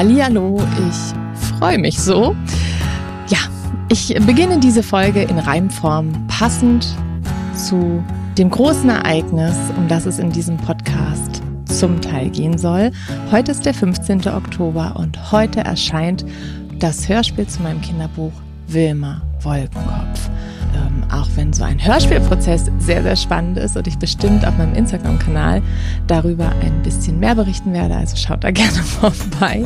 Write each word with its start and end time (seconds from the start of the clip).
Hallihallo, 0.00 0.58
ich 0.88 1.58
freue 1.58 1.76
mich 1.76 2.00
so. 2.00 2.34
Ja, 3.28 3.36
ich 3.90 4.14
beginne 4.24 4.58
diese 4.58 4.82
Folge 4.82 5.20
in 5.20 5.38
Reimform 5.38 6.26
passend 6.26 6.96
zu 7.54 8.02
dem 8.38 8.48
großen 8.48 8.88
Ereignis, 8.88 9.54
um 9.76 9.88
das 9.88 10.06
es 10.06 10.18
in 10.18 10.32
diesem 10.32 10.56
Podcast 10.56 11.42
zum 11.66 12.00
Teil 12.00 12.30
gehen 12.30 12.56
soll. 12.56 12.92
Heute 13.30 13.50
ist 13.50 13.66
der 13.66 13.74
15. 13.74 14.26
Oktober 14.28 14.94
und 14.96 15.32
heute 15.32 15.60
erscheint 15.60 16.24
das 16.78 17.06
Hörspiel 17.06 17.46
zu 17.46 17.60
meinem 17.62 17.82
Kinderbuch 17.82 18.32
Wilma 18.68 19.20
Wolkenkopf. 19.42 20.30
Auch 21.12 21.28
wenn 21.34 21.52
so 21.52 21.64
ein 21.64 21.84
Hörspielprozess 21.84 22.70
sehr, 22.78 23.02
sehr 23.02 23.16
spannend 23.16 23.58
ist 23.58 23.76
und 23.76 23.86
ich 23.86 23.98
bestimmt 23.98 24.46
auf 24.46 24.56
meinem 24.56 24.74
Instagram-Kanal 24.74 25.62
darüber 26.06 26.50
ein 26.62 26.82
bisschen 26.82 27.18
mehr 27.18 27.34
berichten 27.34 27.72
werde, 27.72 27.96
also 27.96 28.16
schaut 28.16 28.44
da 28.44 28.50
gerne 28.52 28.82
vorbei, 28.82 29.64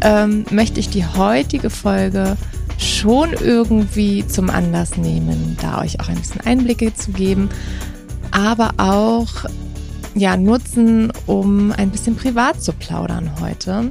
ähm, 0.00 0.44
möchte 0.50 0.80
ich 0.80 0.88
die 0.88 1.04
heutige 1.04 1.70
Folge 1.70 2.36
schon 2.78 3.32
irgendwie 3.32 4.26
zum 4.26 4.50
Anlass 4.50 4.96
nehmen, 4.96 5.56
da 5.60 5.80
euch 5.80 6.00
auch 6.00 6.08
ein 6.08 6.16
bisschen 6.16 6.40
Einblicke 6.40 6.92
zu 6.94 7.12
geben, 7.12 7.48
aber 8.32 8.72
auch 8.78 9.44
ja, 10.14 10.36
nutzen, 10.36 11.12
um 11.26 11.72
ein 11.72 11.90
bisschen 11.90 12.16
privat 12.16 12.62
zu 12.62 12.72
plaudern 12.72 13.30
heute. 13.40 13.88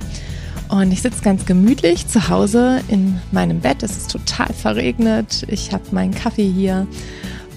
Und 0.72 0.94
ich 0.94 1.02
sitze 1.02 1.22
ganz 1.22 1.46
gemütlich 1.46 2.08
zu 2.08 2.30
Hause 2.30 2.82
in 2.88 3.20
meinem 3.34 3.60
Bett. 3.60 3.84
Es 3.84 3.98
ist 3.98 4.10
total 4.10 4.54
verregnet. 4.54 5.46
Ich 5.50 5.74
habe 5.74 5.84
meinen 5.92 6.16
Kaffee 6.16 6.50
hier. 6.50 6.88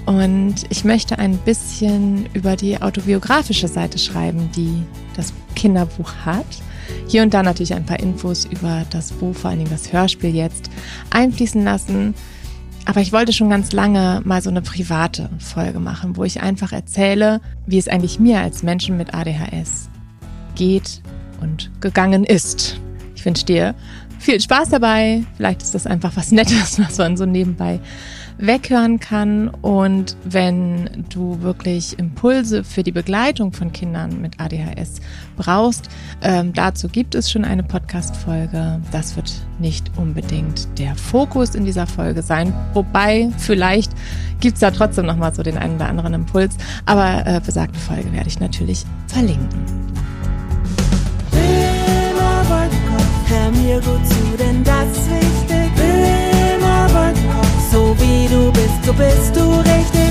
Und 0.04 0.56
ich 0.68 0.84
möchte 0.84 1.16
ein 1.20 1.38
bisschen 1.38 2.26
über 2.34 2.56
die 2.56 2.82
autobiografische 2.82 3.68
Seite 3.68 3.98
schreiben, 3.98 4.50
die 4.56 4.82
das 5.16 5.32
Kinderbuch 5.54 6.12
hat. 6.26 6.44
Hier 7.06 7.22
und 7.22 7.32
da 7.32 7.44
natürlich 7.44 7.72
ein 7.72 7.86
paar 7.86 8.00
Infos 8.00 8.46
über 8.46 8.84
das 8.90 9.12
Buch, 9.12 9.34
vor 9.36 9.50
allen 9.50 9.60
Dingen 9.60 9.70
das 9.70 9.92
Hörspiel 9.92 10.34
jetzt, 10.34 10.68
einfließen 11.10 11.62
lassen. 11.62 12.14
Aber 12.84 13.00
ich 13.00 13.12
wollte 13.12 13.32
schon 13.32 13.48
ganz 13.48 13.70
lange 13.70 14.22
mal 14.24 14.42
so 14.42 14.50
eine 14.50 14.60
private 14.60 15.30
Folge 15.38 15.78
machen, 15.78 16.16
wo 16.16 16.24
ich 16.24 16.42
einfach 16.42 16.72
erzähle, 16.72 17.40
wie 17.64 17.78
es 17.78 17.86
eigentlich 17.86 18.18
mir 18.18 18.40
als 18.40 18.64
Menschen 18.64 18.96
mit 18.96 19.14
ADHS 19.14 19.88
geht 20.56 21.00
und 21.40 21.70
gegangen 21.80 22.24
ist. 22.24 22.80
Ich 23.24 23.26
wünsche 23.26 23.46
dir 23.46 23.74
viel 24.18 24.38
Spaß 24.38 24.68
dabei. 24.68 25.24
Vielleicht 25.38 25.62
ist 25.62 25.74
das 25.74 25.86
einfach 25.86 26.12
was 26.14 26.30
Nettes, 26.30 26.78
was 26.86 26.98
man 26.98 27.16
so 27.16 27.24
nebenbei 27.24 27.80
weghören 28.36 29.00
kann. 29.00 29.48
Und 29.48 30.14
wenn 30.24 31.06
du 31.08 31.40
wirklich 31.40 31.98
Impulse 31.98 32.64
für 32.64 32.82
die 32.82 32.92
Begleitung 32.92 33.54
von 33.54 33.72
Kindern 33.72 34.20
mit 34.20 34.38
ADHS 34.38 35.00
brauchst, 35.38 35.88
ähm, 36.20 36.52
dazu 36.52 36.88
gibt 36.88 37.14
es 37.14 37.30
schon 37.30 37.46
eine 37.46 37.62
Podcast-Folge. 37.62 38.82
Das 38.92 39.16
wird 39.16 39.32
nicht 39.58 39.90
unbedingt 39.96 40.68
der 40.78 40.94
Fokus 40.94 41.54
in 41.54 41.64
dieser 41.64 41.86
Folge 41.86 42.20
sein. 42.20 42.52
Wobei, 42.74 43.30
vielleicht 43.38 43.92
gibt 44.40 44.56
es 44.56 44.60
da 44.60 44.70
trotzdem 44.70 45.06
nochmal 45.06 45.34
so 45.34 45.42
den 45.42 45.56
einen 45.56 45.76
oder 45.76 45.88
anderen 45.88 46.12
Impuls. 46.12 46.58
Aber 46.84 47.26
äh, 47.26 47.40
besagte 47.40 47.78
Folge 47.78 48.12
werde 48.12 48.28
ich 48.28 48.38
natürlich 48.38 48.84
verlinken. 49.06 49.94
Bist, 58.96 59.36
du 59.36 59.60
richtig. 59.60 60.04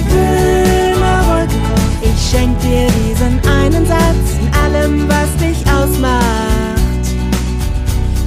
Wolkenkopf, 1.43 2.01
ich 2.01 2.29
schenk 2.29 2.59
dir 2.61 2.87
diesen 2.87 3.39
einen 3.47 3.85
Satz. 3.85 4.37
In 4.41 4.53
allem, 4.53 5.09
was 5.09 5.35
dich 5.37 5.65
ausmacht, 5.71 7.05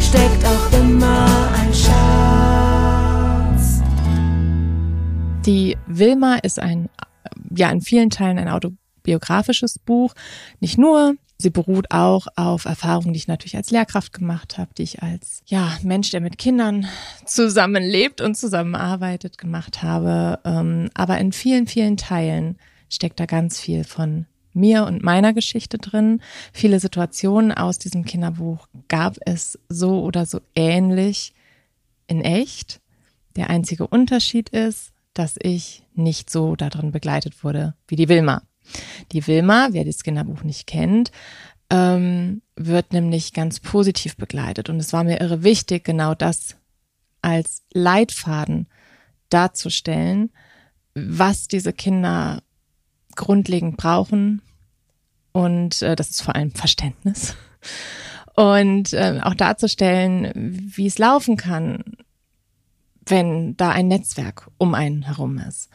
steckt 0.00 0.44
auch 0.44 0.72
immer 0.78 1.26
ein 1.54 1.72
Schatz. 1.74 1.96
Die 5.46 5.76
Wilma 5.86 6.36
ist 6.36 6.58
ein, 6.58 6.88
ja, 7.54 7.70
in 7.70 7.80
vielen 7.80 8.10
Teilen 8.10 8.38
ein 8.38 8.48
autobiografisches 8.48 9.78
Buch. 9.78 10.14
Nicht 10.60 10.78
nur, 10.78 11.14
Sie 11.38 11.50
beruht 11.50 11.90
auch 11.90 12.28
auf 12.36 12.64
Erfahrungen, 12.64 13.12
die 13.12 13.18
ich 13.18 13.28
natürlich 13.28 13.56
als 13.56 13.70
Lehrkraft 13.70 14.12
gemacht 14.12 14.56
habe, 14.56 14.70
die 14.76 14.84
ich 14.84 15.02
als 15.02 15.42
ja 15.46 15.76
Mensch, 15.82 16.10
der 16.10 16.22
mit 16.22 16.38
Kindern 16.38 16.86
zusammenlebt 17.26 18.22
und 18.22 18.36
zusammenarbeitet, 18.36 19.36
gemacht 19.36 19.82
habe. 19.82 20.38
Ähm, 20.44 20.88
aber 20.94 21.18
in 21.18 21.32
vielen, 21.32 21.66
vielen 21.66 21.98
Teilen 21.98 22.56
steckt 22.88 23.20
da 23.20 23.26
ganz 23.26 23.60
viel 23.60 23.84
von 23.84 24.26
mir 24.54 24.86
und 24.86 25.02
meiner 25.02 25.34
Geschichte 25.34 25.76
drin. 25.76 26.22
Viele 26.52 26.80
Situationen 26.80 27.52
aus 27.52 27.78
diesem 27.78 28.04
Kinderbuch 28.04 28.66
gab 28.88 29.18
es 29.26 29.58
so 29.68 30.02
oder 30.02 30.24
so 30.24 30.40
ähnlich 30.54 31.34
in 32.06 32.22
echt. 32.22 32.80
Der 33.36 33.50
einzige 33.50 33.86
Unterschied 33.86 34.48
ist, 34.48 34.92
dass 35.12 35.36
ich 35.38 35.82
nicht 35.94 36.30
so 36.30 36.56
darin 36.56 36.92
begleitet 36.92 37.44
wurde 37.44 37.74
wie 37.88 37.96
die 37.96 38.08
Wilma. 38.08 38.42
Die 39.12 39.26
Wilma, 39.26 39.68
wer 39.72 39.84
das 39.84 40.02
Kinderbuch 40.02 40.42
nicht 40.42 40.66
kennt, 40.66 41.10
ähm, 41.70 42.42
wird 42.54 42.92
nämlich 42.92 43.32
ganz 43.32 43.60
positiv 43.60 44.16
begleitet. 44.16 44.68
Und 44.68 44.78
es 44.78 44.92
war 44.92 45.04
mir 45.04 45.20
irre 45.20 45.42
wichtig, 45.42 45.84
genau 45.84 46.14
das 46.14 46.56
als 47.22 47.62
Leitfaden 47.72 48.68
darzustellen, 49.28 50.30
was 50.94 51.48
diese 51.48 51.72
Kinder 51.72 52.42
grundlegend 53.16 53.76
brauchen. 53.76 54.42
Und 55.32 55.82
äh, 55.82 55.96
das 55.96 56.10
ist 56.10 56.22
vor 56.22 56.36
allem 56.36 56.52
Verständnis. 56.52 57.34
Und 58.36 58.92
äh, 58.92 59.20
auch 59.22 59.34
darzustellen, 59.34 60.30
wie 60.34 60.86
es 60.86 60.98
laufen 60.98 61.36
kann, 61.36 61.82
wenn 63.06 63.56
da 63.56 63.70
ein 63.70 63.88
Netzwerk 63.88 64.50
um 64.58 64.74
einen 64.74 65.02
herum 65.02 65.38
ist. 65.38 65.70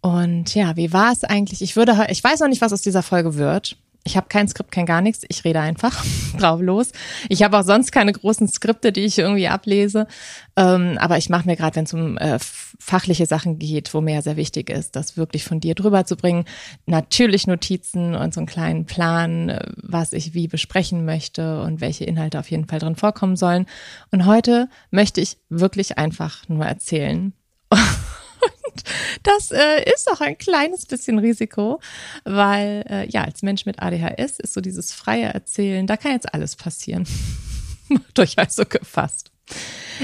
Und 0.00 0.54
ja, 0.54 0.76
wie 0.76 0.92
war 0.92 1.12
es 1.12 1.24
eigentlich? 1.24 1.62
Ich 1.62 1.76
würde, 1.76 2.06
ich 2.10 2.22
weiß 2.22 2.40
noch 2.40 2.48
nicht, 2.48 2.60
was 2.60 2.72
aus 2.72 2.82
dieser 2.82 3.02
Folge 3.02 3.34
wird. 3.34 3.76
Ich 4.04 4.16
habe 4.16 4.28
kein 4.28 4.48
Skript, 4.48 4.70
kein 4.72 4.86
gar 4.86 5.02
nichts. 5.02 5.24
Ich 5.28 5.44
rede 5.44 5.60
einfach 5.60 6.02
drauf 6.38 6.60
los. 6.62 6.92
Ich 7.28 7.42
habe 7.42 7.58
auch 7.58 7.64
sonst 7.64 7.92
keine 7.92 8.12
großen 8.12 8.48
Skripte, 8.48 8.90
die 8.90 9.02
ich 9.04 9.18
irgendwie 9.18 9.48
ablese. 9.48 10.06
Ähm, 10.56 10.96
aber 10.98 11.18
ich 11.18 11.28
mache 11.28 11.46
mir 11.46 11.56
gerade, 11.56 11.76
wenn 11.76 11.84
es 11.84 11.92
um 11.92 12.16
äh, 12.16 12.38
fachliche 12.40 13.26
Sachen 13.26 13.58
geht, 13.58 13.92
wo 13.92 14.00
mir 14.00 14.14
ja 14.14 14.22
sehr 14.22 14.36
wichtig 14.36 14.70
ist, 14.70 14.96
das 14.96 15.18
wirklich 15.18 15.44
von 15.44 15.60
dir 15.60 15.74
drüber 15.74 16.06
zu 16.06 16.16
bringen, 16.16 16.46
natürlich 16.86 17.46
Notizen 17.46 18.14
und 18.14 18.32
so 18.32 18.40
einen 18.40 18.46
kleinen 18.46 18.86
Plan, 18.86 19.50
äh, 19.50 19.60
was 19.76 20.14
ich 20.14 20.32
wie 20.32 20.48
besprechen 20.48 21.04
möchte 21.04 21.60
und 21.60 21.82
welche 21.82 22.04
Inhalte 22.04 22.38
auf 22.38 22.50
jeden 22.50 22.66
Fall 22.66 22.78
drin 22.78 22.96
vorkommen 22.96 23.36
sollen. 23.36 23.66
Und 24.10 24.24
heute 24.24 24.70
möchte 24.90 25.20
ich 25.20 25.36
wirklich 25.50 25.98
einfach 25.98 26.48
nur 26.48 26.64
erzählen. 26.64 27.34
das 29.22 29.50
äh, 29.50 29.84
ist 29.92 30.10
auch 30.10 30.20
ein 30.20 30.38
kleines 30.38 30.86
bisschen 30.86 31.18
Risiko, 31.18 31.80
weil 32.24 32.84
äh, 32.88 33.08
ja, 33.08 33.24
als 33.24 33.42
Mensch 33.42 33.66
mit 33.66 33.82
ADHS 33.82 34.38
ist 34.38 34.54
so 34.54 34.60
dieses 34.60 34.92
freie 34.92 35.26
Erzählen, 35.26 35.86
da 35.86 35.96
kann 35.96 36.12
jetzt 36.12 36.32
alles 36.32 36.56
passieren. 36.56 37.06
Macht 37.88 38.18
euch 38.18 38.38
also 38.38 38.64
gefasst. 38.64 39.30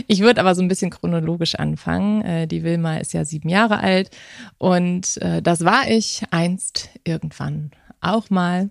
Ich 0.07 0.21
würde 0.21 0.41
aber 0.41 0.55
so 0.55 0.63
ein 0.63 0.69
bisschen 0.69 0.91
chronologisch 0.91 1.55
anfangen. 1.55 2.23
Äh, 2.23 2.47
die 2.47 2.63
Wilma 2.63 2.97
ist 2.97 3.13
ja 3.13 3.25
sieben 3.25 3.49
Jahre 3.49 3.79
alt 3.79 4.11
und 4.59 5.19
äh, 5.19 5.43
das 5.43 5.65
war 5.65 5.89
ich 5.89 6.23
einst 6.31 6.89
irgendwann 7.05 7.71
auch 8.01 8.31
mal. 8.31 8.71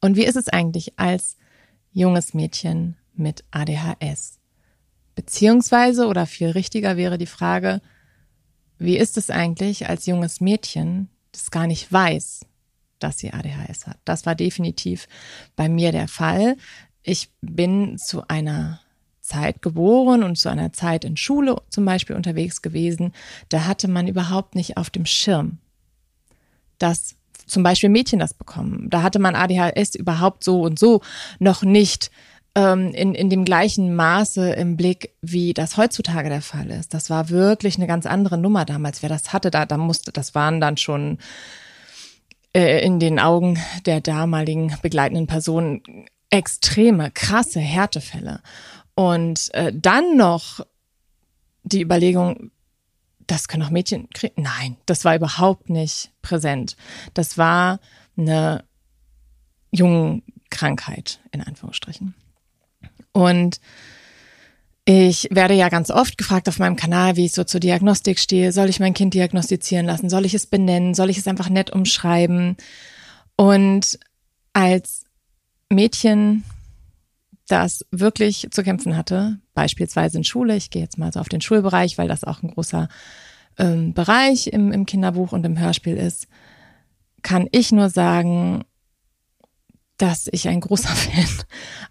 Und 0.00 0.16
wie 0.16 0.24
ist 0.24 0.36
es 0.36 0.48
eigentlich 0.48 0.98
als 0.98 1.36
junges 1.92 2.34
Mädchen 2.34 2.96
mit 3.14 3.44
ADHS? 3.50 4.38
Beziehungsweise, 5.14 6.06
oder 6.06 6.26
viel 6.26 6.50
richtiger 6.50 6.96
wäre 6.96 7.16
die 7.18 7.26
Frage, 7.26 7.80
wie 8.78 8.96
ist 8.96 9.16
es 9.16 9.30
eigentlich 9.30 9.88
als 9.88 10.06
junges 10.06 10.40
Mädchen, 10.40 11.08
das 11.32 11.50
gar 11.50 11.66
nicht 11.66 11.92
weiß, 11.92 12.40
dass 12.98 13.18
sie 13.18 13.32
ADHS 13.32 13.86
hat? 13.86 13.98
Das 14.04 14.26
war 14.26 14.34
definitiv 14.34 15.06
bei 15.54 15.68
mir 15.68 15.92
der 15.92 16.08
Fall. 16.08 16.56
Ich 17.02 17.30
bin 17.40 17.98
zu 17.98 18.26
einer 18.28 18.80
Zeit 19.20 19.60
geboren 19.60 20.22
und 20.22 20.36
zu 20.36 20.48
einer 20.48 20.72
Zeit 20.72 21.04
in 21.04 21.16
Schule 21.16 21.60
zum 21.68 21.84
Beispiel 21.84 22.16
unterwegs 22.16 22.62
gewesen. 22.62 23.12
Da 23.48 23.64
hatte 23.64 23.88
man 23.88 24.06
überhaupt 24.06 24.54
nicht 24.54 24.76
auf 24.76 24.90
dem 24.90 25.04
Schirm, 25.04 25.58
dass 26.78 27.16
zum 27.46 27.62
Beispiel 27.62 27.88
Mädchen 27.88 28.18
das 28.18 28.34
bekommen. 28.34 28.88
Da 28.90 29.02
hatte 29.02 29.18
man 29.18 29.34
ADHS 29.34 29.94
überhaupt 29.94 30.44
so 30.44 30.62
und 30.62 30.78
so 30.78 31.00
noch 31.38 31.62
nicht 31.62 32.10
ähm, 32.56 32.92
in, 32.92 33.14
in 33.14 33.28
dem 33.28 33.44
gleichen 33.44 33.94
Maße 33.94 34.54
im 34.54 34.78
Blick, 34.78 35.14
wie 35.20 35.52
das 35.52 35.76
heutzutage 35.76 36.30
der 36.30 36.40
Fall 36.40 36.70
ist. 36.70 36.94
Das 36.94 37.10
war 37.10 37.28
wirklich 37.28 37.76
eine 37.76 37.86
ganz 37.86 38.06
andere 38.06 38.38
Nummer 38.38 38.64
damals. 38.64 39.02
Wer 39.02 39.10
das 39.10 39.34
hatte, 39.34 39.50
da, 39.50 39.66
da 39.66 39.76
musste, 39.76 40.10
das 40.10 40.34
waren 40.34 40.58
dann 40.58 40.78
schon 40.78 41.18
äh, 42.54 42.82
in 42.82 42.98
den 42.98 43.20
Augen 43.20 43.58
der 43.84 44.00
damaligen 44.00 44.74
begleitenden 44.80 45.26
Personen 45.26 45.82
extreme, 46.30 47.10
krasse 47.10 47.60
Härtefälle. 47.60 48.40
Und 48.94 49.52
äh, 49.52 49.70
dann 49.74 50.16
noch 50.16 50.60
die 51.62 51.82
Überlegung, 51.82 52.50
das 53.26 53.48
können 53.48 53.64
auch 53.64 53.70
Mädchen 53.70 54.08
kriegen. 54.14 54.42
Nein, 54.42 54.78
das 54.86 55.04
war 55.04 55.14
überhaupt 55.14 55.68
nicht 55.68 56.10
präsent. 56.22 56.78
Das 57.12 57.36
war 57.36 57.80
eine 58.16 58.64
Krankheit 60.48 61.20
in 61.32 61.42
Anführungsstrichen. 61.42 62.14
Und 63.16 63.62
ich 64.84 65.28
werde 65.30 65.54
ja 65.54 65.70
ganz 65.70 65.90
oft 65.90 66.18
gefragt 66.18 66.50
auf 66.50 66.58
meinem 66.58 66.76
Kanal, 66.76 67.16
wie 67.16 67.24
ich 67.24 67.32
so 67.32 67.44
zur 67.44 67.60
Diagnostik 67.60 68.18
stehe. 68.18 68.52
Soll 68.52 68.68
ich 68.68 68.78
mein 68.78 68.92
Kind 68.92 69.14
diagnostizieren 69.14 69.86
lassen? 69.86 70.10
Soll 70.10 70.26
ich 70.26 70.34
es 70.34 70.46
benennen? 70.46 70.92
Soll 70.92 71.08
ich 71.08 71.16
es 71.16 71.26
einfach 71.26 71.48
nett 71.48 71.70
umschreiben? 71.70 72.58
Und 73.36 73.98
als 74.52 75.04
Mädchen, 75.72 76.44
das 77.48 77.86
wirklich 77.90 78.48
zu 78.50 78.62
kämpfen 78.62 78.98
hatte, 78.98 79.38
beispielsweise 79.54 80.18
in 80.18 80.24
Schule, 80.24 80.54
ich 80.54 80.68
gehe 80.68 80.82
jetzt 80.82 80.98
mal 80.98 81.10
so 81.10 81.20
auf 81.20 81.30
den 81.30 81.40
Schulbereich, 81.40 81.96
weil 81.96 82.08
das 82.08 82.22
auch 82.22 82.42
ein 82.42 82.50
großer 82.50 82.88
ähm, 83.58 83.94
Bereich 83.94 84.48
im, 84.48 84.72
im 84.72 84.84
Kinderbuch 84.84 85.32
und 85.32 85.46
im 85.46 85.58
Hörspiel 85.58 85.96
ist, 85.96 86.28
kann 87.22 87.48
ich 87.50 87.72
nur 87.72 87.88
sagen, 87.88 88.64
dass 89.98 90.28
ich 90.30 90.48
ein 90.48 90.60
großer 90.60 90.88
Fan 90.94 91.26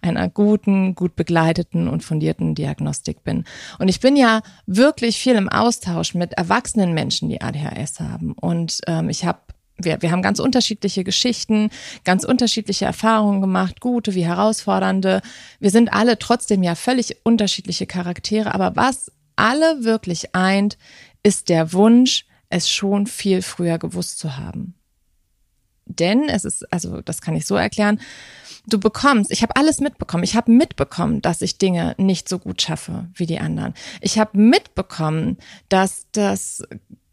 einer 0.02 0.28
guten, 0.28 0.94
gut 0.94 1.16
begleiteten 1.16 1.88
und 1.88 2.04
fundierten 2.04 2.54
Diagnostik 2.54 3.24
bin. 3.24 3.44
Und 3.78 3.88
ich 3.88 4.00
bin 4.00 4.16
ja 4.16 4.42
wirklich 4.66 5.18
viel 5.18 5.34
im 5.34 5.48
Austausch 5.48 6.14
mit 6.14 6.34
erwachsenen 6.34 6.94
Menschen, 6.94 7.28
die 7.28 7.40
ADHS 7.40 8.00
haben. 8.00 8.32
Und 8.32 8.80
ähm, 8.86 9.08
ich 9.08 9.24
habe 9.24 9.40
wir, 9.78 10.00
wir 10.00 10.10
haben 10.10 10.22
ganz 10.22 10.38
unterschiedliche 10.38 11.04
Geschichten, 11.04 11.68
ganz 12.02 12.24
unterschiedliche 12.24 12.86
Erfahrungen 12.86 13.42
gemacht, 13.42 13.80
gute 13.80 14.14
wie 14.14 14.24
herausfordernde. 14.24 15.20
Wir 15.60 15.70
sind 15.70 15.92
alle 15.92 16.18
trotzdem 16.18 16.62
ja 16.62 16.74
völlig 16.74 17.18
unterschiedliche 17.24 17.86
Charaktere, 17.86 18.54
aber 18.54 18.74
was 18.74 19.12
alle 19.36 19.84
wirklich 19.84 20.34
eint, 20.34 20.78
ist 21.22 21.50
der 21.50 21.74
Wunsch, 21.74 22.24
es 22.48 22.70
schon 22.70 23.06
viel 23.06 23.42
früher 23.42 23.78
gewusst 23.78 24.18
zu 24.18 24.36
haben. 24.38 24.74
Denn 25.86 26.28
es 26.28 26.44
ist, 26.44 26.72
also 26.72 27.00
das 27.00 27.20
kann 27.20 27.36
ich 27.36 27.46
so 27.46 27.56
erklären, 27.56 28.00
du 28.66 28.78
bekommst, 28.78 29.30
ich 29.30 29.42
habe 29.42 29.56
alles 29.56 29.80
mitbekommen. 29.80 30.24
Ich 30.24 30.36
habe 30.36 30.50
mitbekommen, 30.50 31.22
dass 31.22 31.42
ich 31.42 31.58
Dinge 31.58 31.94
nicht 31.98 32.28
so 32.28 32.38
gut 32.38 32.60
schaffe 32.60 33.06
wie 33.14 33.26
die 33.26 33.38
anderen. 33.38 33.74
Ich 34.00 34.18
habe 34.18 34.38
mitbekommen, 34.38 35.38
dass 35.68 36.06
das 36.12 36.62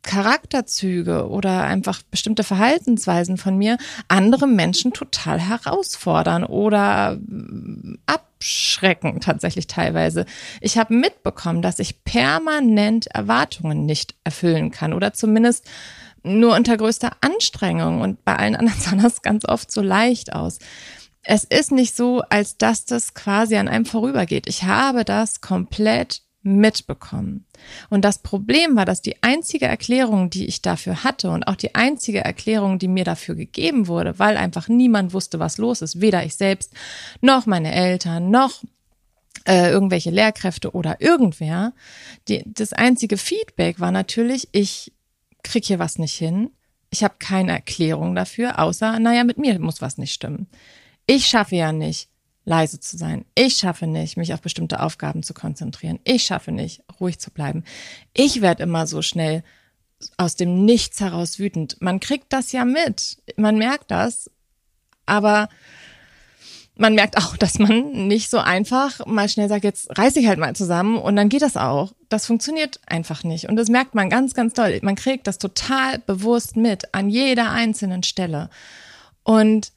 Charakterzüge 0.04 1.30
oder 1.30 1.64
einfach 1.64 2.02
bestimmte 2.12 2.44
Verhaltensweisen 2.44 3.38
von 3.38 3.58
mir 3.58 3.78
andere 4.10 4.48
Menschen 4.48 4.92
total 4.92 5.40
herausfordern 5.40 6.44
oder 6.44 7.18
abschrecken 8.06 9.22
tatsächlich 9.22 9.68
teilweise. 9.68 10.26
Ich 10.60 10.78
habe 10.78 10.94
mitbekommen, 10.94 11.62
dass 11.62 11.80
ich 11.80 12.04
permanent 12.04 13.08
Erwartungen 13.08 13.86
nicht 13.86 14.16
erfüllen 14.26 14.72
kann 14.72 14.92
oder 14.92 15.14
zumindest 15.14 15.70
nur 16.24 16.56
unter 16.56 16.78
größter 16.78 17.12
Anstrengung 17.22 18.02
und 18.02 18.24
bei 18.26 18.36
allen 18.36 18.56
anderen 18.56 18.80
sah 18.82 18.96
das 18.96 19.22
ganz 19.22 19.46
oft 19.46 19.72
so 19.72 19.82
leicht 19.82 20.34
aus. 20.34 20.60
Es 21.22 21.44
ist 21.46 21.72
nicht 21.72 21.96
so, 21.96 22.22
als 22.30 22.58
dass 22.58 22.86
das 22.86 23.14
quasi 23.14 23.56
an 23.56 23.68
einem 23.68 23.86
vorübergeht. 23.86 24.48
Ich 24.48 24.64
habe 24.64 25.06
das 25.06 25.40
komplett 25.40 26.22
mitbekommen. 26.44 27.46
Und 27.90 28.04
das 28.04 28.20
Problem 28.20 28.76
war, 28.76 28.84
dass 28.84 29.02
die 29.02 29.24
einzige 29.24 29.66
Erklärung, 29.66 30.30
die 30.30 30.46
ich 30.46 30.62
dafür 30.62 31.06
hatte 31.06 31.30
und 31.30 31.48
auch 31.48 31.56
die 31.56 31.74
einzige 31.74 32.20
Erklärung, 32.20 32.80
die 32.80 32.90
mir 32.90 33.06
dafür 33.06 33.36
gegeben 33.36 33.88
wurde, 33.88 34.20
weil 34.20 34.36
einfach 34.36 34.68
niemand 34.68 35.14
wusste, 35.14 35.40
was 35.40 35.58
los 35.58 35.82
ist, 35.82 36.02
weder 36.02 36.26
ich 36.26 36.36
selbst 36.36 36.74
noch 37.22 37.46
meine 37.46 37.74
Eltern 37.74 38.30
noch 38.30 38.62
äh, 39.46 39.72
irgendwelche 39.72 40.10
Lehrkräfte 40.10 40.72
oder 40.72 41.02
irgendwer, 41.02 41.74
die, 42.28 42.44
das 42.46 42.74
einzige 42.74 43.18
Feedback 43.18 43.80
war 43.80 43.92
natürlich, 43.92 44.50
ich 44.52 44.92
krieg 45.44 45.66
hier 45.66 45.80
was 45.80 46.00
nicht 46.00 46.16
hin. 46.16 46.52
Ich 46.90 47.04
habe 47.04 47.16
keine 47.20 47.52
Erklärung 47.52 48.16
dafür, 48.16 48.60
außer, 48.60 49.00
naja, 49.00 49.24
mit 49.24 49.38
mir 49.38 49.60
muss 49.60 49.82
was 49.82 49.98
nicht 49.98 50.14
stimmen. 50.14 50.48
Ich 51.06 51.26
schaffe 51.26 51.56
ja 51.56 51.72
nicht, 51.72 52.10
leise 52.46 52.80
zu 52.80 52.98
sein. 52.98 53.26
Ich 53.36 53.58
schaffe 53.58 53.88
nicht, 53.88 54.16
mich 54.16 54.34
auf 54.34 54.42
bestimmte 54.42 54.80
Aufgaben 54.80 55.24
zu 55.24 55.34
konzentrieren. 55.34 56.00
Ich 56.04 56.24
schaffe 56.24 56.52
nicht, 56.52 56.84
ruhig 57.00 57.20
zu 57.20 57.32
bleiben. 57.32 57.64
Ich 58.14 58.42
werde 58.42 58.64
immer 58.64 58.88
so 58.88 59.02
schnell 59.02 59.44
aus 60.18 60.36
dem 60.36 60.66
Nichts 60.66 61.00
heraus 61.00 61.40
wütend. 61.40 61.78
Man 61.82 62.00
kriegt 62.00 62.32
das 62.32 62.52
ja 62.52 62.66
mit. 62.66 63.18
Man 63.38 63.58
merkt 63.58 63.92
das. 63.92 64.30
Aber 65.06 65.50
man 66.76 66.96
merkt 66.96 67.18
auch, 67.18 67.38
dass 67.38 67.60
man 67.60 68.08
nicht 68.08 68.30
so 68.30 68.40
einfach 68.40 69.06
mal 69.06 69.30
schnell 69.30 69.48
sagt, 69.48 69.64
jetzt 69.64 69.98
reiß 69.98 70.16
ich 70.16 70.28
halt 70.28 70.40
mal 70.40 70.56
zusammen 70.56 70.98
und 70.98 71.16
dann 71.16 71.30
geht 71.30 71.42
das 71.42 71.58
auch. 71.58 71.94
Das 72.10 72.26
funktioniert 72.26 72.80
einfach 72.88 73.24
nicht. 73.24 73.48
Und 73.48 73.56
das 73.56 73.70
merkt 73.70 73.96
man 73.96 74.10
ganz, 74.10 74.34
ganz 74.34 74.54
doll. 74.54 74.80
Man 74.82 74.96
kriegt 74.96 75.28
das 75.28 75.38
total 75.38 76.00
bewusst 76.00 76.56
mit 76.56 76.94
an 76.94 77.10
jeder 77.10 77.52
einzelnen 77.52 78.04
Stelle. 78.04 78.50
Und 79.24 79.72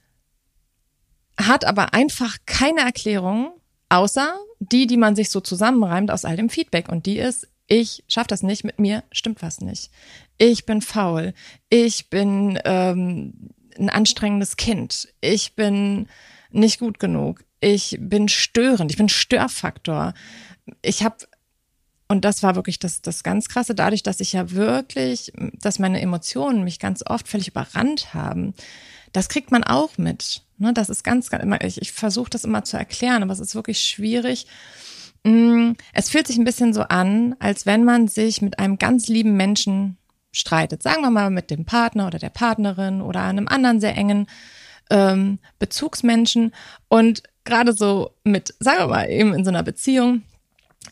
hat 1.38 1.66
aber 1.66 1.92
einfach 1.92 2.38
keine 2.46 2.80
Erklärung, 2.80 3.52
außer 3.90 4.34
die, 4.58 4.86
die 4.86 4.96
man 4.96 5.14
sich 5.14 5.28
so 5.28 5.40
zusammenreimt 5.40 6.10
aus 6.10 6.24
all 6.24 6.36
dem 6.36 6.48
Feedback. 6.48 6.88
Und 6.88 7.04
die 7.04 7.18
ist, 7.18 7.46
ich 7.66 8.04
schaffe 8.08 8.28
das 8.28 8.42
nicht, 8.42 8.64
mit 8.64 8.78
mir 8.78 9.04
stimmt 9.12 9.42
was 9.42 9.60
nicht. 9.60 9.90
Ich 10.38 10.64
bin 10.64 10.80
faul. 10.80 11.34
Ich 11.68 12.08
bin 12.08 12.58
ähm, 12.64 13.50
ein 13.78 13.90
anstrengendes 13.90 14.56
Kind. 14.56 15.08
Ich 15.20 15.54
bin 15.54 16.08
nicht 16.50 16.78
gut 16.78 16.98
genug. 16.98 17.44
Ich 17.60 17.96
bin 18.00 18.28
störend, 18.28 18.90
ich 18.90 18.96
bin 18.96 19.08
Störfaktor. 19.08 20.14
Ich 20.82 21.02
habe 21.02 21.16
und 22.08 22.24
das 22.24 22.42
war 22.42 22.54
wirklich 22.54 22.78
das, 22.78 23.02
das 23.02 23.24
ganz 23.24 23.48
krasse, 23.48 23.74
dadurch, 23.74 24.02
dass 24.02 24.20
ich 24.20 24.32
ja 24.32 24.52
wirklich, 24.52 25.32
dass 25.60 25.78
meine 25.78 26.00
Emotionen 26.00 26.62
mich 26.62 26.78
ganz 26.78 27.02
oft 27.04 27.26
völlig 27.26 27.48
überrannt 27.48 28.14
haben. 28.14 28.54
Das 29.12 29.28
kriegt 29.28 29.50
man 29.50 29.64
auch 29.64 29.98
mit. 29.98 30.42
Ne? 30.58 30.72
Das 30.72 30.88
ist 30.88 31.02
ganz, 31.02 31.30
ganz 31.30 31.42
immer, 31.42 31.62
ich, 31.64 31.80
ich 31.80 31.92
versuche 31.92 32.30
das 32.30 32.44
immer 32.44 32.62
zu 32.62 32.76
erklären, 32.76 33.22
aber 33.22 33.32
es 33.32 33.40
ist 33.40 33.54
wirklich 33.56 33.80
schwierig. 33.80 34.46
Mm, 35.24 35.72
es 35.92 36.08
fühlt 36.08 36.28
sich 36.28 36.36
ein 36.36 36.44
bisschen 36.44 36.72
so 36.72 36.82
an, 36.82 37.34
als 37.40 37.66
wenn 37.66 37.82
man 37.82 38.06
sich 38.06 38.40
mit 38.40 38.60
einem 38.60 38.78
ganz 38.78 39.08
lieben 39.08 39.36
Menschen 39.36 39.96
streitet. 40.30 40.82
Sagen 40.82 41.02
wir 41.02 41.10
mal 41.10 41.30
mit 41.30 41.50
dem 41.50 41.64
Partner 41.64 42.06
oder 42.06 42.18
der 42.18 42.30
Partnerin 42.30 43.00
oder 43.00 43.22
einem 43.22 43.48
anderen 43.48 43.80
sehr 43.80 43.96
engen 43.96 44.28
ähm, 44.90 45.38
Bezugsmenschen 45.58 46.52
und 46.88 47.22
gerade 47.44 47.72
so 47.72 48.12
mit, 48.24 48.54
sagen 48.60 48.78
wir 48.78 48.86
mal, 48.88 49.10
eben 49.10 49.34
in 49.34 49.44
so 49.44 49.50
einer 49.50 49.62
Beziehung 49.62 50.22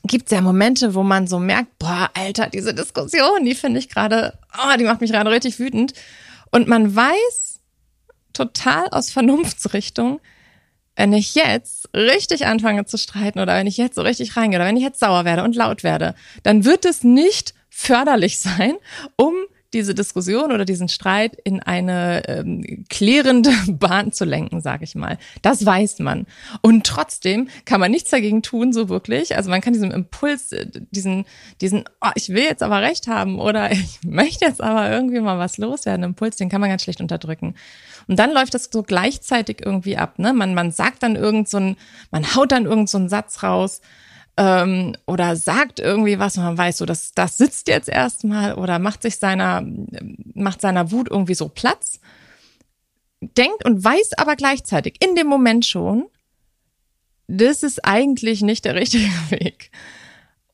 gibt 0.05 0.27
es 0.27 0.33
ja 0.33 0.41
Momente, 0.41 0.95
wo 0.95 1.03
man 1.03 1.27
so 1.27 1.39
merkt, 1.39 1.79
boah, 1.79 2.11
Alter, 2.15 2.49
diese 2.49 2.75
Diskussion, 2.75 3.45
die 3.45 3.55
finde 3.55 3.79
ich 3.79 3.89
gerade, 3.89 4.39
oh, 4.57 4.77
die 4.79 4.85
macht 4.85 5.01
mich 5.01 5.11
gerade 5.11 5.31
richtig 5.31 5.59
wütend. 5.59 5.95
Und 6.51 6.69
man 6.69 6.95
weiß 6.95 7.61
total 8.33 8.89
aus 8.91 9.11
Vernunftsrichtung, 9.11 10.21
wenn 10.97 11.13
ich 11.13 11.35
jetzt 11.35 11.89
richtig 11.95 12.47
anfange 12.47 12.85
zu 12.85 12.99
streiten 12.99 13.41
oder 13.41 13.57
wenn 13.57 13.67
ich 13.67 13.77
jetzt 13.77 13.97
so 13.97 14.03
richtig 14.03 14.37
reingehe 14.37 14.59
oder 14.59 14.67
wenn 14.67 14.77
ich 14.77 14.83
jetzt 14.83 15.01
sauer 15.01 15.25
werde 15.25 15.43
und 15.43 15.57
laut 15.57 15.83
werde, 15.83 16.15
dann 16.43 16.65
wird 16.65 16.85
es 16.85 17.03
nicht 17.03 17.55
förderlich 17.69 18.39
sein, 18.41 18.75
um 19.17 19.35
diese 19.75 19.95
Diskussion 19.95 20.53
oder 20.53 20.65
diesen 20.65 20.89
Streit 20.89 21.37
in 21.45 21.61
eine 21.61 22.23
ähm, 22.29 22.85
klärende 22.89 23.51
Bahn 23.69 24.13
zu 24.13 24.25
lenken, 24.25 24.61
sage 24.61 24.85
ich 24.85 24.95
mal. 24.95 25.19
Das 25.43 25.67
weiß 25.67 25.99
man. 25.99 26.27
Und 26.63 26.87
trotzdem 26.87 27.49
kann 27.65 27.81
man 27.81 27.91
nichts 27.91 28.11
dagegen 28.11 28.43
tun, 28.43 28.73
so 28.73 28.89
wirklich. 28.89 29.37
Also 29.37 29.51
man 29.51 29.61
kann 29.61 29.73
diesem 29.73 29.91
Impuls, 29.91 30.53
äh, 30.53 30.67
diesen, 30.91 31.27
diesen, 31.61 31.85
oh, 32.01 32.11
ich 32.15 32.31
will 32.31 32.45
jetzt 32.45 32.63
aber 32.63 32.81
recht 32.81 33.09
haben 33.09 33.39
oder 33.39 33.71
ich 33.73 34.01
möchte 34.05 34.47
jetzt 34.47 34.63
aber 34.63 34.91
irgendwie 34.91 35.21
mal 35.21 35.39
was 35.39 35.59
loswerden, 35.59 36.05
Impuls, 36.05 36.37
den 36.37 36.49
kann 36.49 36.61
man 36.61 36.71
ganz 36.71 36.83
schlecht 36.83 37.01
unterdrücken. 37.01 37.55
Und 38.07 38.19
dann 38.19 38.33
läuft 38.33 38.55
das 38.55 38.69
so 38.71 38.83
gleichzeitig 38.83 39.59
irgendwie 39.65 39.97
ab. 39.97 40.19
Ne? 40.19 40.33
Man, 40.33 40.55
man 40.55 40.71
sagt 40.71 41.03
dann 41.03 41.17
irgend 41.17 41.49
so 41.49 41.59
ein, 41.59 41.77
man 42.11 42.35
haut 42.35 42.53
dann 42.53 42.67
irgend 42.67 42.89
so 42.89 42.99
einen 42.99 43.09
Satz 43.09 43.43
raus 43.43 43.81
ähm, 44.37 44.97
oder 45.07 45.37
sagt 45.37 45.79
irgendwie 45.81 46.19
was 46.19 46.37
und 46.37 46.45
man 46.45 46.59
weiß 46.59 46.79
so, 46.79 46.87
dass 46.87 47.13
das 47.13 47.37
sitzt 47.37 47.69
jetzt 47.69 47.89
erstmal 47.89 48.55
oder 48.55 48.79
macht 48.79 49.03
sich 49.03 49.17
seiner, 49.17 49.65
macht 50.35 50.61
seiner 50.61 50.91
Wut 50.91 51.09
irgendwie 51.11 51.35
so 51.35 51.49
Platz, 51.49 52.01
denkt 53.21 53.65
und 53.65 53.83
weiß 53.83 54.13
aber 54.17 54.37
gleichzeitig 54.37 54.97
in 55.01 55.15
dem 55.15 55.27
Moment 55.27 55.65
schon, 55.65 56.07
das 57.27 57.63
ist 57.63 57.85
eigentlich 57.85 58.43
nicht 58.43 58.65
der 58.65 58.75
richtige 58.75 59.07
Weg. 59.31 59.71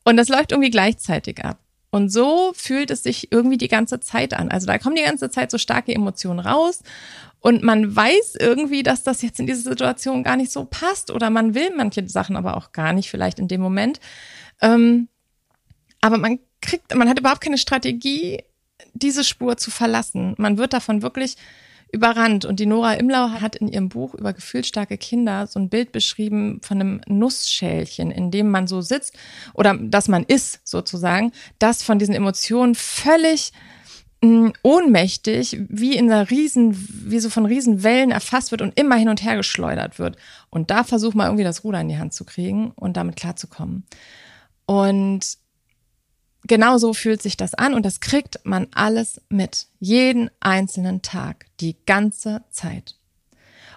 Und 0.03 0.17
das 0.17 0.29
läuft 0.29 0.51
irgendwie 0.51 0.71
gleichzeitig 0.71 1.43
ab. 1.43 1.59
Und 1.91 2.09
so 2.09 2.53
fühlt 2.55 2.89
es 2.89 3.03
sich 3.03 3.31
irgendwie 3.31 3.57
die 3.57 3.67
ganze 3.67 3.99
Zeit 3.99 4.33
an. 4.33 4.49
Also 4.49 4.65
da 4.65 4.77
kommen 4.77 4.95
die 4.95 5.03
ganze 5.03 5.29
Zeit 5.29 5.51
so 5.51 5.57
starke 5.57 5.93
Emotionen 5.93 6.39
raus 6.39 6.79
und 7.41 7.63
man 7.63 7.93
weiß 7.93 8.35
irgendwie, 8.39 8.81
dass 8.81 9.03
das 9.03 9.21
jetzt 9.21 9.39
in 9.39 9.47
diese 9.47 9.63
Situation 9.63 10.23
gar 10.23 10.37
nicht 10.37 10.51
so 10.51 10.63
passt 10.63 11.11
oder 11.11 11.29
man 11.29 11.53
will 11.53 11.71
manche 11.75 12.07
Sachen 12.07 12.37
aber 12.37 12.55
auch 12.55 12.71
gar 12.71 12.93
nicht 12.93 13.09
vielleicht 13.09 13.39
in 13.39 13.49
dem 13.49 13.61
Moment. 13.61 13.99
Ähm, 14.61 15.09
aber 15.99 16.17
man 16.17 16.39
kriegt, 16.61 16.95
man 16.95 17.09
hat 17.09 17.19
überhaupt 17.19 17.41
keine 17.41 17.57
Strategie, 17.57 18.43
diese 18.93 19.23
Spur 19.23 19.57
zu 19.57 19.69
verlassen. 19.69 20.35
Man 20.37 20.57
wird 20.57 20.73
davon 20.73 21.01
wirklich 21.01 21.35
überrannt. 21.91 22.45
Und 22.45 22.59
die 22.59 22.65
Nora 22.65 22.93
Imlau 22.93 23.29
hat 23.29 23.55
in 23.55 23.67
ihrem 23.67 23.89
Buch 23.89 24.13
über 24.13 24.33
gefühlsstarke 24.33 24.97
Kinder 24.97 25.47
so 25.47 25.59
ein 25.59 25.69
Bild 25.69 25.91
beschrieben 25.91 26.59
von 26.63 26.79
einem 26.79 27.01
Nussschälchen, 27.07 28.11
in 28.11 28.31
dem 28.31 28.49
man 28.49 28.67
so 28.67 28.81
sitzt 28.81 29.17
oder 29.53 29.75
dass 29.75 30.07
man 30.07 30.23
ist 30.23 30.59
sozusagen, 30.63 31.31
das 31.59 31.83
von 31.83 31.99
diesen 31.99 32.15
Emotionen 32.15 32.75
völlig 32.75 33.51
mh, 34.21 34.53
ohnmächtig, 34.63 35.59
wie 35.67 35.95
in 35.95 36.11
einer 36.11 36.29
riesen, 36.29 36.75
wie 37.09 37.19
so 37.19 37.29
von 37.29 37.45
riesen 37.45 37.83
Wellen 37.83 38.11
erfasst 38.11 38.51
wird 38.51 38.61
und 38.61 38.77
immer 38.79 38.95
hin 38.95 39.09
und 39.09 39.23
her 39.23 39.35
geschleudert 39.35 39.99
wird. 39.99 40.17
Und 40.49 40.71
da 40.71 40.83
versuch 40.83 41.13
mal 41.13 41.25
irgendwie 41.25 41.43
das 41.43 41.63
Ruder 41.63 41.81
in 41.81 41.89
die 41.89 41.97
Hand 41.97 42.13
zu 42.13 42.25
kriegen 42.25 42.71
und 42.75 42.97
damit 42.97 43.15
klarzukommen. 43.15 43.85
Und 44.65 45.37
genau 46.47 46.77
so 46.77 46.93
fühlt 46.93 47.21
sich 47.21 47.37
das 47.37 47.53
an 47.53 47.73
und 47.73 47.85
das 47.85 47.99
kriegt 47.99 48.39
man 48.43 48.67
alles 48.73 49.21
mit. 49.29 49.67
Jeden 49.79 50.29
einzelnen 50.39 51.01
Tag, 51.01 51.45
die 51.59 51.75
ganze 51.85 52.43
Zeit. 52.49 52.95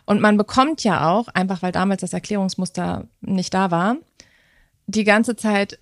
Und 0.07 0.21
man 0.21 0.37
bekommt 0.37 0.85
ja 0.85 1.11
auch, 1.11 1.29
einfach 1.29 1.63
weil 1.63 1.73
damals 1.73 2.03
das 2.03 2.13
Erklärungsmuster 2.13 3.09
nicht 3.21 3.55
da 3.55 3.71
war, 3.71 3.97
die 4.87 5.05
ganze 5.05 5.35
Zeit 5.35 5.79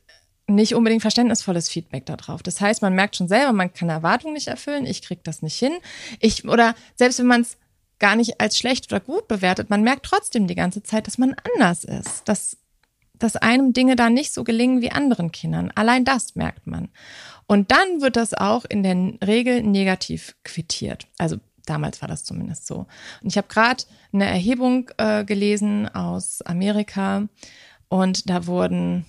nicht 0.46 0.74
unbedingt 0.74 1.02
verständnisvolles 1.02 1.68
Feedback 1.68 2.06
darauf. 2.06 2.42
Das 2.42 2.60
heißt, 2.60 2.82
man 2.82 2.94
merkt 2.94 3.16
schon 3.16 3.28
selber, 3.28 3.52
man 3.52 3.72
kann 3.72 3.88
Erwartungen 3.88 4.34
nicht 4.34 4.48
erfüllen, 4.48 4.86
ich 4.86 5.02
krieg 5.02 5.24
das 5.24 5.42
nicht 5.42 5.56
hin. 5.56 5.72
Ich, 6.20 6.46
oder 6.46 6.74
selbst 6.94 7.18
wenn 7.18 7.26
man 7.26 7.42
es 7.42 7.56
gar 7.98 8.16
nicht 8.16 8.40
als 8.40 8.58
schlecht 8.58 8.92
oder 8.92 9.00
gut 9.00 9.28
bewertet, 9.28 9.70
man 9.70 9.82
merkt 9.82 10.04
trotzdem 10.04 10.46
die 10.46 10.56
ganze 10.56 10.82
Zeit, 10.82 11.06
dass 11.06 11.18
man 11.18 11.36
anders 11.54 11.84
ist, 11.84 12.28
dass, 12.28 12.56
dass 13.22 13.36
einem 13.36 13.72
Dinge 13.72 13.96
da 13.96 14.10
nicht 14.10 14.32
so 14.32 14.44
gelingen 14.44 14.80
wie 14.80 14.90
anderen 14.90 15.32
Kindern. 15.32 15.70
Allein 15.74 16.04
das 16.04 16.34
merkt 16.34 16.66
man. 16.66 16.88
Und 17.46 17.70
dann 17.70 18.00
wird 18.00 18.16
das 18.16 18.34
auch 18.34 18.64
in 18.64 18.82
der 18.82 18.96
Regel 19.26 19.62
negativ 19.62 20.34
quittiert. 20.44 21.06
Also 21.18 21.36
damals 21.66 22.00
war 22.00 22.08
das 22.08 22.24
zumindest 22.24 22.66
so. 22.66 22.86
Und 23.22 23.28
ich 23.28 23.36
habe 23.36 23.48
gerade 23.48 23.84
eine 24.12 24.26
Erhebung 24.26 24.90
äh, 24.96 25.24
gelesen 25.24 25.88
aus 25.88 26.42
Amerika 26.42 27.28
und 27.88 28.28
da 28.28 28.46
wurden 28.46 29.06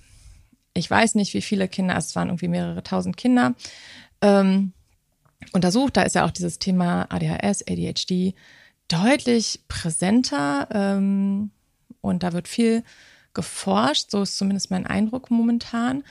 ich 0.73 0.89
weiß 0.89 1.15
nicht, 1.15 1.33
wie 1.33 1.41
viele 1.41 1.67
Kinder, 1.67 1.95
es 1.97 2.15
waren 2.15 2.29
irgendwie 2.29 2.47
mehrere 2.47 2.83
tausend 2.83 3.17
Kinder, 3.17 3.53
ähm, 4.21 4.73
untersucht. 5.51 5.97
Da 5.97 6.03
ist 6.03 6.15
ja 6.15 6.25
auch 6.25 6.31
dieses 6.31 6.59
Thema 6.59 7.05
ADHS, 7.09 7.65
ADHD 7.67 8.33
deutlich 8.87 9.61
präsenter 9.67 10.67
ähm, 10.71 11.51
und 12.01 12.23
da 12.23 12.33
wird 12.33 12.47
viel 12.47 12.83
geforscht, 13.33 14.11
so 14.11 14.21
ist 14.21 14.37
zumindest 14.37 14.71
mein 14.71 14.85
Eindruck 14.85 15.31
momentan. 15.31 16.03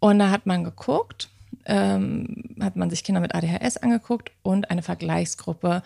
Und 0.00 0.18
da 0.18 0.30
hat 0.30 0.46
man 0.46 0.64
geguckt, 0.64 1.28
ähm, 1.66 2.56
hat 2.60 2.76
man 2.76 2.90
sich 2.90 3.04
Kinder 3.04 3.20
mit 3.20 3.34
ADHS 3.34 3.78
angeguckt 3.78 4.30
und 4.42 4.70
eine 4.70 4.82
Vergleichsgruppe 4.82 5.82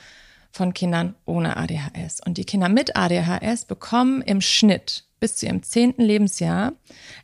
von 0.50 0.74
Kindern 0.74 1.14
ohne 1.24 1.56
ADHS. 1.56 2.20
Und 2.24 2.38
die 2.38 2.44
Kinder 2.44 2.68
mit 2.68 2.96
ADHS 2.96 3.64
bekommen 3.64 4.22
im 4.22 4.40
Schnitt 4.40 5.04
bis 5.20 5.36
zu 5.36 5.46
ihrem 5.46 5.62
zehnten 5.62 6.02
Lebensjahr. 6.02 6.72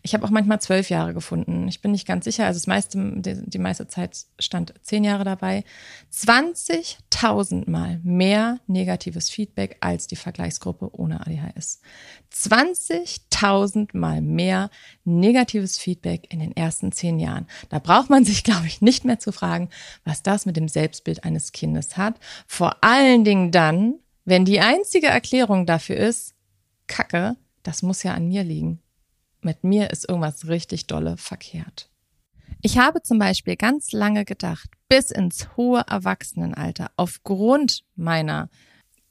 Ich 0.02 0.14
habe 0.14 0.24
auch 0.24 0.30
manchmal 0.30 0.60
zwölf 0.60 0.90
Jahre 0.90 1.14
gefunden. 1.14 1.68
Ich 1.68 1.80
bin 1.80 1.92
nicht 1.92 2.06
ganz 2.06 2.24
sicher. 2.24 2.46
Also 2.46 2.58
das 2.58 2.66
meiste, 2.66 2.98
die, 2.98 3.58
meiste 3.58 3.86
Zeit 3.88 4.26
stand 4.38 4.74
zehn 4.82 5.04
Jahre 5.04 5.24
dabei. 5.24 5.64
20.000 6.12 7.70
Mal 7.70 8.00
mehr 8.02 8.60
negatives 8.66 9.30
Feedback 9.30 9.76
als 9.80 10.06
die 10.06 10.16
Vergleichsgruppe 10.16 10.90
ohne 10.92 11.20
ADHS. 11.20 11.80
20.000 12.32 13.96
Mal 13.96 14.20
mehr 14.20 14.70
negatives 15.04 15.78
Feedback 15.78 16.32
in 16.32 16.40
den 16.40 16.56
ersten 16.56 16.92
zehn 16.92 17.18
Jahren. 17.18 17.46
Da 17.68 17.78
braucht 17.78 18.10
man 18.10 18.24
sich, 18.24 18.44
glaube 18.44 18.66
ich, 18.66 18.80
nicht 18.80 19.04
mehr 19.04 19.18
zu 19.18 19.32
fragen, 19.32 19.68
was 20.04 20.22
das 20.22 20.46
mit 20.46 20.56
dem 20.56 20.68
Selbstbild 20.68 21.24
eines 21.24 21.52
Kindes 21.52 21.96
hat. 21.96 22.16
Vor 22.46 22.82
allen 22.82 23.24
Dingen 23.24 23.52
dann, 23.52 23.94
wenn 24.24 24.44
die 24.44 24.60
einzige 24.60 25.06
Erklärung 25.06 25.66
dafür 25.66 25.96
ist, 25.96 26.34
Kacke, 26.86 27.36
das 27.64 27.83
muss 27.83 28.04
ja 28.04 28.14
an 28.14 28.28
mir 28.28 28.44
liegen. 28.44 28.80
Mit 29.40 29.64
mir 29.64 29.90
ist 29.90 30.09
irgendwas 30.09 30.47
richtig 30.47 30.87
dolle 30.87 31.16
verkehrt. 31.16 31.90
Ich 32.62 32.78
habe 32.78 33.02
zum 33.02 33.18
Beispiel 33.18 33.56
ganz 33.56 33.92
lange 33.92 34.25
gedacht, 34.25 34.71
bis 34.88 35.11
ins 35.11 35.49
hohe 35.56 35.85
Erwachsenenalter, 35.88 36.90
aufgrund 36.97 37.85
meiner 37.97 38.49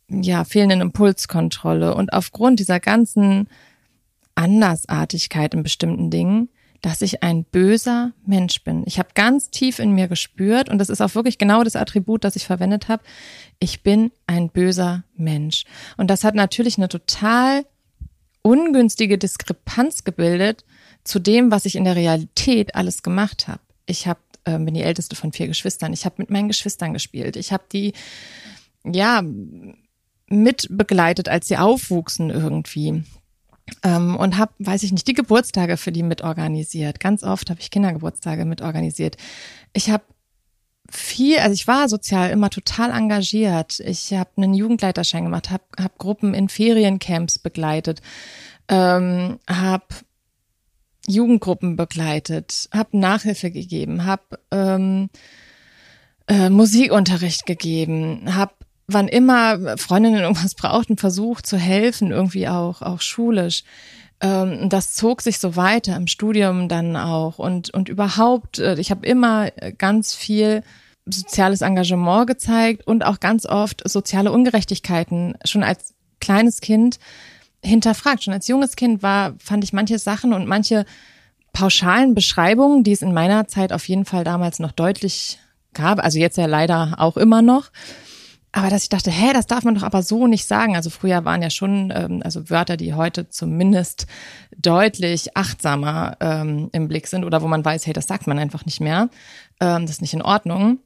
ja, 0.09 0.43
fehlenden 0.43 0.81
Impulskontrolle 0.81 1.95
und 1.95 2.13
aufgrund 2.13 2.59
dieser 2.59 2.79
ganzen 2.79 3.47
Andersartigkeit 4.35 5.53
in 5.53 5.63
bestimmten 5.63 6.09
Dingen, 6.09 6.49
dass 6.81 7.01
ich 7.01 7.23
ein 7.23 7.45
böser 7.45 8.11
Mensch 8.25 8.63
bin. 8.63 8.83
Ich 8.85 8.99
habe 8.99 9.09
ganz 9.13 9.49
tief 9.49 9.79
in 9.79 9.93
mir 9.93 10.07
gespürt, 10.07 10.69
und 10.69 10.79
das 10.79 10.89
ist 10.89 11.01
auch 11.01 11.15
wirklich 11.15 11.37
genau 11.37 11.63
das 11.63 11.75
Attribut, 11.75 12.23
das 12.23 12.35
ich 12.35 12.45
verwendet 12.45 12.89
habe, 12.89 13.03
ich 13.59 13.83
bin 13.83 14.11
ein 14.27 14.49
böser 14.49 15.03
Mensch. 15.15 15.63
Und 15.95 16.09
das 16.09 16.23
hat 16.23 16.35
natürlich 16.35 16.77
eine 16.77 16.89
total 16.89 17.65
ungünstige 18.43 19.17
Diskrepanz 19.17 20.03
gebildet 20.03 20.63
zu 21.03 21.19
dem, 21.19 21.49
was 21.49 21.65
ich 21.65 21.75
in 21.75 21.85
der 21.85 21.95
Realität 21.95 22.75
alles 22.75 23.01
gemacht 23.01 23.47
habe. 23.47 23.61
Ich 23.85 24.07
hab, 24.07 24.19
äh, 24.45 24.59
bin 24.59 24.75
die 24.75 24.83
älteste 24.83 25.15
von 25.15 25.33
vier 25.33 25.47
Geschwistern. 25.47 25.91
Ich 25.93 26.05
habe 26.05 26.15
mit 26.19 26.29
meinen 26.29 26.47
Geschwistern 26.47 26.93
gespielt. 26.93 27.35
Ich 27.35 27.51
habe 27.51 27.63
die 27.71 27.93
ja 28.85 29.23
mitbegleitet, 30.27 31.29
als 31.29 31.47
sie 31.47 31.57
aufwuchsen 31.57 32.29
irgendwie. 32.29 33.03
Ähm, 33.81 34.15
und 34.17 34.37
habe, 34.37 34.53
weiß 34.59 34.83
ich 34.83 34.91
nicht, 34.91 35.07
die 35.07 35.13
Geburtstage 35.13 35.77
für 35.77 35.91
die 35.91 36.03
mitorganisiert. 36.03 36.99
Ganz 36.99 37.23
oft 37.23 37.49
habe 37.49 37.61
ich 37.61 37.71
Kindergeburtstage 37.71 38.45
mitorganisiert. 38.45 39.17
Ich 39.73 39.89
habe 39.89 40.03
viel, 40.93 41.39
also 41.39 41.53
ich 41.53 41.67
war 41.67 41.89
sozial 41.89 42.29
immer 42.29 42.49
total 42.49 42.91
engagiert. 42.91 43.79
Ich 43.79 44.13
habe 44.13 44.29
einen 44.37 44.53
Jugendleiterschein 44.53 45.23
gemacht, 45.23 45.49
habe 45.49 45.63
hab 45.77 45.97
Gruppen 45.97 46.33
in 46.33 46.49
Feriencamps 46.49 47.39
begleitet, 47.39 48.01
ähm, 48.69 49.39
habe 49.49 49.85
Jugendgruppen 51.07 51.75
begleitet, 51.75 52.69
habe 52.73 52.97
Nachhilfe 52.97 53.51
gegeben, 53.51 54.05
habe 54.05 54.39
ähm, 54.51 55.09
äh, 56.27 56.49
Musikunterricht 56.49 57.45
gegeben, 57.45 58.35
habe 58.35 58.53
wann 58.87 59.07
immer 59.07 59.77
Freundinnen 59.77 60.19
irgendwas 60.21 60.55
brauchten, 60.55 60.97
versucht 60.97 61.45
zu 61.45 61.57
helfen, 61.57 62.11
irgendwie 62.11 62.47
auch 62.47 62.81
auch 62.81 63.01
schulisch. 63.01 63.63
Ähm, 64.21 64.69
das 64.69 64.93
zog 64.93 65.21
sich 65.21 65.39
so 65.39 65.55
weiter 65.55 65.95
im 65.97 66.07
Studium 66.07 66.69
dann 66.69 66.95
auch 66.95 67.39
und 67.39 67.73
und 67.73 67.89
überhaupt. 67.89 68.59
Äh, 68.59 68.79
ich 68.79 68.91
habe 68.91 69.05
immer 69.05 69.51
ganz 69.77 70.15
viel 70.15 70.63
soziales 71.05 71.61
Engagement 71.61 72.27
gezeigt 72.27 72.87
und 72.87 73.05
auch 73.05 73.19
ganz 73.19 73.45
oft 73.45 73.87
soziale 73.87 74.31
Ungerechtigkeiten 74.31 75.35
schon 75.45 75.63
als 75.63 75.93
kleines 76.19 76.61
Kind 76.61 76.99
hinterfragt. 77.63 78.23
Schon 78.23 78.33
als 78.33 78.47
junges 78.47 78.75
Kind 78.75 79.03
war, 79.03 79.35
fand 79.39 79.63
ich 79.63 79.73
manche 79.73 79.99
Sachen 79.99 80.33
und 80.33 80.47
manche 80.47 80.85
pauschalen 81.51 82.15
Beschreibungen, 82.15 82.83
die 82.83 82.91
es 82.91 83.01
in 83.01 83.13
meiner 83.13 83.47
Zeit 83.47 83.73
auf 83.73 83.87
jeden 83.87 84.05
Fall 84.05 84.23
damals 84.23 84.59
noch 84.59 84.71
deutlich 84.71 85.39
gab, 85.73 86.03
also 86.03 86.19
jetzt 86.19 86.37
ja 86.37 86.45
leider 86.45 86.95
auch 86.97 87.17
immer 87.17 87.41
noch. 87.41 87.71
Aber 88.55 88.69
dass 88.69 88.83
ich 88.83 88.89
dachte, 88.89 89.09
hä, 89.09 89.33
das 89.33 89.47
darf 89.47 89.63
man 89.63 89.73
doch 89.73 89.81
aber 89.81 90.03
so 90.03 90.27
nicht 90.27 90.45
sagen. 90.45 90.75
Also 90.75 90.91
früher 90.91 91.25
waren 91.25 91.41
ja 91.41 91.49
schon, 91.49 91.91
ähm, 91.95 92.21
also 92.23 92.51
Wörter, 92.51 92.77
die 92.77 92.93
heute 92.93 93.27
zumindest 93.27 94.05
deutlich 94.55 95.35
achtsamer 95.35 96.17
ähm, 96.19 96.69
im 96.71 96.87
Blick 96.87 97.07
sind 97.07 97.23
oder 97.23 97.41
wo 97.41 97.47
man 97.47 97.65
weiß, 97.65 97.87
hey, 97.87 97.93
das 97.93 98.05
sagt 98.05 98.27
man 98.27 98.37
einfach 98.37 98.65
nicht 98.65 98.79
mehr. 98.79 99.09
Ähm, 99.59 99.81
das 99.81 99.95
ist 99.95 100.01
nicht 100.01 100.13
in 100.13 100.21
Ordnung. 100.21 100.79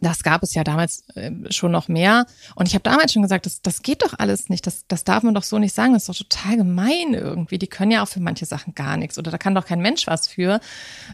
Das 0.00 0.22
gab 0.22 0.42
es 0.42 0.54
ja 0.54 0.64
damals 0.64 1.04
äh, 1.14 1.30
schon 1.50 1.72
noch 1.72 1.88
mehr. 1.88 2.26
Und 2.54 2.68
ich 2.68 2.74
habe 2.74 2.82
damals 2.82 3.12
schon 3.12 3.22
gesagt, 3.22 3.46
das, 3.46 3.62
das 3.62 3.82
geht 3.82 4.02
doch 4.02 4.14
alles 4.18 4.48
nicht. 4.48 4.66
Das, 4.66 4.86
das 4.86 5.04
darf 5.04 5.22
man 5.22 5.34
doch 5.34 5.42
so 5.42 5.58
nicht 5.58 5.74
sagen. 5.74 5.92
Das 5.92 6.02
ist 6.02 6.08
doch 6.08 6.26
total 6.28 6.56
gemein 6.56 7.14
irgendwie. 7.14 7.58
Die 7.58 7.66
können 7.66 7.90
ja 7.90 8.02
auch 8.02 8.08
für 8.08 8.20
manche 8.20 8.46
Sachen 8.46 8.74
gar 8.74 8.96
nichts. 8.96 9.18
Oder 9.18 9.30
da 9.30 9.38
kann 9.38 9.54
doch 9.54 9.66
kein 9.66 9.80
Mensch 9.80 10.06
was 10.06 10.28
für. 10.28 10.60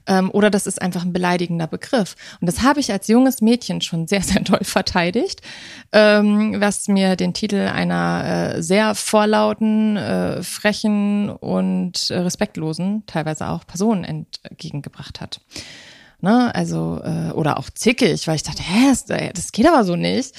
Ähm, 0.07 0.31
oder 0.31 0.51
das 0.51 0.67
ist 0.67 0.83
einfach 0.83 1.05
ein 1.05 1.13
beleidigender 1.13 1.67
Begriff. 1.67 2.17
Und 2.41 2.47
das 2.47 2.63
habe 2.63 2.81
ich 2.81 2.93
als 2.93 3.09
junges 3.09 3.41
Mädchen 3.41 3.81
schon 3.81 4.07
sehr, 4.07 4.23
sehr 4.23 4.43
doll 4.43 4.65
verteidigt. 4.65 5.41
Ähm, 5.93 6.61
was 6.61 6.89
mir 6.89 7.17
den 7.17 7.35
Titel 7.35 7.69
einer 7.73 8.55
äh, 8.57 8.63
sehr 8.63 8.95
vorlauten, 8.95 9.97
äh, 9.97 10.43
frechen 10.43 11.31
und 11.31 12.11
respektlosen, 12.11 13.05
teilweise 13.07 13.49
auch 13.49 13.67
Person 13.67 14.05
entgegengebracht 14.05 15.21
hat. 15.21 15.41
Ne? 16.21 16.55
Also, 16.55 17.01
äh, 17.05 17.33
oder 17.33 17.59
auch 17.59 17.71
zickig, 17.71 18.27
weil 18.27 18.37
ich 18.37 18.43
dachte, 18.43 18.63
hä, 18.63 18.93
das, 19.35 19.53
geht 19.53 19.67
aber 19.67 19.85
so 19.85 19.97
nicht. 19.97 20.35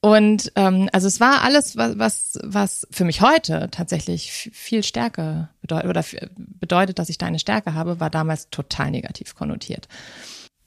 Und 0.00 0.52
ähm, 0.54 0.88
also 0.92 1.08
es 1.08 1.18
war 1.20 1.42
alles, 1.42 1.76
was, 1.76 1.98
was, 1.98 2.38
was 2.44 2.86
für 2.90 3.04
mich 3.04 3.22
heute 3.22 3.68
tatsächlich 3.70 4.30
viel 4.30 4.82
Stärke 4.82 5.48
bedeutet 5.62 5.90
oder 5.90 6.04
bedeutet, 6.36 6.98
dass 6.98 7.08
ich 7.08 7.18
da 7.18 7.26
eine 7.26 7.38
Stärke 7.38 7.74
habe, 7.74 7.98
war 7.98 8.10
damals 8.10 8.50
total 8.50 8.90
negativ 8.92 9.34
konnotiert 9.34 9.88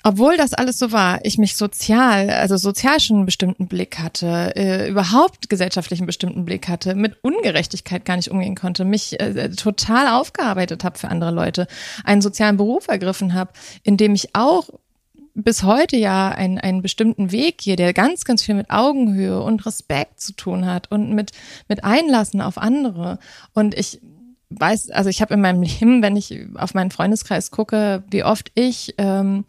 obwohl 0.04 0.38
das 0.38 0.54
alles 0.54 0.80
so 0.80 0.94
war, 0.94 1.20
ich 1.24 1.38
mich 1.38 1.58
sozial, 1.58 2.30
also 2.30 2.56
sozial 2.56 3.00
schon 3.02 3.18
einen 3.18 3.26
bestimmten 3.26 3.68
Blick 3.68 4.00
hatte, 4.00 4.54
äh, 4.56 4.90
überhaupt 4.90 5.50
gesellschaftlichen 5.50 6.06
bestimmten 6.06 6.46
Blick 6.46 6.70
hatte, 6.70 6.96
mit 6.96 7.18
Ungerechtigkeit 7.22 8.06
gar 8.06 8.16
nicht 8.16 8.32
umgehen 8.32 8.56
konnte, 8.56 8.86
mich 8.86 9.20
äh, 9.20 9.50
total 9.50 10.08
aufgearbeitet 10.08 10.86
habe 10.86 10.98
für 10.98 11.10
andere 11.10 11.32
Leute, 11.32 11.68
einen 12.06 12.22
sozialen 12.22 12.56
Beruf 12.56 12.88
ergriffen 12.88 13.34
habe, 13.34 13.52
in 13.84 13.98
dem 13.98 14.16
ich 14.16 14.36
auch 14.36 14.70
bis 15.34 15.64
heute 15.64 15.98
ja 15.98 16.30
einen, 16.30 16.58
einen 16.58 16.82
bestimmten 16.82 17.32
Weg 17.32 17.62
hier, 17.62 17.76
der 17.76 17.94
ganz, 17.94 18.24
ganz 18.24 18.42
viel 18.42 18.56
mit 18.56 18.70
Augenhöhe 18.70 19.42
und 19.42 19.66
Respekt 19.66 20.22
zu 20.22 20.34
tun 20.34 20.66
hat 20.66 20.92
und 20.92 21.14
mit, 21.14 21.32
mit 21.68 21.84
Einlassen 21.84 22.42
auf 22.42 22.58
andere. 22.58 23.20
Und 23.54 23.78
ich 23.78 24.00
weiß, 24.50 24.92
also 24.92 25.10
ich 25.10 25.22
habe 25.22 25.34
in 25.34 25.42
meinem 25.42 25.62
Leben, 25.64 26.02
wenn 26.02 26.16
ich 26.16 26.40
auf 26.56 26.74
meinen 26.74 26.92
Freundeskreis 26.92 27.52
gucke, 27.52 28.04
wie 28.10 28.24
oft 28.24 28.52
ich 28.56 28.96
ähm, 28.98 29.46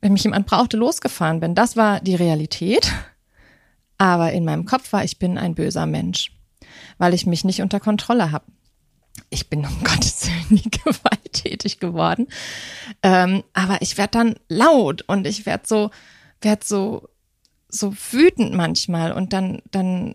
wenn 0.00 0.12
mich 0.12 0.24
jemand 0.24 0.46
brauchte, 0.46 0.76
losgefahren 0.76 1.40
bin. 1.40 1.54
Das 1.54 1.76
war 1.76 2.00
die 2.00 2.14
Realität. 2.14 2.92
Aber 3.98 4.32
in 4.32 4.44
meinem 4.44 4.64
Kopf 4.64 4.92
war, 4.92 5.04
ich 5.04 5.18
bin 5.18 5.38
ein 5.38 5.54
böser 5.54 5.86
Mensch, 5.86 6.32
weil 6.98 7.14
ich 7.14 7.26
mich 7.26 7.44
nicht 7.44 7.62
unter 7.62 7.80
Kontrolle 7.80 8.30
habe. 8.30 8.44
Ich 9.30 9.50
bin 9.50 9.64
um 9.64 9.78
Gottes 9.84 10.26
Willen 10.26 10.46
nie 10.62 10.70
gewalttätig 10.84 11.80
geworden. 11.80 12.28
Ähm, 13.02 13.42
aber 13.52 13.82
ich 13.82 13.98
werde 13.98 14.12
dann 14.12 14.34
laut 14.48 15.02
und 15.02 15.26
ich 15.26 15.46
werde 15.46 15.64
so, 15.66 15.90
werde 16.40 16.64
so, 16.64 17.08
so 17.68 17.92
wütend 18.12 18.54
manchmal 18.54 19.12
und 19.12 19.32
dann, 19.32 19.62
dann 19.70 20.14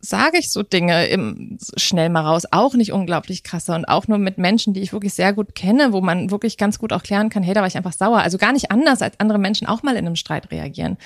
sage 0.00 0.38
ich 0.38 0.50
so 0.50 0.62
Dinge 0.62 1.06
im, 1.06 1.58
schnell 1.76 2.08
mal 2.08 2.20
raus, 2.20 2.44
auch 2.50 2.74
nicht 2.74 2.92
unglaublich 2.92 3.42
krasse 3.42 3.74
und 3.74 3.86
auch 3.86 4.08
nur 4.08 4.18
mit 4.18 4.38
Menschen, 4.38 4.74
die 4.74 4.80
ich 4.80 4.92
wirklich 4.92 5.14
sehr 5.14 5.32
gut 5.32 5.54
kenne, 5.54 5.92
wo 5.92 6.00
man 6.00 6.30
wirklich 6.30 6.56
ganz 6.58 6.78
gut 6.78 6.92
auch 6.92 7.02
klären 7.02 7.30
kann, 7.30 7.42
hey, 7.42 7.54
da 7.54 7.60
war 7.60 7.66
ich 7.66 7.76
einfach 7.76 7.92
sauer. 7.92 8.18
Also 8.18 8.38
gar 8.38 8.52
nicht 8.52 8.70
anders, 8.70 9.02
als 9.02 9.18
andere 9.18 9.38
Menschen 9.38 9.66
auch 9.66 9.82
mal 9.82 9.96
in 9.96 10.06
einem 10.06 10.16
Streit 10.16 10.50
reagieren. 10.50 10.96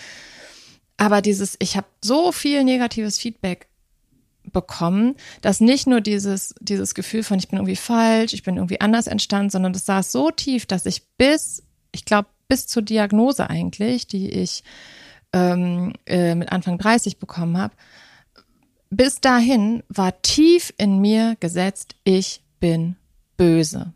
Aber 0.97 1.23
dieses, 1.23 1.57
ich 1.61 1.77
habe 1.77 1.87
so 2.03 2.31
viel 2.33 2.63
negatives 2.63 3.19
Feedback 3.19 3.69
bekommen, 4.53 5.17
dass 5.41 5.61
nicht 5.61 5.87
nur 5.87 6.01
dieses, 6.01 6.55
dieses 6.61 6.95
Gefühl 6.95 7.23
von, 7.23 7.39
ich 7.39 7.49
bin 7.49 7.59
irgendwie 7.59 7.77
falsch, 7.77 8.33
ich 8.33 8.43
bin 8.43 8.57
irgendwie 8.57 8.81
anders 8.81 9.07
entstanden, 9.07 9.51
sondern 9.51 9.73
das 9.73 9.87
saß 9.87 10.13
so 10.13 10.31
tief, 10.31 10.67
dass 10.67 10.87
ich 10.87 11.07
bis, 11.17 11.63
ich 11.93 12.05
glaube, 12.05 12.29
bis 12.49 12.67
zur 12.67 12.83
Diagnose 12.83 13.49
eigentlich, 13.49 14.09
die 14.09 14.29
ich 14.29 14.65
ähm, 15.33 15.93
äh, 16.07 16.35
mit 16.35 16.53
Anfang 16.53 16.79
30 16.79 17.19
bekommen 17.19 17.57
habe, 17.57 17.75
bis 18.91 19.21
dahin 19.21 19.83
war 19.89 20.21
tief 20.23 20.75
in 20.77 20.99
mir 20.99 21.37
gesetzt, 21.41 21.95
ich 22.05 22.43
bin 22.59 22.97
böse. 23.37 23.95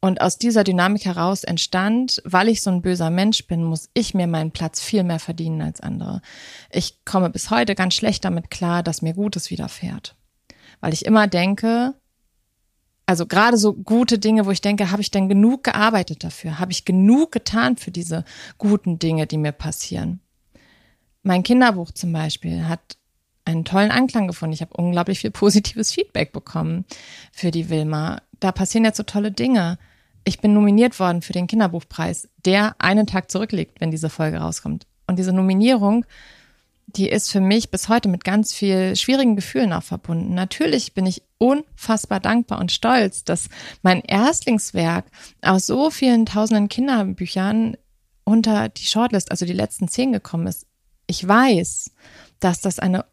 Und 0.00 0.20
aus 0.20 0.38
dieser 0.38 0.62
Dynamik 0.62 1.06
heraus 1.06 1.42
entstand, 1.42 2.22
weil 2.24 2.48
ich 2.48 2.62
so 2.62 2.70
ein 2.70 2.82
böser 2.82 3.10
Mensch 3.10 3.46
bin, 3.46 3.64
muss 3.64 3.88
ich 3.94 4.14
mir 4.14 4.26
meinen 4.26 4.52
Platz 4.52 4.80
viel 4.80 5.02
mehr 5.02 5.18
verdienen 5.18 5.62
als 5.62 5.80
andere. 5.80 6.20
Ich 6.70 7.04
komme 7.04 7.30
bis 7.30 7.50
heute 7.50 7.74
ganz 7.74 7.94
schlecht 7.94 8.24
damit 8.24 8.50
klar, 8.50 8.82
dass 8.82 9.02
mir 9.02 9.14
Gutes 9.14 9.50
widerfährt. 9.50 10.14
Weil 10.80 10.92
ich 10.92 11.06
immer 11.06 11.26
denke, 11.26 11.94
also 13.06 13.26
gerade 13.26 13.56
so 13.56 13.72
gute 13.72 14.18
Dinge, 14.18 14.46
wo 14.46 14.50
ich 14.50 14.60
denke, 14.60 14.90
habe 14.90 15.00
ich 15.00 15.10
denn 15.10 15.28
genug 15.28 15.64
gearbeitet 15.64 16.22
dafür? 16.22 16.58
Habe 16.58 16.72
ich 16.72 16.84
genug 16.84 17.32
getan 17.32 17.76
für 17.76 17.90
diese 17.90 18.24
guten 18.58 18.98
Dinge, 18.98 19.26
die 19.26 19.38
mir 19.38 19.52
passieren? 19.52 20.20
Mein 21.22 21.42
Kinderbuch 21.42 21.90
zum 21.92 22.12
Beispiel 22.12 22.68
hat 22.68 22.98
einen 23.46 23.64
tollen 23.64 23.90
Anklang 23.90 24.26
gefunden. 24.26 24.52
Ich 24.52 24.60
habe 24.60 24.76
unglaublich 24.76 25.20
viel 25.20 25.30
positives 25.30 25.92
Feedback 25.92 26.32
bekommen 26.32 26.84
für 27.32 27.50
die 27.50 27.70
Wilma. 27.70 28.20
Da 28.40 28.52
passieren 28.52 28.84
jetzt 28.84 28.98
so 28.98 29.02
tolle 29.02 29.32
Dinge. 29.32 29.78
Ich 30.24 30.40
bin 30.40 30.52
nominiert 30.52 30.98
worden 30.98 31.22
für 31.22 31.32
den 31.32 31.46
Kinderbuchpreis, 31.46 32.28
der 32.44 32.74
einen 32.78 33.06
Tag 33.06 33.30
zurückliegt, 33.30 33.80
wenn 33.80 33.90
diese 33.90 34.10
Folge 34.10 34.38
rauskommt. 34.38 34.86
Und 35.06 35.18
diese 35.18 35.32
Nominierung, 35.32 36.04
die 36.86 37.08
ist 37.08 37.30
für 37.30 37.40
mich 37.40 37.70
bis 37.70 37.88
heute 37.88 38.08
mit 38.08 38.24
ganz 38.24 38.52
viel 38.52 38.96
schwierigen 38.96 39.36
Gefühlen 39.36 39.72
auch 39.72 39.82
verbunden. 39.84 40.34
Natürlich 40.34 40.94
bin 40.94 41.06
ich 41.06 41.22
unfassbar 41.38 42.20
dankbar 42.20 42.58
und 42.58 42.72
stolz, 42.72 43.24
dass 43.24 43.48
mein 43.82 44.00
Erstlingswerk 44.00 45.06
aus 45.42 45.66
so 45.66 45.90
vielen 45.90 46.26
tausenden 46.26 46.68
Kinderbüchern 46.68 47.76
unter 48.24 48.68
die 48.68 48.86
Shortlist, 48.86 49.30
also 49.30 49.46
die 49.46 49.52
letzten 49.52 49.86
zehn 49.86 50.12
gekommen 50.12 50.48
ist. 50.48 50.66
Ich 51.06 51.26
weiß, 51.26 51.92
dass 52.40 52.60
das 52.60 52.80
eine 52.80 53.04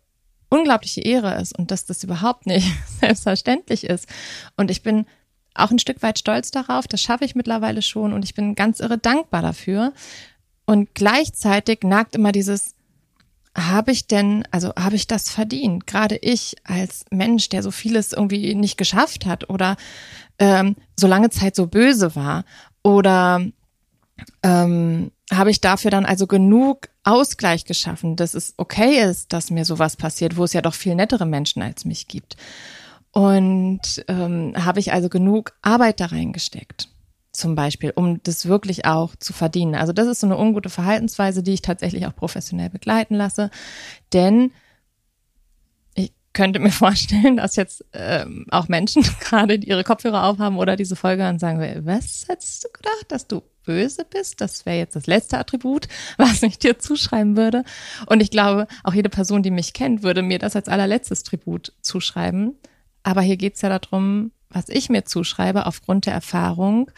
unglaubliche 0.53 1.01
Ehre 1.01 1.41
ist 1.41 1.57
und 1.57 1.71
dass 1.71 1.85
das 1.85 2.03
überhaupt 2.03 2.45
nicht 2.45 2.71
selbstverständlich 3.01 3.85
ist. 3.85 4.07
Und 4.55 4.69
ich 4.69 4.83
bin 4.83 5.05
auch 5.55 5.71
ein 5.71 5.79
Stück 5.79 6.01
weit 6.03 6.19
stolz 6.19 6.51
darauf, 6.51 6.87
das 6.87 7.01
schaffe 7.01 7.25
ich 7.25 7.35
mittlerweile 7.35 7.81
schon 7.81 8.13
und 8.13 8.23
ich 8.23 8.35
bin 8.35 8.55
ganz 8.55 8.79
irre 8.79 8.99
dankbar 8.99 9.41
dafür. 9.41 9.93
Und 10.65 10.93
gleichzeitig 10.93 11.79
nagt 11.83 12.15
immer 12.15 12.31
dieses, 12.31 12.75
habe 13.55 13.91
ich 13.91 14.07
denn, 14.07 14.47
also 14.51 14.73
habe 14.77 14.95
ich 14.95 15.07
das 15.07 15.29
verdient? 15.29 15.87
Gerade 15.87 16.17
ich 16.17 16.55
als 16.63 17.05
Mensch, 17.09 17.49
der 17.49 17.63
so 17.63 17.71
vieles 17.71 18.13
irgendwie 18.13 18.53
nicht 18.55 18.77
geschafft 18.77 19.25
hat 19.25 19.49
oder 19.49 19.75
ähm, 20.39 20.75
so 20.95 21.07
lange 21.07 21.29
Zeit 21.29 21.55
so 21.55 21.67
böse 21.67 22.15
war 22.15 22.45
oder 22.83 23.45
ähm, 24.43 25.11
habe 25.31 25.51
ich 25.51 25.61
dafür 25.61 25.91
dann 25.91 26.05
also 26.05 26.27
genug 26.27 26.89
Ausgleich 27.03 27.65
geschaffen, 27.65 28.15
dass 28.15 28.33
es 28.33 28.53
okay 28.57 29.03
ist, 29.03 29.33
dass 29.33 29.51
mir 29.51 29.65
sowas 29.65 29.97
passiert, 29.97 30.37
wo 30.37 30.43
es 30.45 30.53
ja 30.53 30.61
doch 30.61 30.73
viel 30.73 30.95
nettere 30.95 31.25
Menschen 31.25 31.61
als 31.61 31.85
mich 31.85 32.07
gibt. 32.07 32.37
Und 33.11 34.03
ähm, 34.07 34.53
habe 34.57 34.79
ich 34.79 34.93
also 34.93 35.09
genug 35.09 35.53
Arbeit 35.61 35.99
da 35.99 36.07
reingesteckt, 36.07 36.89
zum 37.31 37.55
Beispiel, 37.55 37.91
um 37.95 38.23
das 38.23 38.47
wirklich 38.47 38.85
auch 38.85 39.15
zu 39.17 39.33
verdienen. 39.33 39.75
Also 39.75 39.93
das 39.93 40.07
ist 40.07 40.21
so 40.21 40.27
eine 40.27 40.37
ungute 40.37 40.69
Verhaltensweise, 40.69 41.43
die 41.43 41.53
ich 41.53 41.61
tatsächlich 41.61 42.07
auch 42.07 42.15
professionell 42.15 42.69
begleiten 42.69 43.15
lasse, 43.15 43.51
denn 44.13 44.51
ich 45.93 46.11
könnte 46.33 46.59
mir 46.59 46.71
vorstellen, 46.71 47.37
dass 47.37 47.55
jetzt 47.55 47.85
ähm, 47.93 48.47
auch 48.49 48.67
Menschen 48.67 49.03
gerade 49.19 49.55
ihre 49.55 49.83
Kopfhörer 49.83 50.23
aufhaben 50.23 50.57
oder 50.57 50.75
diese 50.75 50.95
Folge 50.95 51.27
und 51.27 51.39
sagen, 51.39 51.59
was 51.85 52.25
hättest 52.27 52.63
du 52.63 52.69
gedacht, 52.69 53.05
dass 53.09 53.27
du 53.27 53.43
böse 53.63 54.05
bist. 54.05 54.41
Das 54.41 54.65
wäre 54.65 54.77
jetzt 54.77 54.95
das 54.95 55.07
letzte 55.07 55.37
Attribut, 55.37 55.87
was 56.17 56.43
ich 56.43 56.59
dir 56.59 56.79
zuschreiben 56.79 57.37
würde. 57.37 57.63
Und 58.07 58.21
ich 58.21 58.31
glaube, 58.31 58.67
auch 58.83 58.93
jede 58.93 59.09
Person, 59.09 59.43
die 59.43 59.51
mich 59.51 59.73
kennt, 59.73 60.03
würde 60.03 60.21
mir 60.21 60.39
das 60.39 60.55
als 60.55 60.67
allerletztes 60.67 61.23
Tribut 61.23 61.73
zuschreiben. 61.81 62.55
Aber 63.03 63.21
hier 63.21 63.37
geht's 63.37 63.61
ja 63.61 63.77
darum, 63.77 64.31
was 64.49 64.69
ich 64.69 64.89
mir 64.89 65.05
zuschreibe, 65.05 65.65
aufgrund 65.65 66.05
der 66.05 66.13
Erfahrung, 66.13 66.91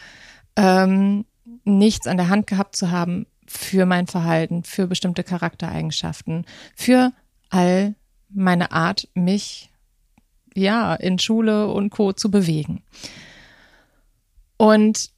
ähm, 0.56 1.26
nichts 1.64 2.08
an 2.08 2.18
der 2.18 2.30
Hand 2.30 2.48
gehabt 2.48 2.76
zu 2.76 2.92
haben 2.92 3.26
für 3.48 3.86
mein 3.86 4.08
Verhalten, 4.08 4.64
für 4.64 4.88
bestimmte 4.88 5.24
Charaktereigenschaften, 5.24 6.46
für 6.76 7.12
all 7.50 7.96
meine 8.30 8.72
Art, 8.72 9.08
mich 9.14 9.72
ja 10.54 10.96
in 10.96 11.20
Schule 11.20 11.68
und 11.68 11.90
Co. 11.90 12.14
zu 12.14 12.32
bewegen. 12.32 12.84
Und 14.58 15.12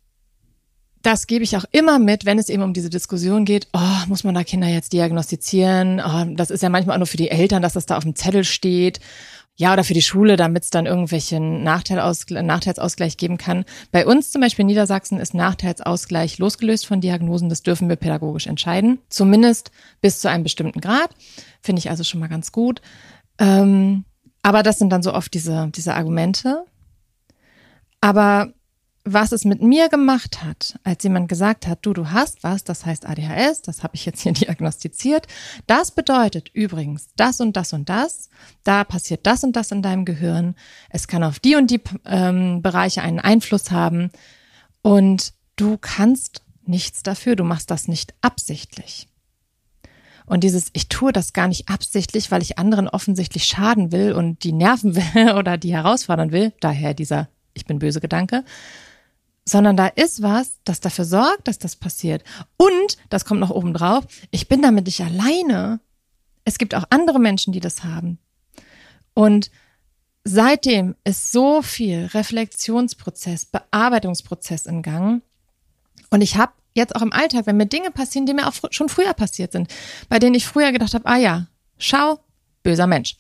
das 1.08 1.26
gebe 1.26 1.46
ich 1.46 1.56
auch 1.56 1.64
immer 1.72 2.00
mit, 2.00 2.26
wenn 2.26 2.38
es 2.38 2.50
eben 2.50 2.62
um 2.62 2.74
diese 2.74 2.90
Diskussion 2.90 3.46
geht, 3.46 3.70
oh, 3.72 4.08
muss 4.08 4.26
man 4.26 4.36
da 4.36 4.44
Kinder 4.44 4.68
jetzt 4.68 4.92
diagnostizieren? 4.92 6.02
Oh, 6.06 6.26
das 6.36 6.52
ist 6.52 6.62
ja 6.62 6.68
manchmal 6.68 6.96
auch 6.96 7.00
nur 7.00 7.08
für 7.08 7.16
die 7.16 7.32
Eltern, 7.32 7.62
dass 7.62 7.74
das 7.74 7.86
da 7.86 7.96
auf 7.96 8.04
dem 8.04 8.16
Zettel 8.16 8.44
steht. 8.44 9.00
Ja, 9.56 9.72
oder 9.72 9.86
für 9.86 9.94
die 9.94 10.02
Schule, 10.02 10.36
damit 10.36 10.66
es 10.66 10.70
dann 10.70 10.86
irgendwelchen 10.86 11.64
Nachteilsausgleich, 11.64 12.44
Nachteilsausgleich 12.44 13.16
geben 13.16 13.38
kann. 13.38 13.64
Bei 13.94 14.06
uns 14.06 14.32
zum 14.32 14.42
Beispiel 14.42 14.64
in 14.64 14.68
Niedersachsen 14.68 15.18
ist 15.20 15.34
Nachteilsausgleich 15.34 16.40
losgelöst 16.40 16.86
von 16.86 17.00
Diagnosen. 17.00 17.48
Das 17.48 17.64
dürfen 17.64 17.88
wir 17.88 17.96
pädagogisch 17.96 18.48
entscheiden. 18.48 19.00
Zumindest 19.08 19.72
bis 20.02 20.20
zu 20.20 20.30
einem 20.30 20.44
bestimmten 20.44 20.82
Grad. 20.82 21.12
Finde 21.62 21.80
ich 21.80 21.90
also 21.90 22.04
schon 22.04 22.20
mal 22.20 22.28
ganz 22.28 22.52
gut. 22.52 22.82
Ähm, 23.40 24.04
aber 24.44 24.62
das 24.62 24.78
sind 24.78 24.90
dann 24.90 25.04
so 25.04 25.14
oft 25.14 25.34
diese, 25.34 25.72
diese 25.74 25.96
Argumente. 25.96 26.66
Aber 28.02 28.52
was 29.14 29.32
es 29.32 29.46
mit 29.46 29.62
mir 29.62 29.90
gemacht 29.90 30.44
hat, 30.44 30.80
als 30.84 31.04
jemand 31.04 31.30
gesagt 31.30 31.66
hat, 31.66 31.80
du, 31.86 31.94
du 31.94 32.12
hast 32.12 32.44
was, 32.44 32.64
das 32.64 32.86
heißt 32.86 33.08
ADHS, 33.08 33.62
das 33.62 33.84
habe 33.84 33.96
ich 33.96 34.06
jetzt 34.06 34.22
hier 34.22 34.32
diagnostiziert. 34.34 35.28
Das 35.66 35.92
bedeutet 35.92 36.50
übrigens 36.54 37.10
das 37.16 37.40
und 37.40 37.56
das 37.56 37.74
und 37.74 37.90
das. 37.90 38.30
Da 38.64 38.84
passiert 38.84 39.26
das 39.26 39.44
und 39.44 39.56
das 39.56 39.72
in 39.72 39.82
deinem 39.82 40.06
Gehirn. 40.06 40.56
Es 40.90 41.08
kann 41.08 41.24
auf 41.24 41.40
die 41.40 41.56
und 41.56 41.72
die 41.72 41.82
ähm, 42.06 42.62
Bereiche 42.62 43.02
einen 43.02 43.20
Einfluss 43.20 43.72
haben. 43.72 44.12
Und 44.82 45.34
du 45.56 45.78
kannst 45.78 46.42
nichts 46.66 47.02
dafür. 47.04 47.36
Du 47.36 47.44
machst 47.44 47.72
das 47.72 47.88
nicht 47.88 48.14
absichtlich. 48.22 49.08
Und 50.26 50.44
dieses, 50.44 50.70
ich 50.74 50.90
tue 50.90 51.14
das 51.14 51.32
gar 51.32 51.48
nicht 51.48 51.70
absichtlich, 51.70 52.32
weil 52.32 52.42
ich 52.42 52.60
anderen 52.60 52.90
offensichtlich 52.90 53.46
schaden 53.46 53.94
will 53.94 54.12
und 54.12 54.44
die 54.44 54.52
nerven 54.52 54.96
will 55.16 55.32
oder 55.32 55.58
die 55.58 55.74
herausfordern 55.74 56.32
will, 56.32 56.54
daher 56.60 56.94
dieser 56.94 57.30
ich 57.58 57.66
bin 57.66 57.80
böse 57.80 58.00
Gedanke, 58.00 58.46
sondern 59.48 59.78
da 59.78 59.88
ist 59.88 60.22
was, 60.22 60.60
das 60.66 60.82
dafür 60.82 61.06
sorgt, 61.06 61.48
dass 61.48 61.58
das 61.58 61.78
passiert. 61.78 62.24
Und, 62.58 62.98
das 63.10 63.24
kommt 63.24 63.40
noch 63.40 63.50
oben 63.50 63.74
drauf, 63.74 64.06
ich 64.30 64.50
bin 64.50 64.62
damit 64.62 64.86
nicht 64.86 65.02
alleine. 65.02 65.80
Es 66.44 66.58
gibt 66.58 66.76
auch 66.76 66.84
andere 66.90 67.20
Menschen, 67.20 67.54
die 67.54 67.62
das 67.62 67.84
haben. 67.84 68.20
Und 69.14 69.50
seitdem 70.26 70.96
ist 71.06 71.32
so 71.32 71.62
viel 71.62 72.08
Reflexionsprozess, 72.08 73.46
Bearbeitungsprozess 73.46 74.66
in 74.66 74.82
Gang. 74.82 75.22
Und 76.10 76.22
ich 76.22 76.36
habe 76.36 76.52
jetzt 76.74 76.96
auch 76.96 77.02
im 77.02 77.14
Alltag, 77.14 77.48
wenn 77.48 77.58
mir 77.58 77.68
Dinge 77.68 77.92
passieren, 77.92 78.26
die 78.26 78.34
mir 78.34 78.48
auch 78.48 78.54
schon 78.72 78.90
früher 78.90 79.14
passiert 79.14 79.54
sind, 79.54 79.74
bei 80.10 80.20
denen 80.20 80.36
ich 80.36 80.46
früher 80.46 80.74
gedacht 80.74 80.94
habe, 80.94 81.06
ah 81.06 81.18
ja, 81.18 81.48
schau, 81.78 82.20
böser 82.68 82.86
Mensch. 82.86 83.16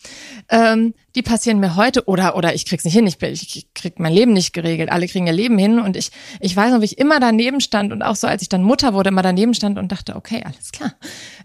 Ähm, 0.49 0.93
die 1.15 1.21
passieren 1.21 1.61
mir 1.61 1.77
heute 1.77 2.03
oder 2.05 2.35
oder 2.35 2.53
ich 2.53 2.65
krieg's 2.65 2.83
nicht 2.83 2.93
hin, 2.93 3.07
ich, 3.07 3.17
ich 3.21 3.73
krieg 3.73 3.97
mein 3.97 4.11
Leben 4.11 4.33
nicht 4.33 4.51
geregelt. 4.51 4.91
Alle 4.91 5.07
kriegen 5.07 5.25
ihr 5.25 5.31
Leben 5.31 5.57
hin 5.57 5.79
und 5.79 5.95
ich 5.95 6.11
ich 6.41 6.53
weiß 6.53 6.73
noch, 6.73 6.81
wie 6.81 6.85
ich 6.85 6.97
immer 6.97 7.21
daneben 7.21 7.61
stand 7.61 7.93
und 7.93 8.03
auch 8.03 8.17
so, 8.17 8.27
als 8.27 8.41
ich 8.41 8.49
dann 8.49 8.61
Mutter 8.61 8.93
wurde, 8.93 9.07
immer 9.07 9.21
daneben 9.21 9.53
stand 9.53 9.79
und 9.79 9.89
dachte, 9.89 10.17
okay, 10.17 10.43
alles 10.43 10.73
klar. 10.73 10.93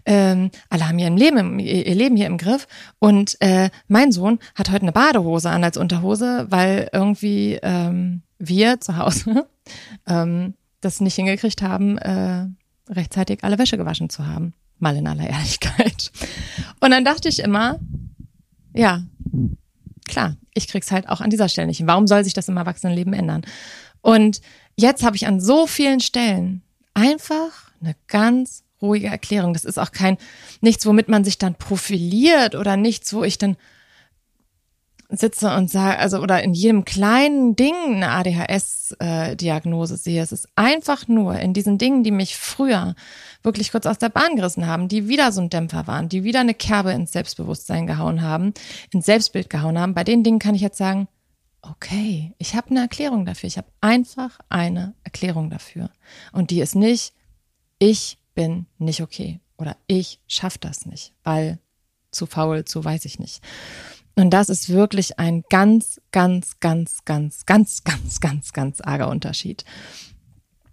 Ähm, 0.05 0.51
alle 0.69 0.89
haben 0.89 0.99
ihr 0.99 1.09
Leben 1.11 1.59
ihr 1.59 1.95
Leben 1.95 2.17
hier 2.17 2.27
im 2.27 2.37
Griff 2.37 2.67
und 2.99 3.37
äh, 3.39 3.69
mein 3.87 4.11
Sohn 4.11 4.39
hat 4.53 4.69
heute 4.69 4.81
eine 4.81 4.91
Badehose 4.91 5.49
an 5.49 5.63
als 5.63 5.77
Unterhose, 5.77 6.47
weil 6.49 6.89
irgendwie 6.91 7.57
ähm, 7.63 8.21
wir 8.37 8.81
zu 8.81 8.97
Hause 8.97 9.47
ähm, 10.07 10.55
das 10.81 10.99
nicht 10.99 11.15
hingekriegt 11.15 11.61
haben, 11.61 11.97
äh, 11.99 12.47
rechtzeitig 12.89 13.45
alle 13.45 13.57
Wäsche 13.57 13.77
gewaschen 13.77 14.09
zu 14.09 14.27
haben. 14.27 14.53
Mal 14.79 14.97
in 14.97 15.07
aller 15.07 15.27
Ehrlichkeit. 15.27 16.11
Und 16.79 16.91
dann 16.91 17.05
dachte 17.05 17.29
ich 17.29 17.39
immer, 17.39 17.79
ja, 18.73 19.03
klar, 20.07 20.35
ich 20.53 20.67
krieg's 20.67 20.91
halt 20.91 21.07
auch 21.09 21.21
an 21.21 21.29
dieser 21.29 21.49
Stelle 21.49 21.67
nicht. 21.67 21.85
Warum 21.85 22.07
soll 22.07 22.23
sich 22.23 22.33
das 22.33 22.49
im 22.49 22.57
Erwachsenenleben 22.57 23.13
ändern? 23.13 23.43
Und 24.01 24.41
jetzt 24.75 25.03
habe 25.03 25.15
ich 25.15 25.27
an 25.27 25.39
so 25.39 25.67
vielen 25.67 25.99
Stellen 25.99 26.61
einfach 26.93 27.71
eine 27.81 27.95
ganz 28.07 28.63
ruhige 28.81 29.07
Erklärung. 29.07 29.53
Das 29.53 29.65
ist 29.65 29.79
auch 29.79 29.91
kein 29.91 30.17
nichts, 30.61 30.85
womit 30.85 31.07
man 31.07 31.23
sich 31.23 31.37
dann 31.37 31.55
profiliert 31.55 32.55
oder 32.55 32.77
nichts, 32.77 33.13
wo 33.13 33.23
ich 33.23 33.37
dann 33.37 33.55
sitze 35.17 35.55
und 35.55 35.69
sage, 35.69 35.99
also 35.99 36.19
oder 36.19 36.43
in 36.43 36.53
jedem 36.53 36.85
kleinen 36.85 37.55
Ding 37.55 37.73
eine 37.95 38.09
ADHS-Diagnose 38.09 39.97
sehe. 39.97 40.21
Es 40.21 40.31
ist 40.31 40.47
einfach 40.55 41.07
nur 41.07 41.39
in 41.39 41.53
diesen 41.53 41.77
Dingen, 41.77 42.03
die 42.03 42.11
mich 42.11 42.37
früher 42.37 42.95
wirklich 43.41 43.71
kurz 43.71 43.85
aus 43.85 43.97
der 43.97 44.09
Bahn 44.09 44.35
gerissen 44.35 44.67
haben, 44.67 44.87
die 44.87 45.07
wieder 45.07 45.31
so 45.31 45.41
ein 45.41 45.49
Dämpfer 45.49 45.87
waren, 45.87 46.09
die 46.09 46.23
wieder 46.23 46.39
eine 46.39 46.53
Kerbe 46.53 46.91
ins 46.91 47.11
Selbstbewusstsein 47.11 47.87
gehauen 47.87 48.21
haben, 48.21 48.53
ins 48.91 49.05
Selbstbild 49.05 49.49
gehauen 49.49 49.77
haben. 49.77 49.93
Bei 49.93 50.03
den 50.03 50.23
Dingen 50.23 50.39
kann 50.39 50.55
ich 50.55 50.61
jetzt 50.61 50.77
sagen, 50.77 51.07
okay, 51.61 52.33
ich 52.37 52.55
habe 52.55 52.71
eine 52.71 52.81
Erklärung 52.81 53.25
dafür. 53.25 53.47
Ich 53.47 53.57
habe 53.57 53.67
einfach 53.81 54.39
eine 54.49 54.93
Erklärung 55.03 55.49
dafür. 55.49 55.89
Und 56.31 56.51
die 56.51 56.61
ist 56.61 56.75
nicht, 56.75 57.13
ich 57.79 58.17
bin 58.35 58.65
nicht 58.77 59.01
okay 59.01 59.39
oder 59.57 59.77
ich 59.87 60.19
schaff 60.27 60.57
das 60.57 60.85
nicht, 60.85 61.13
weil 61.23 61.59
zu 62.11 62.25
faul, 62.25 62.65
zu 62.65 62.83
weiß 62.83 63.05
ich 63.05 63.19
nicht. 63.19 63.41
Und 64.15 64.29
das 64.31 64.49
ist 64.49 64.69
wirklich 64.69 65.19
ein 65.19 65.43
ganz, 65.49 65.99
ganz, 66.11 66.59
ganz, 66.59 67.03
ganz, 67.05 67.45
ganz, 67.45 67.83
ganz, 67.83 68.19
ganz, 68.19 68.53
ganz 68.53 68.81
arger 68.81 69.09
Unterschied. 69.09 69.65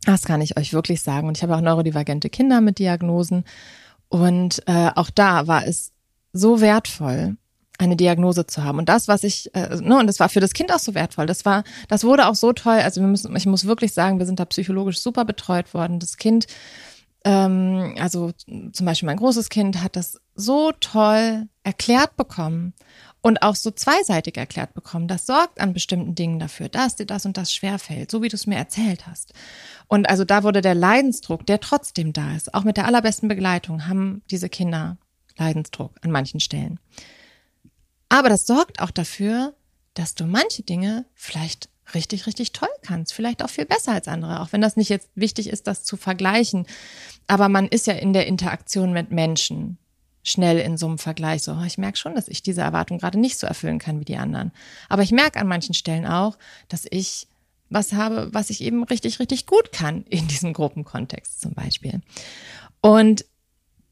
Das 0.05 0.25
kann 0.25 0.41
ich 0.41 0.59
euch 0.59 0.73
wirklich 0.73 1.03
sagen. 1.03 1.29
Und 1.29 1.37
ich 1.37 1.43
habe 1.43 1.57
auch 1.57 1.61
neurodivergente 1.61 2.29
Kinder 2.29 2.61
mit 2.61 2.79
Diagnosen. 2.79 3.45
Und 4.09 4.63
äh, 4.67 4.91
auch 4.95 5.11
da 5.11 5.47
war 5.47 5.67
es 5.67 5.93
so 6.33 6.61
wertvoll, 6.61 7.37
eine 7.79 7.97
Diagnose 7.97 8.47
zu 8.47 8.63
haben. 8.63 8.79
Und 8.79 8.89
das, 8.89 9.09
was 9.09 9.25
ich, 9.25 9.55
äh, 9.55 9.77
ne, 9.77 9.99
und 9.99 10.07
das 10.07 10.21
war 10.21 10.29
für 10.29 10.41
das 10.41 10.53
Kind 10.53 10.73
auch 10.73 10.79
so 10.79 10.95
wertvoll. 10.95 11.27
Das 11.27 11.45
war, 11.45 11.65
das 11.89 12.05
wurde 12.05 12.29
auch 12.29 12.35
so 12.35 12.53
toll. 12.53 12.79
Also 12.79 13.01
wir 13.01 13.09
müssen, 13.09 13.35
ich 13.37 13.47
muss 13.47 13.67
wirklich 13.67 13.93
sagen, 13.93 14.19
wir 14.19 14.27
sind 14.27 14.39
da 14.39 14.45
psychologisch 14.45 15.01
super 15.01 15.25
betreut 15.25 15.73
worden. 15.73 15.99
Das 15.99 16.19
Kind, 16.19 16.47
ähm, 17.25 17.95
also 17.99 18.33
zum 18.73 18.87
Beispiel 18.87 19.07
mein 19.07 19.17
großes 19.17 19.49
Kind 19.49 19.83
hat 19.83 19.97
das 19.97 20.21
so 20.35 20.73
toll 20.73 21.47
erklärt 21.63 22.17
bekommen 22.17 22.75
und 23.23 23.43
auch 23.43 23.55
so 23.55 23.71
zweiseitig 23.71 24.37
erklärt 24.37 24.75
bekommen. 24.75 25.09
Das 25.09 25.27
sorgt 25.27 25.61
an 25.61 25.73
bestimmten 25.73 26.15
Dingen 26.15 26.39
dafür, 26.39 26.69
dass 26.69 26.97
dir 26.97 27.07
das 27.07 27.27
und 27.27 27.37
das 27.37 27.53
schwerfällt, 27.53 28.11
so 28.11 28.23
wie 28.23 28.29
du 28.29 28.37
es 28.37 28.47
mir 28.47 28.57
erzählt 28.57 29.07
hast. 29.07 29.33
Und 29.89 30.09
also 30.09 30.25
da 30.25 30.43
wurde 30.43 30.63
der 30.63 30.75
Leidensdruck, 30.75 31.47
der 31.47 31.61
trotzdem 31.61 32.13
da 32.13 32.35
ist, 32.35 32.55
auch 32.55 32.65
mit 32.65 32.77
der 32.77 32.87
allerbesten 32.87 33.29
Begleitung, 33.29 33.87
haben 33.87 34.23
diese 34.31 34.49
Kinder 34.49 34.97
Leidensdruck 35.37 35.97
an 36.03 36.11
manchen 36.11 36.41
Stellen. 36.41 36.79
Aber 38.09 38.29
das 38.29 38.47
sorgt 38.47 38.81
auch 38.81 38.91
dafür, 38.91 39.55
dass 39.95 40.15
du 40.15 40.25
manche 40.27 40.63
Dinge 40.63 41.05
vielleicht 41.15 41.69
richtig, 41.95 42.27
richtig 42.27 42.53
toll 42.53 42.69
kannst. 42.83 43.13
Vielleicht 43.13 43.43
auch 43.43 43.51
viel 43.51 43.67
besser 43.67 43.93
als 43.93 44.09
andere, 44.09 44.41
auch 44.41 44.53
wenn 44.53 44.61
das 44.61 44.77
nicht 44.77 44.89
jetzt 44.89 45.09
wichtig 45.15 45.49
ist, 45.49 45.67
das 45.67 45.85
zu 45.85 45.97
vergleichen. 45.97 46.67
Aber 47.27 47.49
man 47.49 47.69
ist 47.69 47.87
ja 47.87 47.95
in 47.95 48.13
der 48.13 48.27
Interaktion 48.27 48.93
mit 48.93 49.11
Menschen 49.11 49.79
schnell 50.23 50.59
in 50.59 50.77
so 50.77 50.87
einem 50.87 50.99
Vergleich 50.99 51.43
so, 51.43 51.53
oh, 51.53 51.65
ich 51.65 51.79
merke 51.79 51.97
schon, 51.97 52.15
dass 52.15 52.29
ich 52.29 52.43
diese 52.43 52.61
Erwartung 52.61 52.99
gerade 52.99 53.19
nicht 53.19 53.39
so 53.39 53.47
erfüllen 53.47 53.79
kann 53.79 54.01
wie 54.01 54.05
die 54.05 54.17
anderen. 54.17 54.53
Aber 54.89 55.03
ich 55.03 55.13
merke 55.13 55.39
an 55.41 55.47
manchen 55.47 55.75
Stellen 55.75 56.07
auch, 56.07 56.37
dass 56.69 56.87
ich 56.91 57.27
was 57.71 57.93
habe, 57.93 58.29
was 58.33 58.51
ich 58.51 58.61
eben 58.61 58.85
richtig, 58.85 59.21
richtig 59.21 59.47
gut 59.47 59.73
kann 59.73 60.03
in 60.09 60.29
diesem 60.29 60.53
Gruppenkontext 60.53 61.41
zum 61.41 61.53
Beispiel. 61.53 62.01
Und 62.81 63.25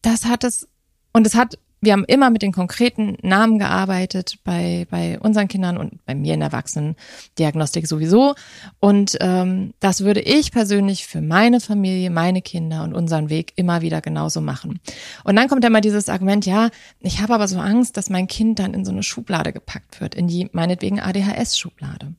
das 0.03 0.27
hat 0.27 0.45
es, 0.45 0.69
und 1.13 1.27
es 1.27 1.35
hat 1.35 1.59
wir 1.81 1.93
haben 1.93 2.05
immer 2.05 2.31
mit 2.31 2.43
den 2.43 2.53
konkreten 2.53 3.17
Namen 3.23 3.59
gearbeitet 3.59 4.39
bei, 4.43 4.87
bei 4.91 5.19
unseren 5.21 5.47
Kindern 5.47 5.77
und 5.77 6.05
bei 6.07 6.15
mir 6.15 6.35
in 6.35 6.41
der 6.41 6.49
Erwachsenendiagnostik 6.49 7.87
sowieso. 7.87 8.35
Und 8.81 9.17
ähm, 9.21 9.75
das 9.79 10.03
würde 10.03 10.21
ich 10.21 10.51
persönlich 10.51 11.07
für 11.07 11.21
meine 11.21 11.61
Familie, 11.61 12.11
meine 12.11 12.43
Kinder 12.43 12.83
und 12.83 12.95
unseren 12.95 13.31
Weg 13.31 13.53
immer 13.57 13.81
wieder 13.81 14.01
genauso 14.01 14.41
machen. 14.41 14.81
Und 15.23 15.37
dann 15.37 15.49
kommt 15.49 15.65
immer 15.65 15.81
dieses 15.81 16.09
Argument, 16.09 16.47
ja, 16.47 16.71
ich 17.01 17.21
habe 17.21 17.35
aber 17.35 17.47
so 17.47 17.59
Angst, 17.59 17.97
dass 17.97 18.11
mein 18.11 18.27
Kind 18.27 18.59
dann 18.59 18.75
in 18.75 18.85
so 18.85 18.91
eine 18.91 19.05
Schublade 19.05 19.53
gepackt 19.53 20.01
wird, 20.01 20.15
in 20.17 20.27
die 20.27 20.49
meinetwegen 20.53 21.01
ADHS-Schublade. 21.01 22.15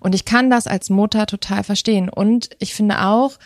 Und 0.00 0.14
ich 0.14 0.24
kann 0.24 0.50
das 0.50 0.66
als 0.66 0.90
Mutter 0.90 1.26
total 1.26 1.62
verstehen. 1.62 2.08
Und 2.08 2.50
ich 2.58 2.74
finde 2.74 3.04
auch 3.04 3.38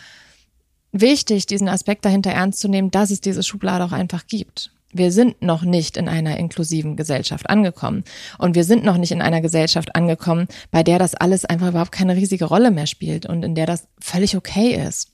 wichtig, 0.91 1.45
diesen 1.45 1.67
Aspekt 1.69 2.05
dahinter 2.05 2.31
ernst 2.31 2.59
zu 2.59 2.67
nehmen, 2.67 2.89
dass 2.89 3.11
es 3.11 3.21
diese 3.21 3.43
Schublade 3.43 3.83
auch 3.85 3.91
einfach 3.91 4.25
gibt 4.25 4.71
wir 4.93 5.11
sind 5.11 5.41
noch 5.41 5.63
nicht 5.63 5.97
in 5.97 6.07
einer 6.07 6.37
inklusiven 6.37 6.95
Gesellschaft 6.95 7.49
angekommen. 7.49 8.03
Und 8.37 8.55
wir 8.55 8.63
sind 8.63 8.83
noch 8.83 8.97
nicht 8.97 9.11
in 9.11 9.21
einer 9.21 9.41
Gesellschaft 9.41 9.95
angekommen, 9.95 10.47
bei 10.71 10.83
der 10.83 10.99
das 10.99 11.15
alles 11.15 11.45
einfach 11.45 11.69
überhaupt 11.69 11.91
keine 11.91 12.15
riesige 12.15 12.45
Rolle 12.45 12.71
mehr 12.71 12.87
spielt 12.87 13.25
und 13.25 13.43
in 13.43 13.55
der 13.55 13.65
das 13.65 13.87
völlig 13.99 14.37
okay 14.37 14.75
ist, 14.75 15.09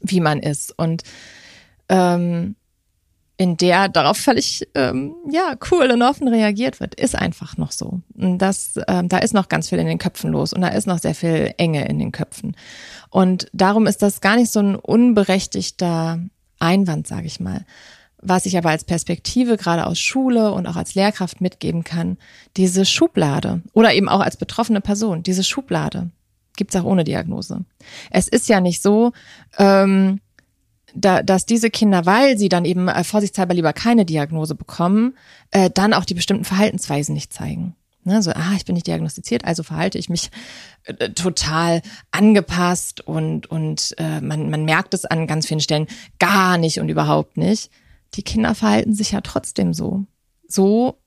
wie 0.00 0.20
man 0.20 0.40
ist. 0.40 0.78
Und 0.78 1.02
ähm, 1.88 2.54
in 3.40 3.56
der 3.56 3.88
darauf 3.88 4.18
völlig 4.18 4.68
ähm, 4.74 5.14
ja 5.30 5.54
cool 5.70 5.90
und 5.90 6.02
offen 6.02 6.28
reagiert 6.28 6.78
wird, 6.78 6.94
ist 6.94 7.16
einfach 7.16 7.56
noch 7.56 7.72
so. 7.72 8.02
Und 8.14 8.36
das, 8.36 8.74
ähm, 8.86 9.08
da 9.08 9.16
ist 9.16 9.32
noch 9.32 9.48
ganz 9.48 9.70
viel 9.70 9.78
in 9.78 9.86
den 9.86 9.96
Köpfen 9.96 10.32
los 10.32 10.52
und 10.52 10.60
da 10.60 10.68
ist 10.68 10.86
noch 10.86 10.98
sehr 10.98 11.14
viel 11.14 11.54
Enge 11.56 11.88
in 11.88 11.98
den 11.98 12.12
Köpfen. 12.12 12.54
Und 13.08 13.48
darum 13.54 13.86
ist 13.86 14.02
das 14.02 14.20
gar 14.20 14.36
nicht 14.36 14.52
so 14.52 14.60
ein 14.60 14.76
unberechtigter 14.76 16.20
Einwand, 16.58 17.06
sage 17.06 17.26
ich 17.26 17.40
mal. 17.40 17.64
Was 18.22 18.44
ich 18.44 18.56
aber 18.58 18.70
als 18.70 18.84
Perspektive 18.84 19.56
gerade 19.56 19.86
aus 19.86 19.98
Schule 19.98 20.52
und 20.52 20.66
auch 20.66 20.76
als 20.76 20.94
Lehrkraft 20.94 21.40
mitgeben 21.40 21.84
kann, 21.84 22.18
diese 22.56 22.84
Schublade 22.84 23.62
oder 23.72 23.94
eben 23.94 24.08
auch 24.08 24.20
als 24.20 24.36
betroffene 24.36 24.80
Person, 24.80 25.22
diese 25.22 25.42
Schublade 25.42 26.10
gibt's 26.56 26.76
auch 26.76 26.84
ohne 26.84 27.04
Diagnose. 27.04 27.64
Es 28.10 28.28
ist 28.28 28.48
ja 28.48 28.60
nicht 28.60 28.82
so, 28.82 29.12
ähm, 29.58 30.20
da, 30.94 31.22
dass 31.22 31.46
diese 31.46 31.70
Kinder, 31.70 32.04
weil 32.04 32.36
sie 32.36 32.50
dann 32.50 32.66
eben 32.66 32.88
äh, 32.88 33.04
vorsichtshalber 33.04 33.54
lieber 33.54 33.72
keine 33.72 34.04
Diagnose 34.04 34.54
bekommen, 34.54 35.16
äh, 35.52 35.70
dann 35.70 35.94
auch 35.94 36.04
die 36.04 36.14
bestimmten 36.14 36.44
Verhaltensweisen 36.44 37.14
nicht 37.14 37.32
zeigen. 37.32 37.76
Ne, 38.02 38.22
so, 38.22 38.30
ah, 38.32 38.54
ich 38.56 38.64
bin 38.64 38.74
nicht 38.74 38.86
diagnostiziert, 38.86 39.44
also 39.44 39.62
verhalte 39.62 39.98
ich 39.98 40.08
mich 40.08 40.30
äh, 40.84 41.10
total 41.10 41.82
angepasst 42.10 43.02
und, 43.02 43.46
und 43.46 43.94
äh, 43.98 44.20
man, 44.20 44.50
man 44.50 44.64
merkt 44.64 44.94
es 44.94 45.04
an 45.04 45.26
ganz 45.26 45.46
vielen 45.46 45.60
Stellen 45.60 45.86
gar 46.18 46.58
nicht 46.58 46.80
und 46.80 46.88
überhaupt 46.88 47.36
nicht 47.36 47.70
die 48.14 48.22
Kinder 48.22 48.54
verhalten 48.54 48.94
sich 48.94 49.12
ja 49.12 49.20
trotzdem 49.20 49.72
so. 49.74 50.06
So, 50.48 51.00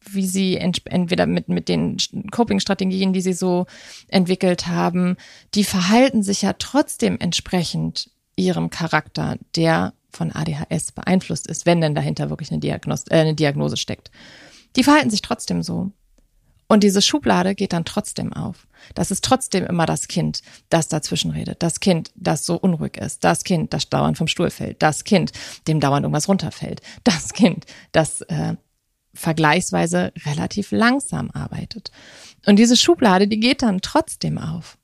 wie 0.00 0.26
sie 0.26 0.56
entweder 0.56 1.26
mit, 1.26 1.48
mit 1.48 1.68
den 1.68 1.96
Coping-Strategien, 2.30 3.12
die 3.12 3.20
sie 3.20 3.32
so 3.32 3.66
entwickelt 4.08 4.66
haben, 4.66 5.16
die 5.54 5.64
verhalten 5.64 6.22
sich 6.22 6.42
ja 6.42 6.52
trotzdem 6.52 7.18
entsprechend 7.18 8.10
ihrem 8.36 8.70
Charakter, 8.70 9.36
der 9.56 9.94
von 10.10 10.32
ADHS 10.32 10.92
beeinflusst 10.92 11.46
ist, 11.46 11.66
wenn 11.66 11.80
denn 11.80 11.94
dahinter 11.94 12.30
wirklich 12.30 12.50
eine, 12.50 12.60
Diagnos 12.60 13.04
äh, 13.08 13.16
eine 13.16 13.34
Diagnose 13.34 13.76
steckt. 13.76 14.10
Die 14.76 14.84
verhalten 14.84 15.10
sich 15.10 15.22
trotzdem 15.22 15.62
so. 15.62 15.92
Und 16.68 16.82
diese 16.82 17.00
Schublade 17.00 17.54
geht 17.54 17.72
dann 17.72 17.84
trotzdem 17.84 18.32
auf. 18.32 18.66
Das 18.94 19.10
ist 19.10 19.24
trotzdem 19.24 19.64
immer 19.66 19.86
das 19.86 20.08
Kind, 20.08 20.42
das 20.68 20.88
dazwischen 20.88 21.30
redet. 21.30 21.62
Das 21.62 21.80
Kind, 21.80 22.10
das 22.16 22.44
so 22.44 22.56
unruhig 22.56 22.96
ist. 22.96 23.22
Das 23.24 23.44
Kind, 23.44 23.72
das 23.72 23.88
dauernd 23.88 24.18
vom 24.18 24.28
Stuhl 24.28 24.50
fällt. 24.50 24.82
Das 24.82 25.04
Kind, 25.04 25.32
dem 25.68 25.80
dauernd 25.80 26.04
irgendwas 26.04 26.28
runterfällt. 26.28 26.82
Das 27.04 27.32
Kind, 27.32 27.66
das 27.92 28.20
äh, 28.22 28.56
vergleichsweise 29.14 30.12
relativ 30.24 30.72
langsam 30.72 31.30
arbeitet. 31.30 31.90
Und 32.46 32.56
diese 32.56 32.76
Schublade, 32.76 33.28
die 33.28 33.40
geht 33.40 33.62
dann 33.62 33.80
trotzdem 33.80 34.38
auf. 34.38 34.76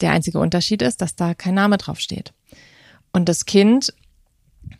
Der 0.00 0.12
einzige 0.12 0.38
Unterschied 0.38 0.82
ist, 0.82 1.00
dass 1.00 1.16
da 1.16 1.34
kein 1.34 1.54
Name 1.54 1.78
drauf 1.78 2.00
steht. 2.00 2.32
Und 3.12 3.28
das 3.28 3.46
Kind 3.46 3.92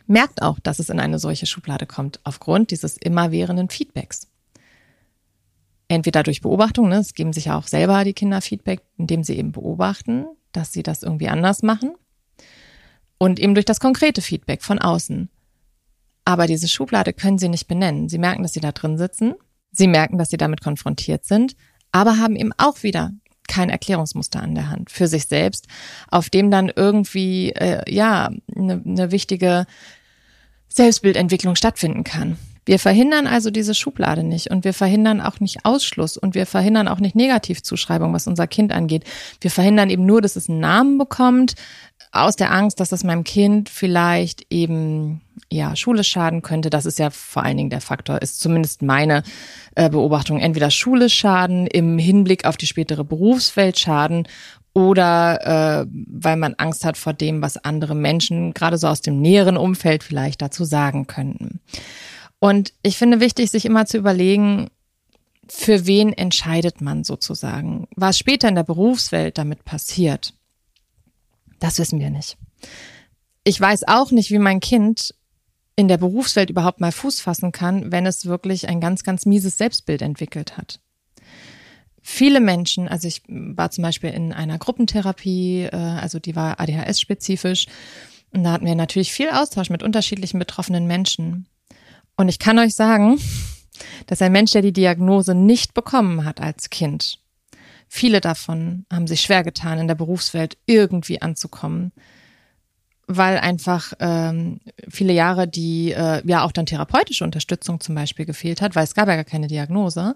merkt 0.05 0.41
auch, 0.41 0.59
dass 0.59 0.79
es 0.79 0.89
in 0.89 0.99
eine 0.99 1.19
solche 1.19 1.45
Schublade 1.45 1.85
kommt, 1.85 2.19
aufgrund 2.23 2.71
dieses 2.71 2.97
immerwährenden 2.97 3.69
Feedbacks 3.69 4.26
entweder 5.87 6.23
durch 6.23 6.41
Beobachtung, 6.41 6.89
ne, 6.89 6.97
es 6.97 7.13
geben 7.13 7.33
sich 7.33 7.45
ja 7.45 7.57
auch 7.57 7.67
selber 7.67 8.03
die 8.03 8.13
Kinder 8.13 8.41
Feedback, 8.41 8.81
indem 8.97 9.23
sie 9.23 9.37
eben 9.37 9.51
beobachten, 9.51 10.25
dass 10.51 10.73
sie 10.73 10.83
das 10.83 11.03
irgendwie 11.03 11.29
anders 11.29 11.63
machen. 11.63 11.93
Und 13.17 13.39
eben 13.39 13.55
durch 13.55 13.65
das 13.65 13.79
konkrete 13.79 14.21
Feedback 14.21 14.61
von 14.61 14.79
außen. 14.79 15.29
Aber 16.25 16.45
diese 16.45 16.67
Schublade 16.67 17.13
können 17.13 17.37
sie 17.37 17.49
nicht 17.49 17.67
benennen. 17.67 18.09
Sie 18.09 18.19
merken, 18.19 18.43
dass 18.43 18.53
sie 18.53 18.59
da 18.59 18.71
drin 18.71 18.97
sitzen. 18.97 19.33
Sie 19.71 19.87
merken, 19.87 20.17
dass 20.17 20.29
sie 20.29 20.37
damit 20.37 20.61
konfrontiert 20.61 21.25
sind, 21.25 21.55
aber 21.91 22.17
haben 22.17 22.35
eben 22.35 22.51
auch 22.57 22.83
wieder 22.83 23.11
kein 23.47 23.69
Erklärungsmuster 23.69 24.41
an 24.41 24.55
der 24.55 24.69
Hand 24.69 24.91
für 24.91 25.07
sich 25.07 25.27
selbst, 25.27 25.67
auf 26.09 26.29
dem 26.29 26.51
dann 26.51 26.71
irgendwie 26.75 27.51
äh, 27.51 27.81
ja 27.91 28.29
eine 28.55 28.81
ne 28.83 29.11
wichtige 29.11 29.65
Selbstbildentwicklung 30.67 31.55
stattfinden 31.55 32.03
kann. 32.03 32.37
Wir 32.67 32.79
verhindern 32.79 33.27
also 33.27 33.49
diese 33.49 33.73
Schublade 33.73 34.23
nicht 34.23 34.51
und 34.51 34.65
wir 34.65 34.73
verhindern 34.73 35.21
auch 35.21 35.39
nicht 35.39 35.63
Ausschluss 35.63 36.17
und 36.17 36.35
wir 36.35 36.45
verhindern 36.45 36.89
auch 36.89 36.99
nicht 36.99 37.15
Negativzuschreibung, 37.15 38.13
was 38.13 38.27
unser 38.27 38.45
Kind 38.45 38.73
angeht. 38.73 39.05
Wir 39.39 39.51
verhindern 39.51 39.89
eben 39.89 40.05
nur, 40.05 40.21
dass 40.21 40.35
es 40.35 40.49
einen 40.49 40.59
Namen 40.59 40.97
bekommt, 40.97 41.55
aus 42.11 42.35
der 42.35 42.51
Angst, 42.51 42.81
dass 42.81 42.89
das 42.89 43.05
meinem 43.05 43.23
Kind 43.23 43.69
vielleicht 43.69 44.45
eben 44.49 45.21
ja 45.49 45.77
Schule 45.77 46.03
schaden 46.03 46.41
könnte. 46.41 46.69
Das 46.69 46.85
ist 46.85 46.99
ja 46.99 47.09
vor 47.09 47.43
allen 47.43 47.55
Dingen 47.55 47.69
der 47.69 47.79
Faktor, 47.79 48.21
ist 48.21 48.41
zumindest 48.41 48.81
meine 48.81 49.23
äh, 49.75 49.89
Beobachtung. 49.89 50.39
Entweder 50.39 50.69
Schule 50.69 51.09
schaden 51.09 51.67
im 51.67 51.97
Hinblick 51.97 52.43
auf 52.43 52.57
die 52.57 52.67
spätere 52.67 53.05
Berufswelt 53.05 53.79
schaden 53.79 54.27
oder 54.73 55.85
äh, 55.85 55.87
weil 55.89 56.35
man 56.35 56.55
Angst 56.55 56.83
hat 56.83 56.97
vor 56.97 57.13
dem, 57.13 57.41
was 57.41 57.55
andere 57.55 57.95
Menschen 57.95 58.53
gerade 58.53 58.77
so 58.77 58.87
aus 58.87 58.99
dem 58.99 59.21
näheren 59.21 59.55
Umfeld 59.55 60.03
vielleicht 60.03 60.41
dazu 60.41 60.65
sagen 60.65 61.07
könnten. 61.07 61.61
Und 62.39 62.73
ich 62.83 62.97
finde 62.97 63.19
wichtig, 63.19 63.49
sich 63.49 63.65
immer 63.65 63.85
zu 63.85 63.97
überlegen, 63.97 64.69
für 65.49 65.87
wen 65.87 66.13
entscheidet 66.13 66.81
man 66.81 67.03
sozusagen, 67.03 67.87
was 67.95 68.17
später 68.17 68.49
in 68.49 68.55
der 68.55 68.63
Berufswelt 68.63 69.37
damit 69.37 69.63
passiert. 69.63 70.33
Das 71.59 71.79
wissen 71.79 71.99
wir 71.99 72.09
nicht. 72.09 72.37
Ich 73.43 73.59
weiß 73.59 73.87
auch 73.87 74.11
nicht, 74.11 74.29
wie 74.29 74.39
mein 74.39 74.59
Kind 74.59 75.15
in 75.75 75.87
der 75.87 75.97
Berufswelt 75.97 76.49
überhaupt 76.49 76.81
mal 76.81 76.91
Fuß 76.91 77.21
fassen 77.21 77.51
kann, 77.51 77.91
wenn 77.91 78.05
es 78.05 78.25
wirklich 78.25 78.67
ein 78.67 78.81
ganz, 78.81 79.03
ganz 79.03 79.25
mieses 79.25 79.57
Selbstbild 79.57 80.01
entwickelt 80.01 80.57
hat. 80.57 80.79
Viele 82.01 82.39
Menschen, 82.39 82.87
also 82.87 83.07
ich 83.07 83.21
war 83.27 83.69
zum 83.69 83.83
Beispiel 83.83 84.09
in 84.09 84.33
einer 84.33 84.57
Gruppentherapie, 84.57 85.63
äh, 85.63 85.75
also 85.75 86.19
die 86.19 86.35
war 86.35 86.59
ADHS-spezifisch, 86.59 87.67
und 88.31 88.43
da 88.43 88.51
hatten 88.51 88.65
wir 88.65 88.75
natürlich 88.75 89.13
viel 89.13 89.29
Austausch 89.29 89.69
mit 89.69 89.83
unterschiedlichen 89.83 90.39
betroffenen 90.39 90.87
Menschen. 90.87 91.47
Und 92.17 92.29
ich 92.29 92.39
kann 92.39 92.59
euch 92.59 92.75
sagen, 92.75 93.19
dass 94.07 94.21
ein 94.21 94.31
Mensch, 94.31 94.51
der 94.51 94.61
die 94.61 94.73
Diagnose 94.73 95.33
nicht 95.33 95.73
bekommen 95.73 96.25
hat 96.25 96.41
als 96.41 96.69
Kind, 96.69 97.19
Viele 97.89 98.21
davon 98.21 98.85
haben 98.91 99.07
sich 99.07 99.21
schwer 99.21 99.43
getan, 99.43 99.79
in 99.79 99.87
der 99.87 99.95
Berufswelt 99.95 100.57
irgendwie 100.65 101.21
anzukommen, 101.21 101.93
weil 103.07 103.37
einfach 103.37 103.93
ähm, 103.99 104.59
viele 104.89 105.13
Jahre 105.13 105.47
die 105.47 105.93
äh, 105.93 106.21
ja 106.27 106.43
auch 106.43 106.51
dann 106.51 106.65
therapeutische 106.65 107.23
Unterstützung 107.23 107.79
zum 107.79 107.95
Beispiel 107.95 108.25
gefehlt 108.25 108.61
hat, 108.61 108.75
weil 108.75 108.83
es 108.83 108.93
gab 108.93 109.07
ja 109.07 109.15
gar 109.15 109.23
keine 109.23 109.47
Diagnose. 109.47 110.15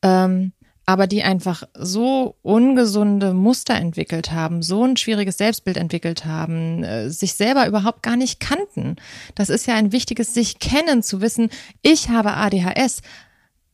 Ähm, 0.00 0.52
aber 0.84 1.06
die 1.06 1.22
einfach 1.22 1.62
so 1.74 2.36
ungesunde 2.42 3.34
Muster 3.34 3.74
entwickelt 3.74 4.32
haben, 4.32 4.62
so 4.62 4.84
ein 4.84 4.96
schwieriges 4.96 5.38
Selbstbild 5.38 5.76
entwickelt 5.76 6.24
haben, 6.24 6.82
äh, 6.82 7.10
sich 7.10 7.34
selber 7.34 7.66
überhaupt 7.66 8.02
gar 8.02 8.16
nicht 8.16 8.40
kannten. 8.40 8.96
Das 9.34 9.48
ist 9.48 9.66
ja 9.66 9.74
ein 9.74 9.92
wichtiges 9.92 10.34
sich 10.34 10.58
kennen, 10.58 11.02
zu 11.02 11.20
wissen, 11.20 11.50
ich 11.82 12.08
habe 12.08 12.34
ADHS. 12.34 13.00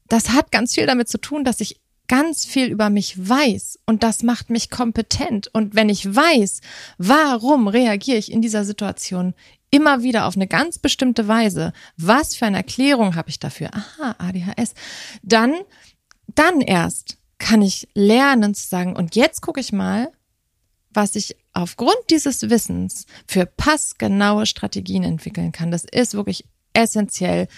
Das 0.09 0.31
hat 0.31 0.51
ganz 0.51 0.75
viel 0.75 0.87
damit 0.87 1.09
zu 1.09 1.19
tun, 1.19 1.45
dass 1.45 1.61
ich 1.61 1.81
ganz 2.09 2.47
viel 2.47 2.69
über 2.69 2.91
mich 2.91 3.29
weiß 3.29 3.79
und 3.87 4.03
das 4.03 4.23
macht 4.23 4.51
mich 4.51 4.71
kompetent. 4.71 5.49
Und 5.53 5.75
wenn 5.75 5.89
ich 5.91 6.15
weiß, 6.15 6.61
warum 6.97 7.69
reagiere 7.69 8.17
ich 8.17 8.33
in 8.33 8.43
dieser 8.43 8.65
Situation 8.65 9.35
immer 9.71 10.03
wieder 10.03 10.27
auf 10.27 10.35
eine 10.35 10.47
ganz 10.47 10.79
bestimmte 10.79 11.29
Weise, 11.29 11.73
was 11.97 12.35
für 12.35 12.47
eine 12.47 12.57
Erklärung 12.57 13.15
habe 13.15 13.29
ich 13.29 13.39
dafür? 13.39 13.71
Aha, 13.73 14.17
ADHS. 14.19 14.73
Dann, 15.23 15.55
dann 16.39 16.61
erst 16.61 17.19
kann 17.39 17.63
ich 17.63 17.89
lernen 17.95 18.55
zu 18.55 18.69
sagen, 18.69 18.97
und 18.97 19.17
jetzt 19.17 19.43
gucke 19.43 19.61
ich 19.61 19.73
mal, 19.73 20.11
was 20.91 21.15
ich 21.15 21.37
aufgrund 21.53 21.99
dieses 22.11 22.51
Wissens 22.51 23.07
für 23.27 23.47
passgenaue 23.47 24.47
Strategien 24.47 25.05
entwickeln 25.05 25.53
kann. 25.53 25.71
Das 25.71 25.85
ist 25.85 26.15
wirklich 26.15 26.45
essentiell 26.73 27.49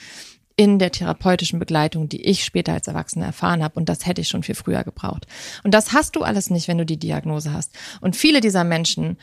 in 0.57 0.79
der 0.79 0.93
therapeutischen 0.93 1.59
Begleitung, 1.59 2.09
die 2.09 2.23
ich 2.23 2.45
später 2.45 2.75
als 2.75 2.87
Erwachsene 2.87 3.25
erfahren 3.25 3.63
habe. 3.63 3.79
Und 3.79 3.89
das 3.89 4.05
hätte 4.05 4.21
ich 4.21 4.29
schon 4.29 4.43
viel 4.43 4.55
früher 4.55 4.85
gebraucht. 4.85 5.27
Und 5.63 5.73
das 5.73 5.93
hast 5.93 6.17
du 6.17 6.23
alles 6.23 6.51
nicht, 6.51 6.69
wenn 6.69 6.79
du 6.79 6.85
die 6.85 6.99
Diagnose 6.99 7.53
hast. 7.53 7.73
Und 8.01 8.17
viele 8.17 8.41
dieser 8.41 8.65
Menschen 8.65 9.17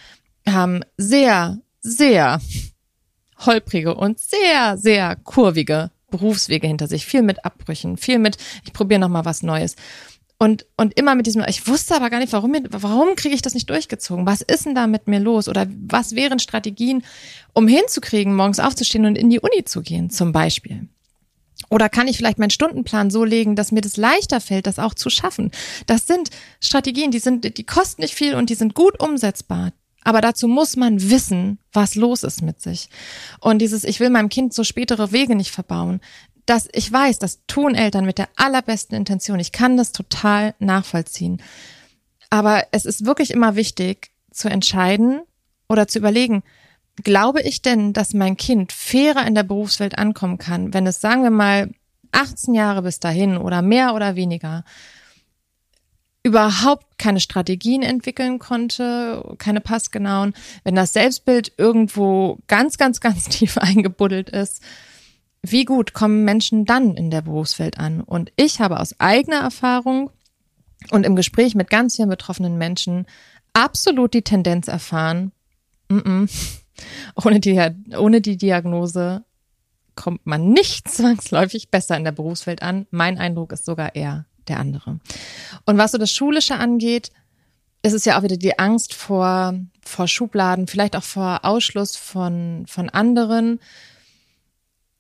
haben 0.47 0.81
sehr, 0.97 1.59
sehr 1.81 2.41
holprige 3.45 3.93
und 3.95 4.19
sehr, 4.19 4.77
sehr 4.77 5.15
kurvige 5.15 5.91
Berufswege 6.09 6.67
hinter 6.67 6.87
sich. 6.87 7.05
Viel 7.05 7.21
mit 7.21 7.45
Abbrüchen, 7.45 7.97
viel 7.97 8.19
mit, 8.19 8.37
ich 8.65 8.73
probiere 8.73 8.99
noch 8.99 9.09
mal 9.09 9.25
was 9.25 9.43
Neues. 9.43 9.75
Und, 10.39 10.67
und 10.77 10.97
immer 10.99 11.15
mit 11.15 11.25
diesem, 11.25 11.43
ich 11.47 11.67
wusste 11.67 11.95
aber 11.95 12.11
gar 12.11 12.19
nicht, 12.19 12.31
warum, 12.31 12.55
warum 12.69 13.15
kriege 13.15 13.33
ich 13.33 13.41
das 13.41 13.55
nicht 13.55 13.69
durchgezogen? 13.69 14.27
Was 14.27 14.41
ist 14.41 14.65
denn 14.65 14.75
da 14.75 14.85
mit 14.85 15.07
mir 15.07 15.19
los? 15.19 15.49
Oder 15.49 15.65
was 15.87 16.15
wären 16.15 16.37
Strategien, 16.37 17.03
um 17.53 17.67
hinzukriegen, 17.67 18.35
morgens 18.35 18.59
aufzustehen 18.59 19.05
und 19.05 19.17
in 19.17 19.31
die 19.31 19.39
Uni 19.39 19.65
zu 19.65 19.81
gehen, 19.81 20.11
zum 20.11 20.31
Beispiel? 20.31 20.87
Oder 21.69 21.89
kann 21.89 22.07
ich 22.07 22.17
vielleicht 22.17 22.37
meinen 22.37 22.51
Stundenplan 22.51 23.09
so 23.09 23.23
legen, 23.23 23.55
dass 23.55 23.71
mir 23.71 23.81
das 23.81 23.97
leichter 23.97 24.39
fällt, 24.39 24.67
das 24.67 24.77
auch 24.77 24.93
zu 24.93 25.09
schaffen? 25.09 25.51
Das 25.87 26.05
sind 26.05 26.29
Strategien, 26.59 27.09
die 27.09 27.19
sind, 27.19 27.57
die 27.57 27.65
kosten 27.65 28.03
nicht 28.03 28.13
viel 28.13 28.35
und 28.35 28.51
die 28.51 28.55
sind 28.55 28.75
gut 28.75 29.01
umsetzbar. 29.01 29.73
Aber 30.07 30.21
dazu 30.21 30.47
muss 30.47 30.77
man 30.77 31.09
wissen, 31.09 31.59
was 31.73 31.95
los 31.95 32.23
ist 32.23 32.41
mit 32.41 32.61
sich. 32.61 32.87
Und 33.41 33.59
dieses, 33.59 33.83
ich 33.83 33.99
will 33.99 34.09
meinem 34.09 34.29
Kind 34.29 34.53
so 34.53 34.63
spätere 34.63 35.11
Wege 35.11 35.35
nicht 35.35 35.51
verbauen. 35.51 35.99
Das, 36.45 36.69
ich 36.71 36.89
weiß, 36.89 37.19
das 37.19 37.45
tun 37.45 37.75
Eltern 37.75 38.05
mit 38.05 38.17
der 38.17 38.29
allerbesten 38.37 38.95
Intention. 38.95 39.41
Ich 39.41 39.51
kann 39.51 39.75
das 39.75 39.91
total 39.91 40.55
nachvollziehen. 40.59 41.41
Aber 42.29 42.63
es 42.71 42.85
ist 42.85 43.03
wirklich 43.03 43.31
immer 43.31 43.57
wichtig 43.57 44.11
zu 44.31 44.47
entscheiden 44.47 45.23
oder 45.67 45.89
zu 45.89 45.99
überlegen, 45.99 46.41
glaube 47.03 47.41
ich 47.41 47.61
denn, 47.61 47.91
dass 47.91 48.13
mein 48.13 48.37
Kind 48.37 48.71
fairer 48.71 49.27
in 49.27 49.35
der 49.35 49.43
Berufswelt 49.43 49.97
ankommen 49.97 50.37
kann, 50.37 50.73
wenn 50.73 50.87
es, 50.87 51.01
sagen 51.01 51.23
wir 51.23 51.31
mal, 51.31 51.69
18 52.13 52.53
Jahre 52.53 52.81
bis 52.81 53.01
dahin 53.01 53.35
oder 53.35 53.61
mehr 53.61 53.93
oder 53.93 54.15
weniger 54.15 54.63
überhaupt 56.27 56.85
keine 56.97 57.21
Strategien 57.21 57.81
entwickeln 57.81 58.37
konnte, 58.37 59.23
keine 59.37 59.61
passgenauen, 59.61 60.33
wenn 60.65 60.75
das 60.75 60.91
Selbstbild 60.91 61.53
irgendwo 61.57 62.39
ganz, 62.47 62.77
ganz, 62.77 62.99
ganz 62.99 63.23
tief 63.29 63.57
eingebuddelt 63.57 64.29
ist, 64.29 64.61
wie 65.41 65.63
gut 65.63 65.93
kommen 65.93 66.25
Menschen 66.25 66.65
dann 66.65 66.95
in 66.95 67.11
der 67.11 67.21
Berufswelt 67.21 67.79
an? 67.79 68.01
Und 68.01 68.33
ich 68.35 68.59
habe 68.59 68.81
aus 68.81 68.99
eigener 68.99 69.39
Erfahrung 69.39 70.11
und 70.91 71.05
im 71.05 71.15
Gespräch 71.15 71.55
mit 71.55 71.69
ganz 71.69 71.95
vielen 71.95 72.09
betroffenen 72.09 72.57
Menschen 72.57 73.05
absolut 73.53 74.13
die 74.13 74.23
Tendenz 74.23 74.67
erfahren, 74.67 75.31
mm 75.87 75.97
-mm, 75.97 76.51
ohne 77.23 77.39
die, 77.39 77.57
ohne 77.97 78.19
die 78.19 78.35
Diagnose 78.35 79.23
kommt 79.95 80.25
man 80.25 80.49
nicht 80.49 80.87
zwangsläufig 80.91 81.71
besser 81.71 81.95
in 81.95 82.03
der 82.03 82.11
Berufswelt 82.11 82.61
an. 82.61 82.85
Mein 82.91 83.17
Eindruck 83.17 83.53
ist 83.53 83.63
sogar 83.63 83.95
eher 83.95 84.25
der 84.49 84.59
andere. 84.59 84.99
Und 85.65 85.77
was 85.77 85.91
so 85.91 85.97
das 85.97 86.11
Schulische 86.11 86.55
angeht, 86.55 87.11
ist 87.83 87.93
es 87.93 88.05
ja 88.05 88.17
auch 88.17 88.23
wieder 88.23 88.37
die 88.37 88.59
Angst 88.59 88.93
vor, 88.93 89.53
vor 89.83 90.07
Schubladen, 90.07 90.67
vielleicht 90.67 90.95
auch 90.95 91.03
vor 91.03 91.39
Ausschluss 91.43 91.95
von, 91.95 92.65
von 92.67 92.89
anderen. 92.89 93.59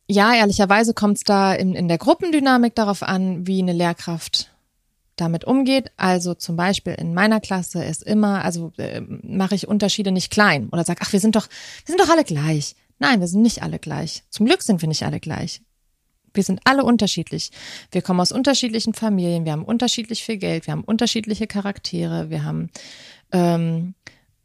Ja, 0.09 0.33
ehrlicherweise 0.33 0.93
kommt 0.93 1.17
es 1.17 1.23
da 1.23 1.53
in, 1.53 1.75
in 1.75 1.87
der 1.87 1.97
Gruppendynamik 1.97 2.75
darauf 2.75 3.03
an, 3.03 3.45
wie 3.45 3.61
eine 3.61 3.73
Lehrkraft 3.73 4.51
damit 5.17 5.43
umgeht. 5.43 5.91
Also 5.97 6.33
zum 6.33 6.55
Beispiel 6.55 6.93
in 6.93 7.13
meiner 7.13 7.41
Klasse 7.41 7.83
ist 7.83 8.03
immer, 8.03 8.45
also 8.45 8.71
äh, 8.77 9.01
mache 9.01 9.55
ich 9.55 9.67
Unterschiede 9.67 10.11
nicht 10.11 10.31
klein 10.31 10.69
oder 10.71 10.85
sage, 10.85 11.01
ach, 11.03 11.11
wir 11.11 11.19
sind 11.19 11.35
doch, 11.35 11.47
wir 11.85 11.95
sind 11.95 11.99
doch 11.99 12.09
alle 12.09 12.23
gleich. 12.23 12.75
Nein, 12.99 13.19
wir 13.19 13.27
sind 13.27 13.41
nicht 13.41 13.61
alle 13.61 13.79
gleich. 13.79 14.23
Zum 14.29 14.45
Glück 14.45 14.61
sind 14.61 14.81
wir 14.81 14.87
nicht 14.87 15.03
alle 15.03 15.19
gleich. 15.19 15.61
Wir 16.37 16.43
sind 16.43 16.61
alle 16.63 16.83
unterschiedlich. 16.83 17.51
Wir 17.91 18.01
kommen 18.01 18.19
aus 18.19 18.31
unterschiedlichen 18.31 18.93
Familien, 18.93 19.43
wir 19.45 19.51
haben 19.51 19.65
unterschiedlich 19.65 20.23
viel 20.23 20.37
Geld, 20.37 20.67
wir 20.67 20.71
haben 20.71 20.83
unterschiedliche 20.83 21.47
Charaktere, 21.47 22.29
wir 22.29 22.43
haben 22.43 22.69
ähm, 23.31 23.95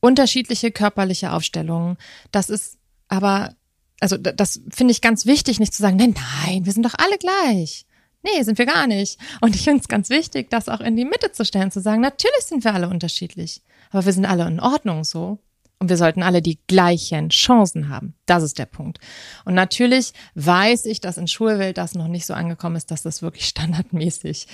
unterschiedliche 0.01 0.73
körperliche 0.73 1.33
Aufstellungen. 1.33 1.97
Das 2.33 2.51
ist 2.51 2.79
aber, 3.09 3.55
also 4.01 4.17
das 4.17 4.61
finde 4.71 4.93
ich 4.93 5.01
ganz 5.01 5.27
wichtig, 5.27 5.61
nicht 5.61 5.73
zu 5.75 5.83
sagen, 5.83 5.97
nein, 5.97 6.15
nein, 6.45 6.67
wir 6.67 6.73
sind 6.73 6.85
doch 6.85 6.95
alle 6.97 7.19
gleich. 7.19 7.87
Nee, 8.25 8.43
sind 8.43 8.59
wir 8.59 8.67
gar 8.67 8.87
nicht. 8.87 9.19
Und 9.41 9.55
ich 9.55 9.63
finde 9.63 9.81
es 9.81 9.89
ganz 9.89 10.09
wichtig, 10.09 10.49
das 10.51 10.69
auch 10.69 10.81
in 10.81 10.97
die 10.97 11.05
Mitte 11.05 11.33
zu 11.33 11.45
stellen, 11.45 11.71
zu 11.71 11.81
sagen, 11.81 12.01
natürlich 12.01 12.45
sind 12.45 12.65
wir 12.65 12.75
alle 12.75 12.89
unterschiedlich, 12.89 13.63
aber 13.91 14.05
wir 14.05 14.13
sind 14.13 14.27
alle 14.27 14.47
in 14.47 14.61
Ordnung 14.61 15.05
so. 15.05 15.39
Und 15.83 15.89
wir 15.89 15.97
sollten 15.97 16.23
alle 16.23 16.43
die 16.43 16.61
gleichen 16.69 17.31
Chancen 17.31 17.89
haben. 17.89 18.15
Das 18.25 18.45
ist 18.45 18.57
der 18.57 18.67
Punkt. 18.67 19.01
Und 19.45 19.55
natürlich 19.55 20.13
weiß 20.37 20.87
ich, 20.87 21.01
dass 21.01 21.17
in 21.17 21.27
Schulwelt 21.27 21.77
das 21.77 21.97
noch 21.97 22.07
nicht 22.07 22.25
so 22.25 22.35
angekommen 22.35 22.77
ist, 22.77 22.93
dass 22.93 23.03
das 23.03 23.21
wirklich 23.21 23.47
standardmäßig 23.49 24.47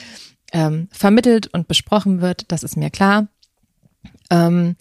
ähm, 0.54 0.88
vermittelt 0.90 1.46
und 1.48 1.68
besprochen 1.68 2.22
wird. 2.22 2.50
Das 2.50 2.62
ist 2.62 2.78
mir 2.78 2.88
klar. 2.88 3.28
Ähm, 4.30 4.76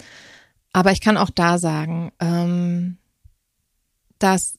aber 0.72 0.94
ich 0.94 1.02
kann 1.02 1.18
auch 1.18 1.32
da 1.32 1.58
sagen, 1.58 2.14
ähm, 2.22 2.98
dass 4.18 4.58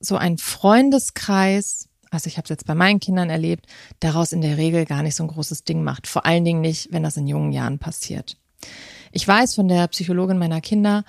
so 0.00 0.16
ein 0.16 0.38
Freundeskreis 0.38 1.88
also 2.10 2.26
ich 2.26 2.36
habe 2.36 2.46
es 2.46 2.50
jetzt 2.50 2.66
bei 2.66 2.74
meinen 2.74 2.98
Kindern 2.98 3.30
erlebt, 3.30 3.66
daraus 4.00 4.32
in 4.32 4.40
der 4.40 4.56
Regel 4.56 4.86
gar 4.86 5.04
nicht 5.04 5.14
so 5.14 5.22
ein 5.22 5.28
großes 5.28 5.62
Ding 5.62 5.84
macht. 5.84 6.08
Vor 6.08 6.26
allen 6.26 6.44
Dingen 6.44 6.62
nicht, 6.62 6.88
wenn 6.90 7.04
das 7.04 7.16
in 7.16 7.28
jungen 7.28 7.52
Jahren 7.52 7.78
passiert. 7.78 8.38
Ich 9.18 9.26
weiß 9.26 9.56
von 9.56 9.66
der 9.66 9.88
Psychologin 9.88 10.38
meiner 10.38 10.60
Kinder, 10.60 11.02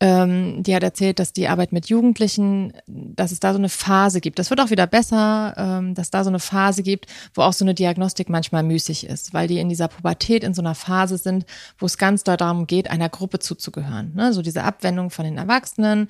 ähm, 0.00 0.64
die 0.64 0.74
hat 0.74 0.82
erzählt, 0.82 1.20
dass 1.20 1.32
die 1.32 1.46
Arbeit 1.46 1.70
mit 1.70 1.86
Jugendlichen, 1.88 2.72
dass 2.88 3.30
es 3.30 3.38
da 3.38 3.52
so 3.52 3.58
eine 3.58 3.68
Phase 3.68 4.20
gibt. 4.20 4.40
Das 4.40 4.50
wird 4.50 4.60
auch 4.60 4.70
wieder 4.70 4.88
besser, 4.88 5.54
ähm, 5.56 5.94
dass 5.94 6.10
da 6.10 6.24
so 6.24 6.30
eine 6.30 6.40
Phase 6.40 6.82
gibt, 6.82 7.06
wo 7.34 7.42
auch 7.42 7.52
so 7.52 7.64
eine 7.64 7.72
Diagnostik 7.72 8.28
manchmal 8.28 8.64
müßig 8.64 9.06
ist, 9.06 9.32
weil 9.32 9.46
die 9.46 9.60
in 9.60 9.68
dieser 9.68 9.86
Pubertät 9.86 10.42
in 10.42 10.54
so 10.54 10.60
einer 10.60 10.74
Phase 10.74 11.18
sind, 11.18 11.46
wo 11.78 11.86
es 11.86 11.98
ganz 11.98 12.24
doll 12.24 12.36
darum 12.36 12.66
geht, 12.66 12.90
einer 12.90 13.08
Gruppe 13.08 13.38
zuzugehören. 13.38 14.12
Ne? 14.16 14.32
So 14.32 14.42
diese 14.42 14.64
Abwendung 14.64 15.10
von 15.10 15.24
den 15.24 15.38
Erwachsenen 15.38 16.08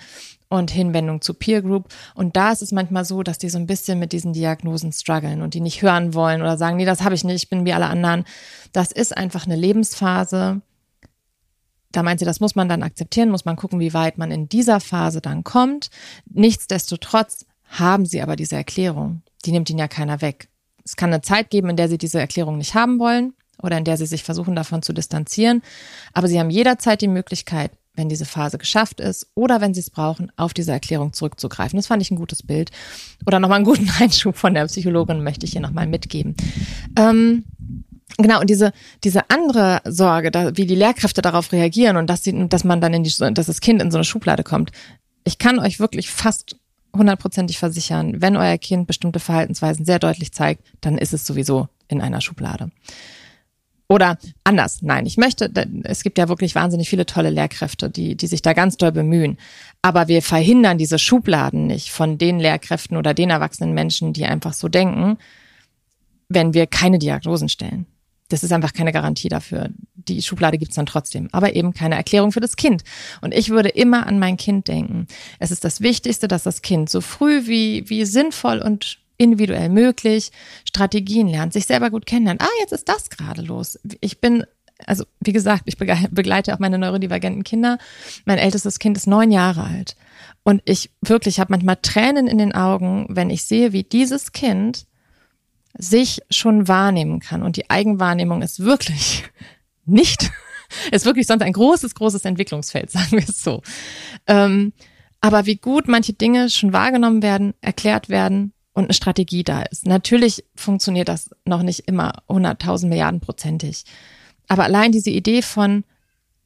und 0.49 0.71
Hinwendung 0.71 1.21
zu 1.21 1.35
Peer 1.35 1.61
Group. 1.61 1.89
Und 2.15 2.35
da 2.35 2.51
ist 2.53 2.63
es 2.63 2.73
manchmal 2.73 3.05
so, 3.05 3.23
dass 3.23 3.37
die 3.37 3.51
so 3.51 3.59
ein 3.59 3.67
bisschen 3.67 3.99
mit 3.99 4.13
diesen 4.13 4.33
Diagnosen 4.33 4.93
strugglen 4.93 5.43
und 5.43 5.53
die 5.53 5.61
nicht 5.61 5.83
hören 5.83 6.15
wollen 6.15 6.41
oder 6.41 6.57
sagen, 6.57 6.79
nee, 6.79 6.87
das 6.87 7.03
habe 7.03 7.15
ich 7.15 7.25
nicht, 7.25 7.43
ich 7.43 7.51
bin 7.51 7.67
wie 7.67 7.75
alle 7.75 7.89
anderen. 7.89 8.25
Das 8.73 8.91
ist 8.91 9.15
einfach 9.15 9.45
eine 9.45 9.57
Lebensphase 9.57 10.63
da 11.93 12.03
meint 12.03 12.21
sie, 12.21 12.27
das 12.27 12.41
muss 12.41 12.55
man 12.55 12.69
dann 12.69 12.83
akzeptieren, 12.83 13.31
muss 13.31 13.45
man 13.45 13.57
gucken, 13.57 13.81
wie 13.81 13.95
weit 13.95 14.19
man 14.19 14.31
in 14.31 14.49
dieser 14.49 14.81
Phase 14.81 15.21
dann 15.21 15.45
kommt. 15.45 15.91
Nichtsdestotrotz 16.31 17.47
haben 17.65 18.07
sie 18.07 18.21
aber 18.21 18.37
diese 18.37 18.57
Erklärung. 18.57 19.23
Die 19.45 19.53
nimmt 19.53 19.71
ihnen 19.71 19.79
ja 19.79 19.89
keiner 19.89 20.21
weg. 20.21 20.49
Es 20.85 20.97
kann 20.97 21.13
eine 21.13 21.23
Zeit 21.23 21.51
geben, 21.51 21.71
in 21.71 21.77
der 21.77 21.89
sie 21.89 21.99
diese 21.99 22.21
Erklärung 22.21 22.59
nicht 22.59 22.75
haben 22.75 22.99
wollen 22.99 23.35
oder 23.63 23.79
in 23.79 23.85
der 23.85 23.97
sie 23.97 24.07
sich 24.07 24.25
versuchen, 24.25 24.57
davon 24.57 24.83
zu 24.83 24.93
distanzieren. 24.93 25.63
Aber 26.13 26.29
sie 26.29 26.39
haben 26.39 26.51
jederzeit 26.51 27.01
die 27.01 27.09
Möglichkeit, 27.09 27.71
wenn 27.95 28.09
diese 28.09 28.25
Phase 28.25 28.59
geschafft 28.59 29.01
ist 29.01 29.29
oder 29.35 29.61
wenn 29.61 29.75
sie 29.75 29.81
es 29.81 29.91
brauchen, 29.91 30.33
auf 30.37 30.55
diese 30.55 30.73
Erklärung 30.73 31.13
zurückzugreifen. 31.13 31.77
Das 31.77 31.87
fand 31.87 32.03
ich 32.03 32.11
ein 32.11 32.17
gutes 32.17 32.43
Bild. 32.43 32.71
Oder 33.27 33.39
nochmal 33.39 33.57
einen 33.57 33.67
guten 33.67 33.91
Einschub 34.01 34.37
von 34.37 34.55
der 34.55 34.67
Psychologin 34.67 35.23
möchte 35.23 35.47
ich 35.47 35.53
hier 35.53 35.61
nochmal 35.61 35.87
mitgeben. 35.87 36.35
Ähm, 36.97 37.45
Genau, 38.19 38.41
und 38.41 38.51
diese, 38.51 38.73
diese 39.05 39.31
andere 39.31 39.81
Sorge, 39.85 40.31
da, 40.31 40.57
wie 40.57 40.67
die 40.67 40.75
Lehrkräfte 40.75 41.23
darauf 41.23 41.53
reagieren 41.53 41.97
und 41.97 42.09
dass, 42.09 42.25
sie, 42.25 42.49
dass 42.49 42.65
man 42.65 42.81
dann 42.81 42.95
in 42.95 43.05
die, 43.05 43.13
dass 43.33 43.47
das 43.47 43.61
Kind 43.61 43.81
in 43.81 43.91
so 43.91 43.99
eine 43.99 44.05
Schublade 44.05 44.43
kommt. 44.43 44.71
Ich 45.25 45.39
kann 45.39 45.59
euch 45.59 45.81
wirklich 45.81 46.11
fast 46.11 46.57
hundertprozentig 46.95 47.59
versichern, 47.59 48.21
wenn 48.21 48.37
euer 48.37 48.59
Kind 48.59 48.87
bestimmte 48.87 49.19
Verhaltensweisen 49.19 49.85
sehr 49.85 49.99
deutlich 49.99 50.33
zeigt, 50.33 50.63
dann 50.81 50.99
ist 50.99 51.15
es 51.15 51.27
sowieso 51.27 51.69
in 51.89 52.01
einer 52.01 52.21
Schublade. 52.21 52.71
Oder 53.89 54.17
anders, 54.45 54.81
nein, 54.81 55.05
ich 55.05 55.19
möchte, 55.19 55.53
es 55.85 56.03
gibt 56.03 56.17
ja 56.17 56.29
wirklich 56.29 56.55
wahnsinnig 56.55 56.89
viele 56.89 57.05
tolle 57.05 57.29
Lehrkräfte, 57.29 57.91
die, 57.91 58.17
die 58.17 58.27
sich 58.27 58.41
da 58.41 58.55
ganz 58.55 58.79
doll 58.79 58.93
bemühen. 58.93 59.37
Aber 59.83 60.09
wir 60.09 60.23
verhindern 60.23 60.79
diese 60.79 60.99
Schubladen 60.99 61.67
nicht 61.67 61.91
von 61.91 62.17
den 62.17 62.41
Lehrkräften 62.41 62.97
oder 62.97 63.13
den 63.13 63.29
erwachsenen 63.29 63.75
Menschen, 63.75 64.15
die 64.15 64.25
einfach 64.25 64.55
so 64.55 64.69
denken, 64.69 65.19
wenn 66.31 66.55
wir 66.55 66.67
keine 66.67 66.99
Diagnosen 66.99 67.51
stellen. 67.51 67.87
Das 68.33 68.43
ist 68.43 68.53
einfach 68.53 68.73
keine 68.73 68.93
Garantie 68.93 69.29
dafür. 69.29 69.69
Die 69.95 70.23
Schublade 70.23 70.59
gibt's 70.59 70.77
dann 70.77 70.87
trotzdem, 70.87 71.29
aber 71.33 71.55
eben 71.55 71.75
keine 71.75 71.97
Erklärung 71.97 72.33
für 72.33 72.41
das 72.41 72.57
Kind. 72.57 72.83
Und 73.21 73.35
ich 73.35 73.51
würde 73.51 73.69
immer 73.69 74.07
an 74.07 74.19
mein 74.19 74.37
Kind 74.37 74.69
denken. 74.69 75.07
Es 75.39 75.51
ist 75.51 75.65
das 75.65 75.81
Wichtigste, 75.81 76.29
dass 76.29 76.43
das 76.43 76.63
Kind 76.63 76.89
so 76.89 77.01
früh 77.01 77.47
wie, 77.47 77.89
wie 77.89 78.05
sinnvoll 78.05 78.59
und 78.59 78.99
individuell 79.19 79.69
möglich 79.69 80.33
Strategien 80.65 81.29
lernt, 81.29 81.53
sich 81.53 81.67
selber 81.67 81.91
gut 81.91 82.07
kennenlernt. 82.07 82.43
Ah, 82.43 82.49
jetzt 82.61 82.73
ist 82.73 82.89
das 82.89 83.11
gerade 83.11 83.43
los. 83.43 83.79
Ich 84.01 84.21
bin 84.21 84.45
also 84.87 85.05
wie 85.21 85.33
gesagt, 85.33 85.63
ich 85.67 85.77
begleite 85.77 86.53
auch 86.53 86.59
meine 86.59 86.77
neurodivergenten 86.77 87.45
Kinder. 87.45 87.79
Mein 88.25 88.39
ältestes 88.39 88.81
Kind 88.81 88.97
ist 88.97 89.07
neun 89.07 89.31
Jahre 89.31 89.63
alt. 89.63 89.95
Und 90.43 90.61
ich 90.65 90.91
wirklich 91.01 91.39
habe 91.39 91.53
manchmal 91.53 91.77
Tränen 91.77 92.27
in 92.27 92.39
den 92.39 92.53
Augen, 92.53 93.07
wenn 93.09 93.31
ich 93.31 93.45
sehe, 93.45 93.73
wie 93.73 93.85
dieses 93.85 94.33
Kind 94.33 94.87
sich 95.77 96.21
schon 96.31 96.69
wahrnehmen 96.69 97.21
kann. 97.21 97.43
Und 97.43 97.57
die 97.57 97.71
Eigenwahrnehmung 97.71 98.43
ist 98.43 98.61
wirklich 98.61 99.25
nicht, 99.85 100.31
ist 100.91 101.05
wirklich 101.05 101.27
sonst 101.27 101.43
ein 101.43 101.53
großes, 101.53 101.95
großes 101.95 102.25
Entwicklungsfeld, 102.25 102.91
sagen 102.91 103.13
wir 103.13 103.29
es 103.29 103.43
so. 103.43 103.63
Ähm, 104.27 104.73
aber 105.21 105.47
wie 105.47 105.57
gut 105.57 105.87
manche 105.89 106.13
Dinge 106.13 106.51
schon 106.51 106.73
wahrgenommen 106.73 107.23
werden, 107.23 107.55
erklärt 107.61 108.09
werden 108.09 108.53
und 108.73 108.85
eine 108.85 108.95
Strategie 108.95 109.45
da 109.45 109.63
ist. 109.63 109.87
Natürlich 109.87 110.45
funktioniert 110.55 111.09
das 111.09 111.31
noch 111.45 111.63
nicht 111.63 111.81
immer 111.87 112.23
100.000 112.29 112.89
Milliarden 112.89 113.21
prozentig. 113.21 113.85
Aber 114.49 114.65
allein 114.65 114.93
diese 114.93 115.11
Idee 115.11 115.43
von, 115.43 115.85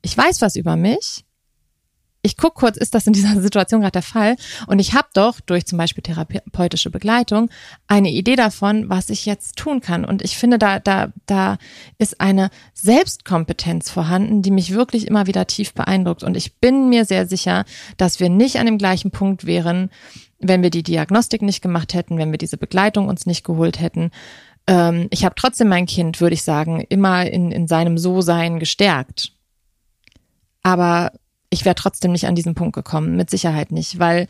ich 0.03 0.17
weiß 0.17 0.43
was 0.43 0.57
über 0.57 0.77
mich, 0.77 1.25
ich 2.27 2.37
gucke 2.37 2.61
kurz, 2.61 2.77
ist 2.77 2.95
das 2.95 3.07
in 3.07 3.13
dieser 3.13 3.41
Situation 3.41 3.81
gerade 3.81 3.93
der 3.93 4.03
Fall? 4.03 4.37
Und 4.67 4.79
ich 4.79 4.93
habe 4.95 5.09
doch 5.15 5.41
durch 5.41 5.65
zum 5.65 5.79
Beispiel 5.79 6.03
therapeutische 6.03 6.91
Begleitung 6.91 7.49
eine 7.87 8.11
Idee 8.11 8.37
davon, 8.37 8.91
was 8.91 9.09
ich 9.11 9.25
jetzt 9.27 9.57
tun 9.57 9.81
kann. 9.81 10.05
Und 10.05 10.23
ich 10.23 10.37
finde, 10.37 10.59
da, 10.59 10.81
da, 10.81 11.13
da 11.27 11.57
ist 11.99 12.21
eine 12.21 12.51
Selbstkompetenz 12.75 13.91
vorhanden, 13.91 14.43
die 14.43 14.51
mich 14.51 14.75
wirklich 14.75 15.07
immer 15.07 15.27
wieder 15.27 15.47
tief 15.47 15.73
beeindruckt. 15.73 16.23
Und 16.23 16.37
ich 16.37 16.57
bin 16.57 16.89
mir 16.89 17.05
sehr 17.05 17.27
sicher, 17.27 17.65
dass 17.97 18.21
wir 18.21 18.29
nicht 18.29 18.57
an 18.57 18.67
dem 18.67 18.79
gleichen 18.79 19.13
Punkt 19.13 19.47
wären, 19.47 19.91
wenn 20.39 20.63
wir 20.63 20.71
die 20.71 20.83
Diagnostik 20.83 21.43
nicht 21.43 21.63
gemacht 21.63 21.95
hätten, 21.95 22.19
wenn 22.19 22.31
wir 22.31 22.39
diese 22.39 22.59
Begleitung 22.59 23.09
uns 23.09 23.25
nicht 23.25 23.45
geholt 23.45 23.81
hätten. 23.81 24.11
Ähm, 24.67 25.07
ich 25.11 25.25
habe 25.25 25.37
trotzdem 25.37 25.69
mein 25.69 25.87
Kind, 25.87 26.21
würde 26.21 26.35
ich 26.35 26.43
sagen, 26.43 26.85
immer 26.89 27.25
in, 27.25 27.53
in 27.53 27.69
seinem 27.69 27.97
So-Sein 27.97 28.59
gestärkt. 28.59 29.33
Aber 30.63 31.13
ich 31.51 31.65
wäre 31.65 31.75
trotzdem 31.75 32.13
nicht 32.13 32.27
an 32.27 32.35
diesen 32.35 32.55
Punkt 32.55 32.75
gekommen, 32.75 33.17
mit 33.17 33.31
Sicherheit 33.31 33.73
nicht, 33.73 33.99
weil 33.99 34.27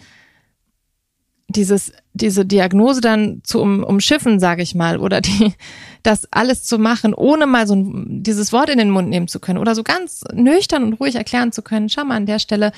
dieses, 1.48 1.92
diese 2.12 2.44
Diagnose 2.44 3.00
dann 3.00 3.40
zu 3.44 3.60
um, 3.60 3.84
umschiffen, 3.84 4.40
sage 4.40 4.62
ich 4.62 4.74
mal, 4.74 4.98
oder 4.98 5.20
die, 5.20 5.54
das 6.02 6.30
alles 6.32 6.64
zu 6.64 6.78
machen, 6.78 7.14
ohne 7.14 7.46
mal 7.46 7.66
so 7.66 7.74
ein, 7.74 8.22
dieses 8.22 8.52
Wort 8.52 8.68
in 8.68 8.78
den 8.78 8.90
Mund 8.90 9.08
nehmen 9.08 9.28
zu 9.28 9.40
können 9.40 9.58
oder 9.58 9.74
so 9.74 9.82
ganz 9.82 10.22
nüchtern 10.32 10.82
und 10.82 10.94
ruhig 10.94 11.14
erklären 11.14 11.52
zu 11.52 11.62
können, 11.62 11.88
schau 11.88 12.04
mal 12.04 12.16
an 12.16 12.26
der 12.26 12.38
Stelle, 12.38 12.72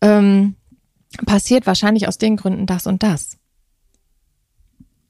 ähm, 0.00 0.56
passiert 1.26 1.66
wahrscheinlich 1.66 2.08
aus 2.08 2.18
den 2.18 2.36
Gründen 2.36 2.66
das 2.66 2.86
und 2.86 3.02
das. 3.02 3.36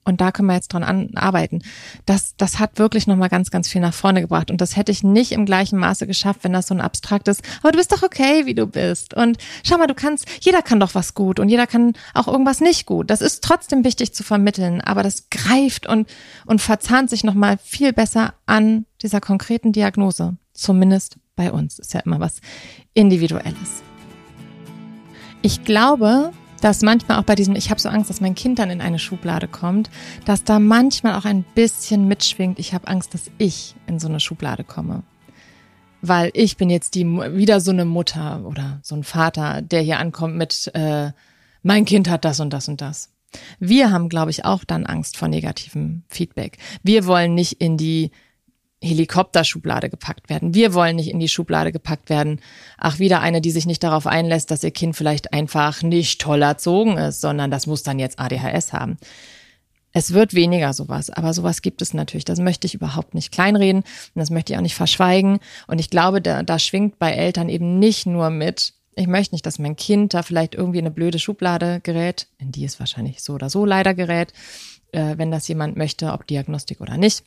Und 0.05 0.21
da 0.21 0.31
können 0.31 0.47
wir 0.47 0.53
jetzt 0.53 0.71
dran 0.71 0.83
an, 0.83 1.09
arbeiten. 1.15 1.63
Das, 2.05 2.35
das 2.37 2.59
hat 2.59 2.77
wirklich 2.77 3.07
nochmal 3.07 3.29
ganz, 3.29 3.49
ganz 3.49 3.67
viel 3.67 3.81
nach 3.81 3.93
vorne 3.93 4.21
gebracht. 4.21 4.51
Und 4.51 4.61
das 4.61 4.75
hätte 4.75 4.91
ich 4.91 5.03
nicht 5.03 5.31
im 5.31 5.45
gleichen 5.45 5.79
Maße 5.79 6.05
geschafft, 6.05 6.43
wenn 6.43 6.53
das 6.53 6.67
so 6.67 6.75
ein 6.75 6.81
abstraktes, 6.81 7.39
aber 7.61 7.71
du 7.71 7.79
bist 7.79 7.91
doch 7.91 8.03
okay, 8.03 8.45
wie 8.45 8.53
du 8.53 8.67
bist. 8.67 9.15
Und 9.15 9.37
schau 9.63 9.77
mal, 9.77 9.87
du 9.87 9.95
kannst, 9.95 10.27
jeder 10.41 10.61
kann 10.61 10.79
doch 10.79 10.93
was 10.93 11.15
gut 11.15 11.39
und 11.39 11.49
jeder 11.49 11.65
kann 11.65 11.93
auch 12.13 12.27
irgendwas 12.27 12.61
nicht 12.61 12.85
gut. 12.85 13.09
Das 13.09 13.21
ist 13.21 13.43
trotzdem 13.43 13.83
wichtig 13.83 14.13
zu 14.13 14.23
vermitteln, 14.23 14.79
aber 14.79 15.01
das 15.01 15.29
greift 15.31 15.87
und, 15.87 16.07
und 16.45 16.61
verzahnt 16.61 17.09
sich 17.09 17.23
nochmal 17.23 17.57
viel 17.63 17.91
besser 17.91 18.35
an 18.45 18.85
dieser 19.01 19.21
konkreten 19.21 19.71
Diagnose. 19.71 20.37
Zumindest 20.53 21.17
bei 21.35 21.51
uns. 21.51 21.79
Ist 21.79 21.93
ja 21.93 22.01
immer 22.01 22.19
was 22.19 22.41
Individuelles. 22.93 23.83
Ich 25.41 25.63
glaube, 25.63 26.31
dass 26.65 26.81
manchmal 26.81 27.19
auch 27.19 27.25
bei 27.25 27.35
diesem, 27.35 27.55
ich 27.55 27.69
habe 27.69 27.79
so 27.79 27.89
Angst, 27.89 28.09
dass 28.09 28.21
mein 28.21 28.33
Kind 28.33 28.57
dann 28.57 28.71
in 28.71 28.81
eine 28.81 28.97
Schublade 28.97 29.47
kommt, 29.47 29.91
dass 30.25 30.43
da 30.43 30.57
manchmal 30.57 31.13
auch 31.13 31.25
ein 31.25 31.43
bisschen 31.53 32.07
mitschwingt, 32.07 32.57
ich 32.57 32.73
habe 32.73 32.87
Angst, 32.87 33.13
dass 33.13 33.29
ich 33.37 33.75
in 33.85 33.99
so 33.99 34.07
eine 34.07 34.19
Schublade 34.19 34.63
komme. 34.63 35.03
Weil 36.01 36.31
ich 36.33 36.57
bin 36.57 36.71
jetzt 36.71 36.95
die 36.95 37.05
wieder 37.05 37.61
so 37.61 37.69
eine 37.69 37.85
Mutter 37.85 38.43
oder 38.45 38.79
so 38.81 38.95
ein 38.95 39.03
Vater, 39.03 39.61
der 39.61 39.81
hier 39.81 39.99
ankommt 39.99 40.37
mit, 40.37 40.71
äh, 40.73 41.11
mein 41.61 41.85
Kind 41.85 42.09
hat 42.09 42.25
das 42.25 42.39
und 42.39 42.51
das 42.51 42.67
und 42.67 42.81
das. 42.81 43.11
Wir 43.59 43.91
haben, 43.91 44.09
glaube 44.09 44.31
ich, 44.31 44.43
auch 44.43 44.63
dann 44.63 44.87
Angst 44.87 45.17
vor 45.17 45.27
negativem 45.27 46.01
Feedback. 46.07 46.57
Wir 46.81 47.05
wollen 47.05 47.35
nicht 47.35 47.61
in 47.61 47.77
die 47.77 48.09
Helikopterschublade 48.85 49.89
gepackt 49.89 50.29
werden. 50.29 50.53
Wir 50.53 50.73
wollen 50.73 50.95
nicht 50.95 51.09
in 51.09 51.19
die 51.19 51.27
Schublade 51.27 51.71
gepackt 51.71 52.09
werden. 52.09 52.39
Ach, 52.77 52.99
wieder 52.99 53.21
eine, 53.21 53.41
die 53.41 53.51
sich 53.51 53.65
nicht 53.65 53.83
darauf 53.83 54.07
einlässt, 54.07 54.51
dass 54.51 54.63
ihr 54.63 54.71
Kind 54.71 54.95
vielleicht 54.95 55.33
einfach 55.33 55.81
nicht 55.81 56.21
toll 56.21 56.41
erzogen 56.41 56.97
ist, 56.97 57.21
sondern 57.21 57.51
das 57.51 57.67
muss 57.67 57.83
dann 57.83 57.99
jetzt 57.99 58.19
ADHS 58.19 58.73
haben. 58.73 58.97
Es 59.91 60.11
wird 60.11 60.33
weniger 60.33 60.73
sowas, 60.73 61.09
aber 61.09 61.33
sowas 61.33 61.61
gibt 61.61 61.81
es 61.81 61.93
natürlich. 61.93 62.25
Das 62.25 62.39
möchte 62.39 62.67
ich 62.67 62.73
überhaupt 62.73 63.13
nicht 63.13 63.31
kleinreden 63.31 63.81
und 63.81 64.19
das 64.19 64.29
möchte 64.29 64.51
ich 64.51 64.57
auch 64.57 64.63
nicht 64.63 64.75
verschweigen. 64.75 65.39
Und 65.67 65.79
ich 65.79 65.89
glaube, 65.89 66.21
da, 66.21 66.43
da 66.43 66.59
schwingt 66.59 66.99
bei 66.99 67.11
Eltern 67.11 67.47
eben 67.47 67.79
nicht 67.79 68.05
nur 68.05 68.29
mit, 68.29 68.73
ich 68.95 69.07
möchte 69.07 69.33
nicht, 69.35 69.45
dass 69.45 69.57
mein 69.57 69.77
Kind 69.77 70.13
da 70.13 70.21
vielleicht 70.21 70.53
irgendwie 70.53 70.79
in 70.79 70.85
eine 70.85 70.93
blöde 70.93 71.17
Schublade 71.17 71.79
gerät, 71.81 72.27
in 72.39 72.51
die 72.51 72.65
es 72.65 72.79
wahrscheinlich 72.79 73.23
so 73.23 73.33
oder 73.33 73.49
so 73.49 73.65
leider 73.65 73.93
gerät, 73.93 74.33
äh, 74.91 75.17
wenn 75.17 75.31
das 75.31 75.47
jemand 75.47 75.77
möchte, 75.77 76.11
ob 76.11 76.27
Diagnostik 76.27 76.81
oder 76.81 76.97
nicht 76.97 77.23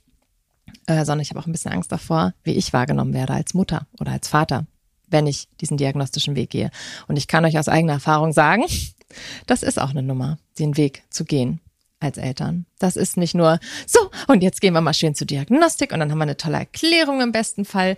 äh, 0.87 1.05
sondern 1.05 1.21
ich 1.21 1.31
habe 1.31 1.41
auch 1.41 1.47
ein 1.47 1.53
bisschen 1.53 1.73
Angst 1.73 1.93
davor, 1.93 2.35
wie 2.43 2.53
ich 2.53 2.73
wahrgenommen 2.73 3.15
werde 3.15 3.35
als 3.35 3.55
Mutter 3.55 3.87
oder 3.99 4.13
als 4.13 4.29
Vater, 4.29 4.67
wenn 5.09 5.27
ich 5.27 5.49
diesen 5.61 5.77
diagnostischen 5.77 6.37
Weg 6.37 6.51
gehe. 6.51 6.71
Und 7.07 7.17
ich 7.17 7.29
kann 7.29 7.45
euch 7.45 7.59
aus 7.59 7.69
eigener 7.69 7.95
Erfahrung 7.95 8.33
sagen, 8.33 8.65
das 9.47 9.63
ist 9.63 9.81
auch 9.81 9.91
eine 9.91 10.03
Nummer, 10.03 10.39
den 10.59 10.77
Weg 10.77 11.03
zu 11.11 11.25
gehen 11.25 11.61
als 12.01 12.17
Eltern. 12.17 12.67
Das 12.79 12.97
ist 12.97 13.17
nicht 13.17 13.35
nur 13.35 13.59
so, 13.87 14.11
und 14.29 14.43
jetzt 14.43 14.61
gehen 14.61 14.75
wir 14.75 14.81
mal 14.81 14.95
schön 14.95 15.15
zur 15.15 15.27
Diagnostik 15.27 15.93
und 15.93 16.01
dann 16.01 16.11
haben 16.11 16.19
wir 16.19 16.23
eine 16.23 16.37
tolle 16.37 16.59
Erklärung 16.59 17.21
im 17.21 17.33
besten 17.33 17.65
Fall 17.65 17.97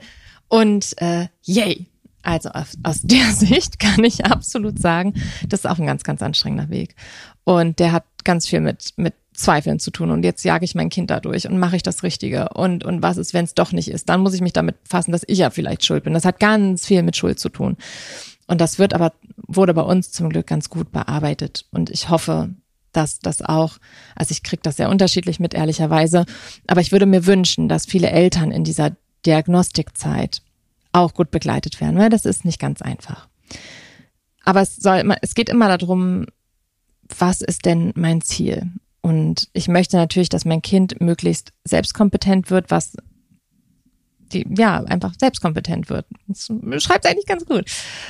und 0.49 1.01
äh, 1.01 1.29
yay. 1.43 1.87
Also 2.23 2.51
aus, 2.51 2.77
aus 2.83 3.01
der 3.03 3.33
Sicht 3.33 3.79
kann 3.79 4.05
ich 4.05 4.27
absolut 4.27 4.79
sagen, 4.79 5.15
das 5.49 5.61
ist 5.61 5.67
auch 5.67 5.79
ein 5.79 5.87
ganz, 5.87 6.05
ganz 6.05 6.23
anstrengender 6.23 6.69
Weg. 6.69 6.95
Und 7.45 7.79
der 7.79 7.93
hat 7.93 8.05
ganz 8.25 8.47
viel 8.47 8.61
mit, 8.61 8.93
mit 8.97 9.15
Zweifeln 9.33 9.79
zu 9.79 9.91
tun 9.91 10.11
und 10.11 10.25
jetzt 10.25 10.45
jage 10.45 10.65
ich 10.65 10.75
mein 10.75 10.91
Kind 10.91 11.11
dadurch 11.11 11.49
und 11.49 11.59
mache 11.59 11.77
ich 11.77 11.83
das 11.83 12.03
Richtige 12.03 12.51
und, 12.51 12.85
und 12.85 13.03
was 13.03 13.17
ist, 13.17 13.33
wenn 13.33 13.45
es 13.45 13.55
doch 13.55 13.73
nicht 13.73 13.89
ist? 13.89 14.09
Dann 14.09 14.21
muss 14.21 14.35
ich 14.35 14.41
mich 14.41 14.53
damit 14.53 14.77
fassen, 14.85 15.13
dass 15.13 15.23
ich 15.27 15.39
ja 15.39 15.51
vielleicht 15.51 15.85
schuld 15.85 16.05
bin. 16.05 16.15
Das 16.15 16.25
hat 16.25 16.41
ganz 16.41 16.87
viel 16.87 17.03
mit 17.03 17.17
Schuld 17.17 17.39
zu 17.39 17.49
tun. 17.49 17.77
Und 18.47 18.61
das 18.61 18.79
wird 18.79 18.95
aber, 18.95 19.13
wurde 19.37 19.73
bei 19.75 19.83
uns 19.83 20.11
zum 20.11 20.29
Glück 20.29 20.49
ganz 20.49 20.69
gut 20.69 20.91
bearbeitet. 20.91 21.67
Und 21.71 21.89
ich 21.91 22.09
hoffe, 22.09 22.51
dass 22.93 23.21
das 23.21 23.43
auch, 23.43 23.79
also 24.17 24.33
ich 24.33 24.43
kriege 24.43 24.63
das 24.63 24.77
sehr 24.77 24.91
unterschiedlich 24.91 25.39
mit, 25.39 25.55
ehrlicherweise, 25.55 26.27
aber 26.67 26.81
ich 26.81 26.93
würde 26.93 27.07
mir 27.07 27.27
wünschen, 27.27 27.69
dass 27.69 27.87
viele 27.87 28.11
Eltern 28.11 28.51
in 28.51 28.65
dieser 28.65 28.97
Diagnostikzeit 29.25 30.43
auch 30.93 31.15
gut 31.15 31.31
begleitet 31.31 31.81
werden, 31.81 31.99
weil 31.99 32.11
das 32.11 32.25
ist 32.25 32.45
nicht 32.45 32.59
ganz 32.59 32.83
einfach. 32.83 33.29
Aber 34.45 34.63
es 34.63 34.77
soll 34.77 35.15
es 35.23 35.35
geht 35.35 35.49
immer 35.49 35.77
darum, 35.77 36.27
was 37.19 37.41
ist 37.41 37.67
denn 37.67 37.93
mein 37.95 38.21
Ziel? 38.21 38.73
Und 39.03 39.49
ich 39.53 39.69
möchte 39.69 39.97
natürlich, 39.97 40.29
dass 40.29 40.45
mein 40.45 40.63
Kind 40.63 41.01
möglichst 41.01 41.53
selbstkompetent 41.65 42.51
wird, 42.51 42.71
was 42.71 42.93
die 44.33 44.47
ja 44.57 44.83
einfach 44.85 45.13
selbstkompetent 45.19 45.91
wird. 45.91 46.07
Das 46.29 46.51
schreibt 46.79 47.07
eigentlich 47.07 47.27
ganz 47.27 47.47
gut. 47.47 47.65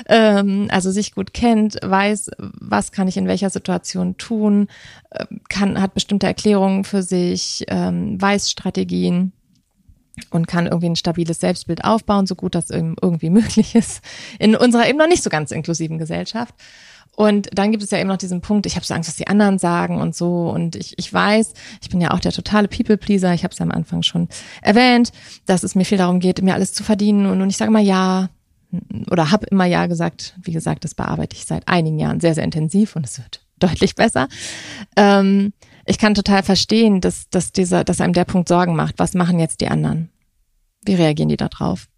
Ähm, 0.06 0.68
also 0.70 0.90
sich 0.90 1.14
gut 1.14 1.32
kennt, 1.32 1.78
weiß, 1.82 2.30
was 2.38 2.92
kann 2.92 3.08
ich 3.08 3.16
in 3.16 3.26
welcher 3.26 3.50
Situation 3.50 4.16
tun, 4.18 4.68
äh, 5.10 5.24
kann 5.48 5.80
hat 5.80 5.94
bestimmte 5.94 6.26
Erklärungen 6.26 6.84
für 6.84 7.02
sich, 7.02 7.64
ähm, 7.68 8.20
weiß 8.20 8.50
Strategien 8.50 9.32
und 10.30 10.46
kann 10.46 10.66
irgendwie 10.66 10.90
ein 10.90 10.96
stabiles 10.96 11.40
Selbstbild 11.40 11.84
aufbauen, 11.84 12.26
so 12.26 12.34
gut 12.34 12.54
das 12.54 12.70
irgendwie 12.70 13.30
möglich 13.30 13.74
ist 13.74 14.02
in 14.38 14.54
unserer 14.56 14.88
eben 14.88 14.98
noch 14.98 15.08
nicht 15.08 15.22
so 15.22 15.30
ganz 15.30 15.50
inklusiven 15.50 15.98
Gesellschaft. 15.98 16.54
Und 17.16 17.48
dann 17.52 17.70
gibt 17.70 17.82
es 17.82 17.90
ja 17.90 17.98
eben 17.98 18.08
noch 18.08 18.16
diesen 18.16 18.40
Punkt, 18.40 18.64
ich 18.66 18.76
habe 18.76 18.86
so 18.86 18.94
Angst, 18.94 19.08
was 19.08 19.16
die 19.16 19.28
anderen 19.28 19.58
sagen 19.58 20.00
und 20.00 20.16
so. 20.16 20.48
Und 20.48 20.74
ich, 20.76 20.98
ich 20.98 21.12
weiß, 21.12 21.52
ich 21.82 21.90
bin 21.90 22.00
ja 22.00 22.12
auch 22.12 22.20
der 22.20 22.32
totale 22.32 22.68
People-Pleaser, 22.68 23.34
ich 23.34 23.44
habe 23.44 23.52
es 23.52 23.58
ja 23.58 23.64
am 23.64 23.72
Anfang 23.72 24.02
schon 24.02 24.28
erwähnt, 24.62 25.12
dass 25.44 25.62
es 25.62 25.74
mir 25.74 25.84
viel 25.84 25.98
darum 25.98 26.20
geht, 26.20 26.40
mir 26.40 26.54
alles 26.54 26.72
zu 26.72 26.82
verdienen. 26.82 27.26
Und, 27.26 27.42
und 27.42 27.50
ich 27.50 27.56
sage 27.56 27.70
mal 27.70 27.82
ja 27.82 28.30
oder 29.10 29.30
habe 29.30 29.46
immer 29.46 29.64
ja 29.64 29.86
gesagt. 29.86 30.34
Wie 30.42 30.52
gesagt, 30.52 30.84
das 30.84 30.94
bearbeite 30.94 31.36
ich 31.36 31.44
seit 31.44 31.66
einigen 31.68 31.98
Jahren 31.98 32.20
sehr, 32.20 32.34
sehr 32.34 32.44
intensiv 32.44 32.96
und 32.96 33.04
es 33.04 33.18
wird 33.18 33.44
deutlich 33.58 33.94
besser. 33.94 34.28
Ähm, 34.96 35.52
ich 35.86 35.98
kann 35.98 36.14
total 36.14 36.42
verstehen, 36.42 37.00
dass, 37.00 37.28
dass, 37.30 37.52
dieser, 37.52 37.84
dass 37.84 38.00
einem 38.00 38.12
der 38.12 38.24
Punkt 38.24 38.48
Sorgen 38.48 38.76
macht. 38.76 38.98
Was 38.98 39.14
machen 39.14 39.38
jetzt 39.38 39.60
die 39.60 39.68
anderen? 39.68 40.10
Wie 40.84 40.94
reagieren 40.94 41.28
die 41.28 41.36
da 41.36 41.48
drauf? 41.48 41.88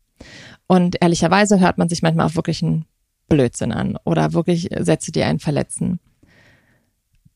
Und 0.67 0.97
ehrlicherweise 1.01 1.61
hört 1.61 1.79
man 1.79 1.89
sich 1.89 2.03
manchmal 2.03 2.27
auch 2.27 2.35
wirklich 2.35 2.63
einen 2.63 2.87
Blödsinn 3.29 3.73
an 3.73 3.97
oder 4.05 4.33
wirklich 4.33 4.69
Sätze, 4.81 5.13
die 5.13 5.23
einen 5.23 5.39
verletzen. 5.39 6.01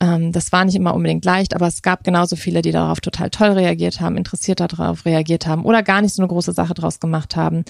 Ähm, 0.00 0.32
das 0.32 0.52
war 0.52 0.64
nicht 0.64 0.74
immer 0.74 0.94
unbedingt 0.94 1.24
leicht, 1.24 1.54
aber 1.54 1.66
es 1.66 1.82
gab 1.82 2.04
genauso 2.04 2.36
viele, 2.36 2.62
die 2.62 2.72
darauf 2.72 3.00
total 3.00 3.30
toll 3.30 3.50
reagiert 3.50 4.00
haben, 4.00 4.16
interessiert 4.16 4.60
darauf 4.60 5.04
reagiert 5.06 5.46
haben 5.46 5.64
oder 5.64 5.82
gar 5.82 6.02
nicht 6.02 6.14
so 6.14 6.22
eine 6.22 6.28
große 6.28 6.52
Sache 6.52 6.74
draus 6.74 7.00
gemacht 7.00 7.36
haben. 7.36 7.64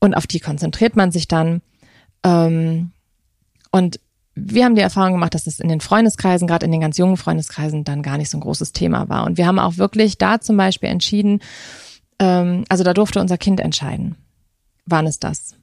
Und 0.00 0.14
auf 0.14 0.26
die 0.26 0.40
konzentriert 0.40 0.94
man 0.94 1.10
sich 1.10 1.26
dann. 1.26 1.60
Ähm, 2.22 2.92
und 3.72 3.98
wir 4.36 4.64
haben 4.64 4.76
die 4.76 4.82
Erfahrung 4.82 5.14
gemacht, 5.14 5.34
dass 5.34 5.48
es 5.48 5.58
in 5.58 5.68
den 5.68 5.80
Freundeskreisen, 5.80 6.46
gerade 6.46 6.64
in 6.64 6.70
den 6.70 6.80
ganz 6.80 6.96
jungen 6.96 7.16
Freundeskreisen, 7.16 7.82
dann 7.82 8.02
gar 8.02 8.18
nicht 8.18 8.30
so 8.30 8.38
ein 8.38 8.42
großes 8.42 8.72
Thema 8.72 9.08
war. 9.08 9.24
Und 9.24 9.36
wir 9.36 9.46
haben 9.46 9.58
auch 9.58 9.78
wirklich 9.78 10.16
da 10.16 10.40
zum 10.40 10.56
Beispiel 10.56 10.88
entschieden, 10.88 11.40
ähm, 12.20 12.64
also 12.68 12.84
da 12.84 12.94
durfte 12.94 13.20
unser 13.20 13.36
Kind 13.36 13.58
entscheiden, 13.58 14.14
wann 14.86 15.08
es 15.08 15.18
das 15.18 15.57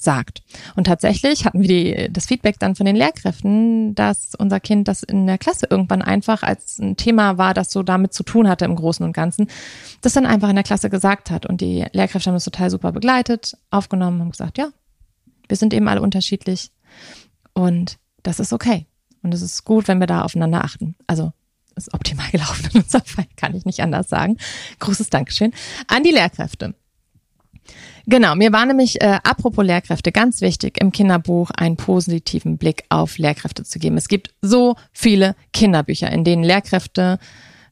sagt. 0.00 0.42
Und 0.76 0.84
tatsächlich 0.84 1.44
hatten 1.44 1.60
wir 1.60 1.68
die, 1.68 2.12
das 2.12 2.26
Feedback 2.26 2.58
dann 2.58 2.74
von 2.74 2.86
den 2.86 2.96
Lehrkräften, 2.96 3.94
dass 3.94 4.34
unser 4.36 4.60
Kind 4.60 4.88
das 4.88 5.02
in 5.02 5.26
der 5.26 5.38
Klasse 5.38 5.66
irgendwann 5.70 6.02
einfach 6.02 6.42
als 6.42 6.78
ein 6.78 6.96
Thema 6.96 7.38
war, 7.38 7.54
das 7.54 7.70
so 7.70 7.82
damit 7.82 8.12
zu 8.12 8.22
tun 8.22 8.48
hatte 8.48 8.64
im 8.64 8.76
Großen 8.76 9.04
und 9.04 9.12
Ganzen, 9.12 9.48
das 10.00 10.12
dann 10.12 10.26
einfach 10.26 10.48
in 10.48 10.56
der 10.56 10.64
Klasse 10.64 10.90
gesagt 10.90 11.30
hat. 11.30 11.46
Und 11.46 11.60
die 11.60 11.86
Lehrkräfte 11.92 12.30
haben 12.30 12.36
das 12.36 12.44
total 12.44 12.70
super 12.70 12.92
begleitet, 12.92 13.56
aufgenommen 13.70 14.20
und 14.20 14.30
gesagt, 14.30 14.58
ja, 14.58 14.68
wir 15.48 15.56
sind 15.56 15.74
eben 15.74 15.88
alle 15.88 16.02
unterschiedlich 16.02 16.70
und 17.54 17.98
das 18.22 18.40
ist 18.40 18.52
okay. 18.52 18.86
Und 19.22 19.34
es 19.34 19.42
ist 19.42 19.64
gut, 19.64 19.88
wenn 19.88 19.98
wir 19.98 20.06
da 20.06 20.22
aufeinander 20.22 20.64
achten. 20.64 20.94
Also 21.06 21.32
ist 21.78 21.94
optimal 21.94 22.28
gelaufen 22.32 22.68
in 22.72 22.82
unserem 22.82 23.04
Fall, 23.04 23.26
kann 23.36 23.54
ich 23.54 23.64
nicht 23.64 23.80
anders 23.80 24.08
sagen. 24.08 24.36
Großes 24.80 25.10
Dankeschön 25.10 25.52
an 25.86 26.02
die 26.02 26.10
Lehrkräfte. 26.10 26.74
Genau, 28.10 28.34
mir 28.34 28.54
war 28.54 28.64
nämlich, 28.64 29.02
äh, 29.02 29.18
apropos 29.22 29.62
Lehrkräfte, 29.62 30.12
ganz 30.12 30.40
wichtig, 30.40 30.80
im 30.80 30.92
Kinderbuch 30.92 31.50
einen 31.50 31.76
positiven 31.76 32.56
Blick 32.56 32.84
auf 32.88 33.18
Lehrkräfte 33.18 33.64
zu 33.64 33.78
geben. 33.78 33.98
Es 33.98 34.08
gibt 34.08 34.30
so 34.40 34.76
viele 34.92 35.36
Kinderbücher, 35.52 36.10
in 36.10 36.24
denen 36.24 36.42
Lehrkräfte 36.42 37.18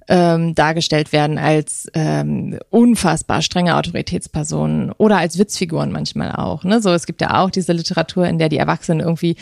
ähm, 0.08 0.54
dargestellt 0.54 1.14
werden 1.14 1.38
als 1.38 1.90
ähm, 1.94 2.58
unfassbar 2.68 3.40
strenge 3.40 3.76
Autoritätspersonen 3.76 4.92
oder 4.92 5.16
als 5.16 5.38
Witzfiguren 5.38 5.90
manchmal 5.90 6.32
auch. 6.32 6.64
Ne? 6.64 6.82
So, 6.82 6.92
es 6.92 7.06
gibt 7.06 7.22
ja 7.22 7.42
auch 7.42 7.48
diese 7.48 7.72
Literatur, 7.72 8.26
in 8.26 8.38
der 8.38 8.50
die 8.50 8.58
Erwachsenen 8.58 9.00
irgendwie 9.00 9.36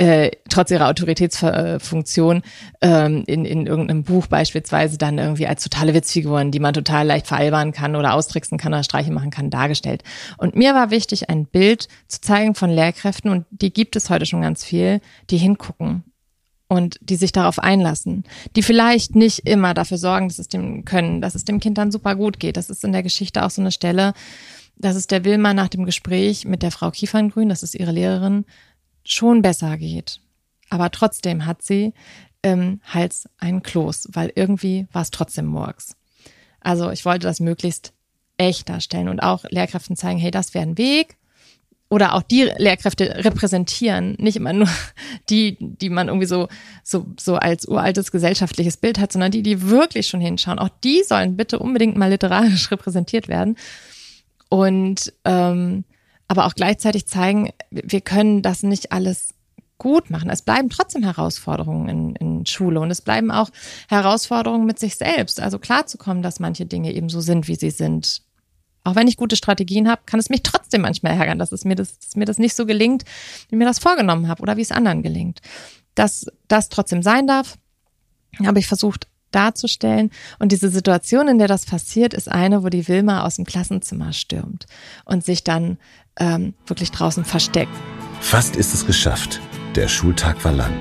äh, 0.00 0.30
trotz 0.48 0.70
ihrer 0.70 0.88
Autoritätsfunktion 0.88 2.40
ähm, 2.80 3.22
in, 3.26 3.44
in 3.44 3.66
irgendeinem 3.66 4.02
Buch 4.02 4.28
beispielsweise 4.28 4.96
dann 4.96 5.18
irgendwie 5.18 5.46
als 5.46 5.62
totale 5.62 5.92
Witzfiguren, 5.92 6.50
die 6.50 6.58
man 6.58 6.72
total 6.72 7.06
leicht 7.06 7.26
veralbern 7.26 7.72
kann 7.72 7.94
oder 7.94 8.14
austricksen 8.14 8.56
kann 8.56 8.72
oder 8.72 8.82
Streiche 8.82 9.12
machen 9.12 9.30
kann, 9.30 9.50
dargestellt. 9.50 10.02
Und 10.38 10.56
mir 10.56 10.72
war 10.72 10.90
wichtig, 10.90 11.28
ein 11.28 11.44
Bild 11.44 11.88
zu 12.08 12.22
zeigen 12.22 12.54
von 12.54 12.70
Lehrkräften 12.70 13.30
und 13.30 13.44
die 13.50 13.74
gibt 13.74 13.94
es 13.94 14.08
heute 14.08 14.24
schon 14.24 14.40
ganz 14.40 14.64
viel, 14.64 15.02
die 15.28 15.36
hingucken 15.36 16.02
und 16.66 16.98
die 17.02 17.16
sich 17.16 17.32
darauf 17.32 17.58
einlassen, 17.58 18.24
die 18.56 18.62
vielleicht 18.62 19.16
nicht 19.16 19.40
immer 19.40 19.74
dafür 19.74 19.98
sorgen, 19.98 20.28
dass 20.28 20.38
es 20.38 20.48
dem 20.48 20.86
können, 20.86 21.20
dass 21.20 21.34
es 21.34 21.44
dem 21.44 21.60
Kind 21.60 21.76
dann 21.76 21.92
super 21.92 22.16
gut 22.16 22.40
geht. 22.40 22.56
Das 22.56 22.70
ist 22.70 22.84
in 22.84 22.92
der 22.92 23.02
Geschichte 23.02 23.44
auch 23.44 23.50
so 23.50 23.60
eine 23.60 23.70
Stelle, 23.70 24.14
dass 24.78 24.96
es 24.96 25.06
der 25.06 25.26
Wilma 25.26 25.52
nach 25.52 25.68
dem 25.68 25.84
Gespräch 25.84 26.46
mit 26.46 26.62
der 26.62 26.70
Frau 26.70 26.90
Kieferngrün, 26.90 27.50
das 27.50 27.62
ist 27.62 27.74
ihre 27.74 27.92
Lehrerin, 27.92 28.46
schon 29.04 29.42
besser 29.42 29.76
geht. 29.76 30.20
Aber 30.68 30.90
trotzdem 30.90 31.46
hat 31.46 31.62
sie 31.62 31.92
im 32.42 32.80
Hals 32.84 33.28
einen 33.38 33.62
Kloß, 33.62 34.08
weil 34.12 34.32
irgendwie 34.34 34.86
war 34.92 35.02
es 35.02 35.10
trotzdem 35.10 35.46
Murks. 35.46 35.96
Also 36.60 36.90
ich 36.90 37.04
wollte 37.04 37.26
das 37.26 37.40
möglichst 37.40 37.92
echt 38.38 38.68
darstellen 38.68 39.08
und 39.08 39.20
auch 39.20 39.44
Lehrkräften 39.50 39.96
zeigen, 39.96 40.18
hey, 40.18 40.30
das 40.30 40.54
wäre 40.54 40.66
ein 40.66 40.78
Weg. 40.78 41.16
Oder 41.92 42.14
auch 42.14 42.22
die 42.22 42.48
Lehrkräfte 42.56 43.24
repräsentieren, 43.24 44.14
nicht 44.18 44.36
immer 44.36 44.52
nur 44.52 44.68
die, 45.28 45.56
die 45.58 45.90
man 45.90 46.06
irgendwie 46.06 46.26
so, 46.26 46.48
so, 46.84 47.06
so 47.18 47.34
als 47.34 47.66
uraltes 47.66 48.12
gesellschaftliches 48.12 48.76
Bild 48.76 49.00
hat, 49.00 49.10
sondern 49.10 49.32
die, 49.32 49.42
die 49.42 49.68
wirklich 49.68 50.06
schon 50.06 50.20
hinschauen. 50.20 50.60
Auch 50.60 50.68
die 50.84 51.02
sollen 51.02 51.36
bitte 51.36 51.58
unbedingt 51.58 51.96
mal 51.96 52.10
literarisch 52.10 52.70
repräsentiert 52.70 53.26
werden. 53.26 53.56
Und 54.48 55.12
ähm, 55.24 55.84
aber 56.30 56.46
auch 56.46 56.54
gleichzeitig 56.54 57.06
zeigen, 57.06 57.50
wir 57.72 58.00
können 58.00 58.40
das 58.40 58.62
nicht 58.62 58.92
alles 58.92 59.34
gut 59.78 60.10
machen. 60.10 60.30
Es 60.30 60.42
bleiben 60.42 60.70
trotzdem 60.70 61.02
Herausforderungen 61.02 61.88
in, 61.88 62.14
in 62.14 62.46
Schule 62.46 62.78
und 62.78 62.88
es 62.92 63.00
bleiben 63.00 63.32
auch 63.32 63.50
Herausforderungen 63.88 64.64
mit 64.64 64.78
sich 64.78 64.94
selbst. 64.94 65.40
Also 65.40 65.58
klarzukommen, 65.58 66.22
dass 66.22 66.38
manche 66.38 66.66
Dinge 66.66 66.92
eben 66.92 67.08
so 67.08 67.20
sind, 67.20 67.48
wie 67.48 67.56
sie 67.56 67.70
sind. 67.70 68.22
Auch 68.84 68.94
wenn 68.94 69.08
ich 69.08 69.16
gute 69.16 69.34
Strategien 69.34 69.88
habe, 69.88 70.02
kann 70.06 70.20
es 70.20 70.30
mich 70.30 70.44
trotzdem 70.44 70.82
manchmal 70.82 71.14
ärgern, 71.14 71.40
dass 71.40 71.50
es 71.50 71.64
mir 71.64 71.74
das, 71.74 71.98
dass 71.98 72.14
mir 72.14 72.26
das 72.26 72.38
nicht 72.38 72.54
so 72.54 72.64
gelingt, 72.64 73.02
wie 73.48 73.56
mir 73.56 73.66
das 73.66 73.80
vorgenommen 73.80 74.28
habe 74.28 74.40
oder 74.40 74.56
wie 74.56 74.62
es 74.62 74.70
anderen 74.70 75.02
gelingt. 75.02 75.40
Dass 75.96 76.26
das 76.46 76.68
trotzdem 76.68 77.02
sein 77.02 77.26
darf, 77.26 77.58
habe 78.46 78.60
ich 78.60 78.68
versucht 78.68 79.08
darzustellen. 79.32 80.10
Und 80.38 80.52
diese 80.52 80.68
Situation, 80.68 81.26
in 81.26 81.38
der 81.38 81.48
das 81.48 81.66
passiert, 81.66 82.14
ist 82.14 82.30
eine, 82.30 82.62
wo 82.62 82.68
die 82.68 82.86
Wilma 82.86 83.24
aus 83.24 83.36
dem 83.36 83.44
Klassenzimmer 83.44 84.12
stürmt 84.12 84.66
und 85.04 85.24
sich 85.24 85.44
dann 85.44 85.78
ähm, 86.20 86.54
wirklich 86.66 86.90
draußen 86.92 87.24
versteckt. 87.24 87.72
Fast 88.20 88.56
ist 88.56 88.74
es 88.74 88.86
geschafft. 88.86 89.40
Der 89.74 89.88
Schultag 89.88 90.44
war 90.44 90.52
lang. 90.52 90.72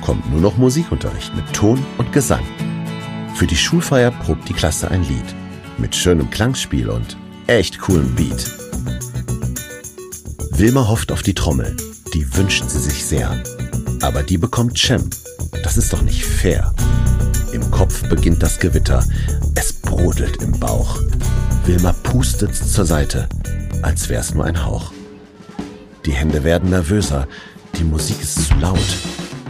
Kommt 0.00 0.30
nur 0.30 0.40
noch 0.40 0.56
Musikunterricht 0.56 1.34
mit 1.34 1.50
Ton 1.52 1.84
und 1.98 2.12
Gesang. 2.12 2.44
Für 3.34 3.46
die 3.46 3.56
Schulfeier 3.56 4.10
probt 4.10 4.48
die 4.48 4.52
Klasse 4.52 4.90
ein 4.90 5.02
Lied. 5.04 5.34
Mit 5.78 5.94
schönem 5.94 6.28
Klangspiel 6.28 6.88
und 6.90 7.16
echt 7.46 7.78
coolem 7.78 8.14
Beat. 8.14 8.50
Wilma 10.50 10.86
hofft 10.86 11.12
auf 11.12 11.22
die 11.22 11.34
Trommel. 11.34 11.76
Die 12.14 12.36
wünscht 12.36 12.68
sie 12.68 12.80
sich 12.80 13.04
sehr. 13.04 13.42
Aber 14.02 14.22
die 14.22 14.38
bekommt 14.38 14.76
Cem. 14.78 15.08
Das 15.62 15.76
ist 15.76 15.92
doch 15.92 16.02
nicht 16.02 16.24
fair. 16.24 16.74
Kopf 17.72 18.08
beginnt 18.08 18.42
das 18.42 18.60
Gewitter. 18.60 19.04
Es 19.56 19.72
brodelt 19.72 20.40
im 20.40 20.52
Bauch. 20.60 21.00
Wilma 21.64 21.92
pustet 21.92 22.54
zur 22.54 22.84
Seite, 22.84 23.28
als 23.82 24.08
wär's 24.08 24.32
nur 24.34 24.44
ein 24.44 24.64
Hauch. 24.64 24.92
Die 26.06 26.12
Hände 26.12 26.44
werden 26.44 26.70
nervöser. 26.70 27.26
Die 27.78 27.84
Musik 27.84 28.20
ist 28.22 28.46
zu 28.46 28.54
laut. 28.54 28.78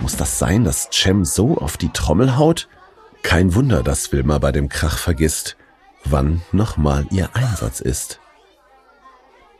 Muss 0.00 0.16
das 0.16 0.38
sein, 0.38 0.64
dass 0.64 0.88
Cem 0.90 1.26
so 1.26 1.58
auf 1.58 1.76
die 1.76 1.90
Trommel 1.90 2.38
haut? 2.38 2.68
Kein 3.22 3.54
Wunder, 3.54 3.82
dass 3.82 4.12
Wilma 4.12 4.38
bei 4.38 4.52
dem 4.52 4.68
Krach 4.68 4.96
vergisst, 4.96 5.56
wann 6.04 6.40
nochmal 6.52 7.06
ihr 7.10 7.28
Einsatz 7.34 7.80
ist. 7.80 8.18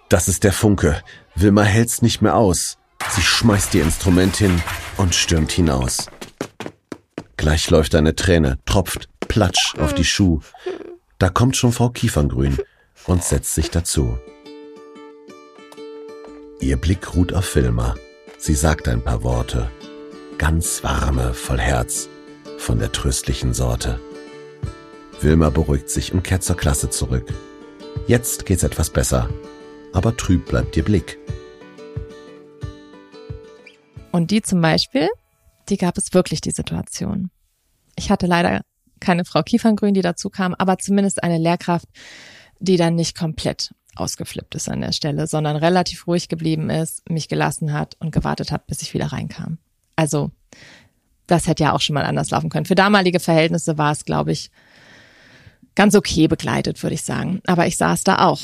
Das 0.09 0.29
ist 0.29 0.45
der 0.45 0.53
Funke. 0.53 1.03
Wilma 1.35 1.63
hält's 1.63 2.01
nicht 2.03 2.23
mehr 2.23 2.37
aus. 2.37 2.79
Sie 3.11 3.23
schmeißt 3.23 3.75
ihr 3.75 3.83
Instrument 3.83 4.37
hin 4.37 4.63
und 4.97 5.15
stürmt 5.15 5.53
hinaus. 5.53 6.07
Gleich 7.43 7.69
läuft 7.71 7.97
eine 7.97 8.15
Träne, 8.15 8.61
tropft, 8.67 9.09
platsch 9.27 9.75
auf 9.81 9.95
die 9.95 10.05
Schuh. 10.05 10.39
Da 11.19 11.29
kommt 11.29 11.57
schon 11.57 11.73
Frau 11.73 11.89
Kieferngrün 11.89 12.57
und 13.09 13.25
setzt 13.25 13.57
sich 13.57 13.69
dazu. 13.69 14.17
Ihr 16.61 16.77
Blick 16.77 17.17
ruht 17.17 17.33
auf 17.33 17.45
Filmer. 17.45 17.97
Sie 18.39 18.55
sagt 18.55 18.87
ein 18.87 19.03
paar 19.03 19.25
Worte. 19.25 19.69
Ganz 20.39 20.85
warme, 20.85 21.35
voll 21.35 21.59
Herz, 21.59 22.09
von 22.59 22.79
der 22.79 22.93
tröstlichen 22.93 23.55
Sorte. 23.55 23.99
Wilma 25.21 25.51
beruhigt 25.51 25.91
sich 25.91 26.15
und 26.15 26.23
kehrt 26.23 26.45
zur 26.45 26.57
Klasse 26.57 26.91
zurück. 26.91 27.27
Jetzt 28.07 28.47
geht's 28.47 28.63
etwas 28.63 28.89
besser, 28.89 29.29
aber 29.93 30.17
trüb 30.17 30.47
bleibt 30.47 30.77
ihr 30.77 30.85
Blick. 30.85 31.19
Und 34.13 34.31
die 34.31 34.43
zum 34.43 34.61
Beispiel, 34.61 35.09
die 35.73 35.79
gab 35.79 35.97
es 35.97 36.13
wirklich, 36.13 36.43
die 36.43 36.51
Situation. 36.51 37.31
Ich 37.97 38.11
hatte 38.11 38.27
leider 38.27 38.61
keine 39.01 39.25
Frau 39.25 39.43
Kieferngrün, 39.43 39.95
die 39.95 40.03
dazu 40.03 40.29
kam, 40.29 40.55
aber 40.55 40.79
zumindest 40.79 41.23
eine 41.23 41.39
Lehrkraft, 41.39 41.89
die 42.61 42.77
dann 42.77 42.95
nicht 42.95 43.17
komplett 43.17 43.75
ausgeflippt 43.97 44.55
ist 44.55 44.69
an 44.69 44.83
der 44.83 44.93
Stelle, 44.93 45.27
sondern 45.27 45.57
relativ 45.57 46.07
ruhig 46.07 46.29
geblieben 46.29 46.69
ist, 46.69 47.09
mich 47.11 47.29
gelassen 47.29 47.73
hat 47.73 47.97
und 48.01 48.13
gewartet 48.13 48.53
hat, 48.53 48.67
bis 48.67 48.83
ich 48.83 48.93
wieder 48.93 49.07
reinkam. 49.07 49.59
Also, 49.97 50.31
das 51.27 51.47
hätte 51.47 51.65
ja 51.65 51.73
auch 51.73 51.81
schon 51.81 51.95
mal 51.95 52.05
anders 52.05 52.31
laufen 52.31 52.51
können. 52.51 52.67
Für 52.67 52.75
damalige 52.75 53.19
Verhältnisse 53.19 53.79
war 53.79 53.93
es, 53.93 54.05
glaube 54.05 54.33
ich, 54.33 54.51
ganz 55.75 55.95
okay 55.95 56.29
begleitet, 56.29 56.83
würde 56.83 56.95
ich 56.95 57.03
sagen. 57.03 57.41
Aber 57.47 57.67
ich 57.67 57.79
saß 57.79 58.05
da 58.05 58.27
auch. 58.27 58.41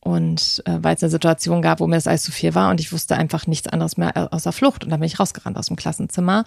Und 0.00 0.62
äh, 0.66 0.78
weil 0.80 0.96
es 0.96 1.02
eine 1.02 1.10
Situation 1.10 1.62
gab, 1.62 1.80
wo 1.80 1.86
mir 1.86 1.96
das 1.96 2.06
alles 2.06 2.22
zu 2.22 2.32
viel 2.32 2.54
war 2.54 2.70
und 2.70 2.80
ich 2.80 2.92
wusste 2.92 3.16
einfach 3.16 3.46
nichts 3.46 3.68
anderes 3.68 3.96
mehr 3.96 4.32
außer 4.32 4.52
Flucht. 4.52 4.84
Und 4.84 4.90
dann 4.90 5.00
bin 5.00 5.06
ich 5.06 5.20
rausgerannt 5.20 5.56
aus 5.56 5.66
dem 5.66 5.76
Klassenzimmer. 5.76 6.44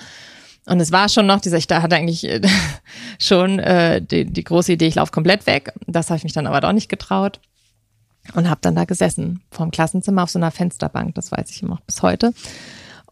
Und 0.66 0.80
es 0.80 0.92
war 0.92 1.10
schon 1.10 1.26
noch, 1.26 1.42
dieser, 1.42 1.58
ich 1.58 1.68
da 1.68 1.82
hatte 1.82 1.96
eigentlich 1.96 2.24
äh, 2.24 2.42
schon 3.20 3.60
äh, 3.60 4.02
die, 4.02 4.26
die 4.26 4.44
große 4.44 4.74
Idee, 4.74 4.88
ich 4.88 4.96
laufe 4.96 5.12
komplett 5.12 5.46
weg. 5.46 5.74
Das 5.88 6.10
habe 6.10 6.18
ich 6.18 6.24
mich 6.24 6.34
dann 6.34 6.48
aber 6.48 6.62
doch 6.62 6.74
nicht 6.74 6.90
getraut. 6.90 7.40
Und 8.36 8.50
habe 8.50 8.62
dann 8.62 8.76
da 8.76 8.86
gesessen, 8.86 9.42
vorm 9.50 9.72
Klassenzimmer 9.72 10.22
auf 10.24 10.30
so 10.30 10.38
einer 10.38 10.52
Fensterbank, 10.52 11.16
das 11.16 11.32
weiß 11.32 11.50
ich 11.50 11.64
immer 11.64 11.72
noch 11.72 11.82
bis 11.82 12.04
heute. 12.04 12.34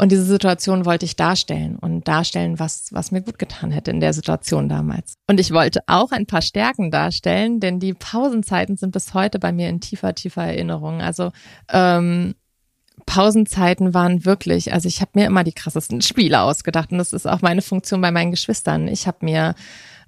Und 0.02 0.14
diese 0.14 0.24
Situation 0.24 0.86
wollte 0.86 1.04
ich 1.04 1.18
darstellen 1.18 1.76
und 1.76 2.08
darstellen, 2.08 2.58
was, 2.58 2.88
was 2.91 3.12
mir 3.12 3.22
gut 3.22 3.38
getan 3.38 3.70
hätte 3.70 3.91
in 3.91 4.00
der 4.00 4.14
Situation 4.14 4.70
damals. 4.70 5.16
Und 5.28 5.41
ich 5.41 5.52
wollte 5.52 5.82
auch 5.88 6.12
ein 6.12 6.26
paar 6.26 6.41
Stärken 6.41 6.89
darstellen, 6.89 7.60
denn 7.60 7.82
die 7.82 7.93
Pausenzeiten 7.93 8.78
sind 8.78 8.91
bis 8.91 9.14
heute 9.14 9.39
bei 9.39 9.52
mir 9.52 9.68
in 9.68 9.82
tiefer, 9.82 10.16
tiefer 10.16 10.45
Erinnerung. 10.45 11.02
Also 11.02 11.34
ähm, 11.70 12.34
Pausenzeiten 13.06 13.93
waren 13.93 14.24
wirklich, 14.24 14.72
also 14.72 14.88
ich 14.88 15.02
habe 15.02 15.12
mir 15.16 15.26
immer 15.26 15.43
die 15.43 15.52
krassesten 15.52 16.02
Spiele 16.02 16.41
ausgedacht 16.41 16.93
und 16.93 16.97
das 16.97 17.12
ist 17.12 17.28
auch 17.28 17.41
meine 17.41 17.62
Funktion 17.62 18.00
bei 18.00 18.12
meinen 18.12 18.32
Geschwistern. 18.32 18.88
Ich 18.88 19.06
habe 19.06 19.26
mir 19.26 19.54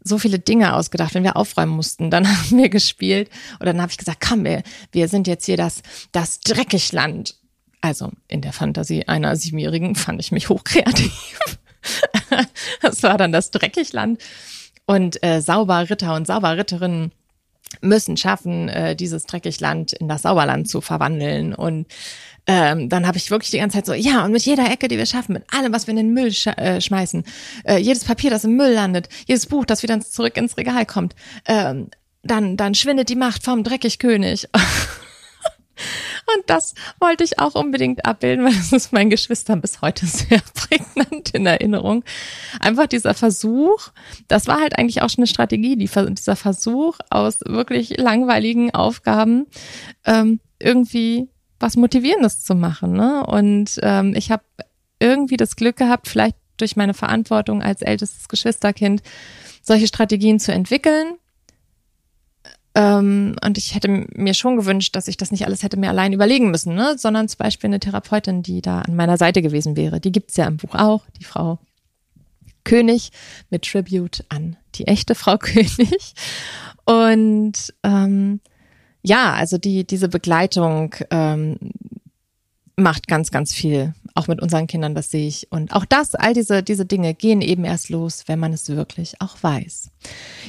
so 0.04 0.18
viele 0.18 0.40
Dinge 0.40 0.74
ausgedacht, 0.74 1.14
wenn 1.16 1.24
wir 1.24 1.36
aufräumen 1.36 1.76
mussten. 1.76 2.10
Dann 2.10 2.28
haben 2.30 2.58
wir 2.58 2.70
gespielt 2.70 3.30
und 3.60 3.66
dann 3.66 3.82
habe 3.82 3.92
ich 3.92 3.98
gesagt, 3.98 4.24
komm, 4.26 4.46
wir, 4.46 4.64
wir 4.94 5.10
sind 5.10 5.28
jetzt 5.28 5.46
hier 5.46 5.58
das, 5.58 5.82
das 6.14 6.40
Dreckigland. 6.40 7.36
Also 7.82 8.12
in 8.28 8.42
der 8.42 8.54
Fantasie 8.54 9.08
einer 9.08 9.36
Siebenjährigen 9.36 9.96
fand 9.96 10.20
ich 10.20 10.32
mich 10.32 10.50
hochkreativ. 10.50 11.40
das 12.82 13.04
war 13.04 13.18
dann 13.18 13.32
das 13.32 13.52
Dreckigland. 13.52 14.22
Und 14.86 15.24
äh, 15.24 15.42
Sauberritter 15.42 16.16
und 16.16 16.28
Sauberritterinnen 16.28 17.12
müssen 17.82 18.18
schaffen, 18.18 18.70
äh, 18.70 18.96
dieses 18.96 19.26
Dreckigland 19.26 19.94
in 19.94 20.08
das 20.08 20.24
Sauberland 20.24 20.68
zu 20.68 20.82
verwandeln. 20.82 21.56
Und 21.56 21.88
ähm, 22.46 22.90
dann 22.90 23.08
habe 23.08 23.18
ich 23.18 23.32
wirklich 23.32 23.52
die 23.52 23.60
ganze 23.60 23.78
Zeit 23.78 23.86
so, 23.86 23.94
ja, 23.94 24.26
und 24.26 24.32
mit 24.32 24.44
jeder 24.46 24.70
Ecke, 24.70 24.88
die 24.88 24.98
wir 24.98 25.06
schaffen, 25.06 25.34
mit 25.34 25.44
allem, 25.54 25.72
was 25.74 25.88
wir 25.88 25.92
in 25.92 25.98
den 25.98 26.14
Müll 26.14 26.32
sch 26.32 26.48
äh, 26.48 26.82
schmeißen, 26.82 27.24
äh, 27.64 27.78
jedes 27.78 28.04
Papier, 28.04 28.30
das 28.30 28.44
im 28.44 28.56
Müll 28.56 28.74
landet, 28.74 29.10
jedes 29.28 29.46
Buch, 29.46 29.66
das 29.66 29.84
wieder 29.84 30.00
zurück 30.02 30.38
ins 30.38 30.58
Regal 30.58 30.86
kommt, 30.86 31.16
ähm, 31.46 31.90
dann, 32.24 32.58
dann 32.58 32.76
schwindet 32.76 33.10
die 33.10 33.16
Macht 33.16 33.44
vom 33.44 33.64
Dreckigkönig. 33.64 34.48
Und 36.36 36.44
das 36.48 36.74
wollte 37.00 37.24
ich 37.24 37.40
auch 37.40 37.56
unbedingt 37.56 38.06
abbilden, 38.06 38.46
weil 38.46 38.54
das 38.54 38.72
ist 38.72 38.94
meinen 38.94 39.10
Geschwistern 39.10 39.62
bis 39.62 39.82
heute 39.82 40.06
sehr 40.06 40.42
prägnant 40.54 41.32
in 41.32 41.46
Erinnerung. 41.46 42.04
Einfach 42.60 42.88
dieser 42.88 43.14
Versuch, 43.14 43.90
das 44.28 44.48
war 44.48 44.60
halt 44.60 44.78
eigentlich 44.78 45.02
auch 45.02 45.10
schon 45.10 45.24
eine 45.24 45.28
Strategie, 45.28 45.76
die, 45.76 45.90
dieser 45.90 46.36
Versuch 46.36 46.98
aus 47.10 47.40
wirklich 47.46 47.98
langweiligen 47.98 48.74
Aufgaben 48.74 49.48
ähm, 50.06 50.40
irgendwie 50.60 51.30
was 51.60 51.76
Motivierendes 51.76 52.44
zu 52.44 52.56
machen. 52.56 52.94
Ne? 52.94 53.26
Und 53.26 53.80
ähm, 53.82 54.14
ich 54.16 54.32
habe 54.32 54.44
irgendwie 55.00 55.38
das 55.38 55.56
Glück 55.56 55.78
gehabt, 55.78 56.08
vielleicht 56.08 56.36
durch 56.58 56.76
meine 56.76 56.94
Verantwortung 56.94 57.62
als 57.62 57.82
ältestes 57.82 58.28
Geschwisterkind, 58.28 59.02
solche 59.62 59.88
Strategien 59.88 60.40
zu 60.40 60.52
entwickeln 60.52 61.18
ähm, 62.74 63.36
und 63.44 63.58
ich 63.58 63.76
hätte 63.76 64.06
mir 64.16 64.34
schon 64.34 64.56
gewünscht, 64.56 64.96
dass 64.96 65.08
ich 65.08 65.18
das 65.18 65.32
nicht 65.32 65.46
alles 65.46 65.64
hätte 65.64 65.78
mir 65.78 65.90
allein 65.90 66.14
überlegen 66.14 66.52
müssen, 66.52 66.74
ne? 66.74 66.98
sondern 66.98 67.28
zum 67.28 67.40
Beispiel 67.40 67.70
eine 67.70 67.80
Therapeutin, 67.80 68.44
die 68.44 68.62
da 68.62 68.82
an 68.82 68.96
meiner 68.96 69.18
Seite 69.18 69.42
gewesen 69.42 69.76
wäre. 69.76 70.00
Die 70.00 70.12
gibt's 70.12 70.38
ja 70.38 70.48
im 70.48 70.58
Buch 70.58 70.76
auch, 70.76 71.04
die 71.20 71.26
Frau 71.26 71.60
König 72.64 73.12
mit 73.50 73.64
Tribute 73.64 74.24
an 74.30 74.56
die 74.76 74.88
echte 74.88 75.16
Frau 75.16 75.38
König. 75.40 76.14
Und 76.86 77.74
ähm, 77.84 78.40
ja, 79.04 79.34
also 79.34 79.58
die 79.58 79.86
diese 79.86 80.10
Begleitung 80.10 80.96
ähm, 81.10 81.58
macht 82.76 83.08
ganz, 83.08 83.32
ganz 83.32 83.54
viel 83.54 83.94
auch 84.16 84.28
mit 84.28 84.42
unseren 84.42 84.68
Kindern, 84.68 84.96
das 84.96 85.12
sehe 85.12 85.28
ich. 85.28 85.52
Und 85.52 85.74
auch 85.74 85.86
das, 85.86 86.16
all 86.16 86.34
diese, 86.34 86.64
diese 86.64 86.86
Dinge 86.86 87.14
gehen 87.14 87.42
eben 87.42 87.66
erst 87.66 87.90
los, 87.90 88.24
wenn 88.28 88.40
man 88.40 88.54
es 88.54 88.70
wirklich 88.70 89.22
auch 89.22 89.38
weiß. 89.42 89.90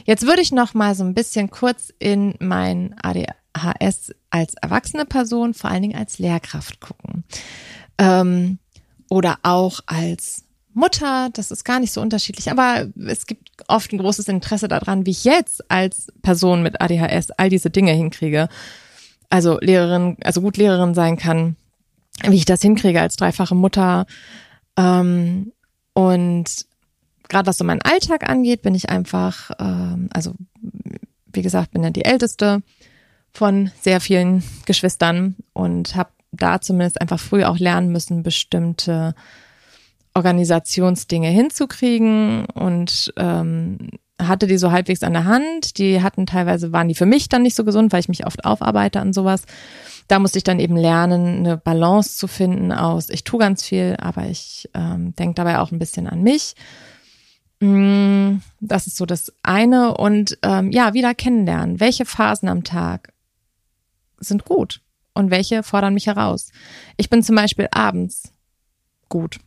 Jetzt 0.05 0.27
würde 0.27 0.43
ich 0.43 0.53
noch 0.53 0.75
mal 0.75 0.95
so 0.95 1.05
ein 1.05 1.15
bisschen 1.15 1.51
kurz 1.51 1.93
in 1.99 2.35
mein 2.41 2.95
ADHS 3.03 4.13
als 4.31 4.55
erwachsene 4.55 5.05
Person, 5.05 5.55
vor 5.55 5.71
allen 5.71 5.83
Dingen 5.83 5.99
als 5.99 6.19
Lehrkraft 6.19 6.81
gucken. 6.81 7.25
Ähm, 7.99 8.59
oder 9.09 9.39
auch 9.43 9.81
als 9.87 10.45
Mutter, 10.75 11.29
das 11.33 11.51
ist 11.51 11.65
gar 11.65 11.81
nicht 11.81 11.93
so 11.93 12.01
unterschiedlich, 12.01 12.51
aber 12.51 12.89
es 13.07 13.27
gibt 13.27 13.51
oft 13.69 13.93
ein 13.93 13.99
großes 13.99 14.27
Interesse 14.29 14.69
daran, 14.69 15.05
wie 15.05 15.11
ich 15.11 15.25
jetzt 15.25 15.71
als 15.71 16.07
Person 16.23 16.63
mit 16.63 16.81
ADHS 16.81 17.31
all 17.33 17.51
diese 17.51 17.69
Dinge 17.69 17.93
hinkriege. 17.93 18.49
Also 19.29 19.59
Lehrerin, 19.61 20.17
also 20.25 20.41
gut 20.41 20.57
Lehrerin 20.57 20.95
sein 20.95 21.17
kann, 21.17 21.57
wie 22.23 22.37
ich 22.37 22.45
das 22.45 22.63
hinkriege 22.63 23.01
als 23.01 23.17
dreifache 23.17 23.55
Mutter. 23.55 24.07
Ähm, 24.77 25.53
und 25.95 26.45
gerade 27.29 27.47
was 27.47 27.59
so 27.59 27.65
meinen 27.65 27.83
Alltag 27.83 28.29
angeht, 28.29 28.63
bin 28.63 28.75
ich 28.75 28.91
einfach, 28.91 29.51
ähm, 29.59 30.09
also 30.13 30.35
wie 31.33 31.43
gesagt, 31.43 31.73
bin 31.73 31.83
ja 31.83 31.91
die 31.91 32.05
älteste 32.05 32.63
von 33.33 33.71
sehr 33.81 34.01
vielen 34.01 34.43
Geschwistern 34.67 35.37
und 35.55 35.97
habe 35.97 36.11
da 36.33 36.61
zumindest 36.61 37.01
einfach 37.01 37.21
früh 37.21 37.45
auch 37.45 37.59
lernen 37.59 37.91
müssen, 37.91 38.23
bestimmte 38.23 39.15
Organisationsdinge 40.15 41.29
hinzukriegen 41.29 42.45
und 42.47 43.13
ähm, 43.17 43.91
hatte 44.21 44.47
die 44.47 44.59
so 44.59 44.73
halbwegs 44.73 45.03
an 45.03 45.13
der 45.13 45.25
Hand. 45.25 45.79
Die 45.79 46.03
hatten 46.03 46.27
teilweise, 46.27 46.73
waren 46.73 46.89
die 46.89 46.95
für 46.95 47.07
mich 47.07 47.29
dann 47.29 47.43
nicht 47.43 47.57
so 47.57 47.65
gesund, 47.65 47.93
weil 47.93 48.01
ich 48.01 48.09
mich 48.09 48.27
oft 48.27 48.45
aufarbeite 48.45 49.01
an 49.01 49.13
sowas 49.13 49.45
da 50.09 50.19
musste 50.19 50.39
ich 50.39 50.45
dann 50.45 50.61
eben 50.61 50.77
lernen, 50.77 51.39
eine 51.39 51.57
Balance 51.57 52.17
zu 52.17 52.27
finden 52.27 52.73
aus, 52.73 53.09
ich 53.09 53.25
tue 53.25 53.39
ganz 53.39 53.65
viel, 53.65 53.97
aber 53.99 54.27
ich 54.27 54.69
ähm, 54.75 55.15
denke 55.17 55.35
dabei 55.35 55.59
auch 55.59 55.73
ein 55.73 55.79
bisschen 55.79 56.07
an 56.07 56.23
mich. 56.23 56.55
Mm, 57.61 58.39
das 58.61 58.87
ist 58.87 58.97
so 58.97 59.07
das 59.07 59.33
eine. 59.43 59.97
Und 59.97 60.39
ähm, 60.43 60.71
ja, 60.71 60.95
wieder 60.95 61.15
kennenlernen. 61.15 61.81
Welche 61.81 62.05
Phasen 62.05 62.49
am 62.49 62.65
Tag 62.65 63.15
sind 64.19 64.45
gut 64.45 64.83
und 65.15 65.31
welche 65.31 65.63
fordern 65.63 65.95
mich 65.95 66.09
heraus? 66.09 66.51
Ich 66.97 67.09
bin 67.09 67.23
zum 67.23 67.37
Beispiel 67.37 67.69
abends 67.71 68.33
gut. 69.09 69.39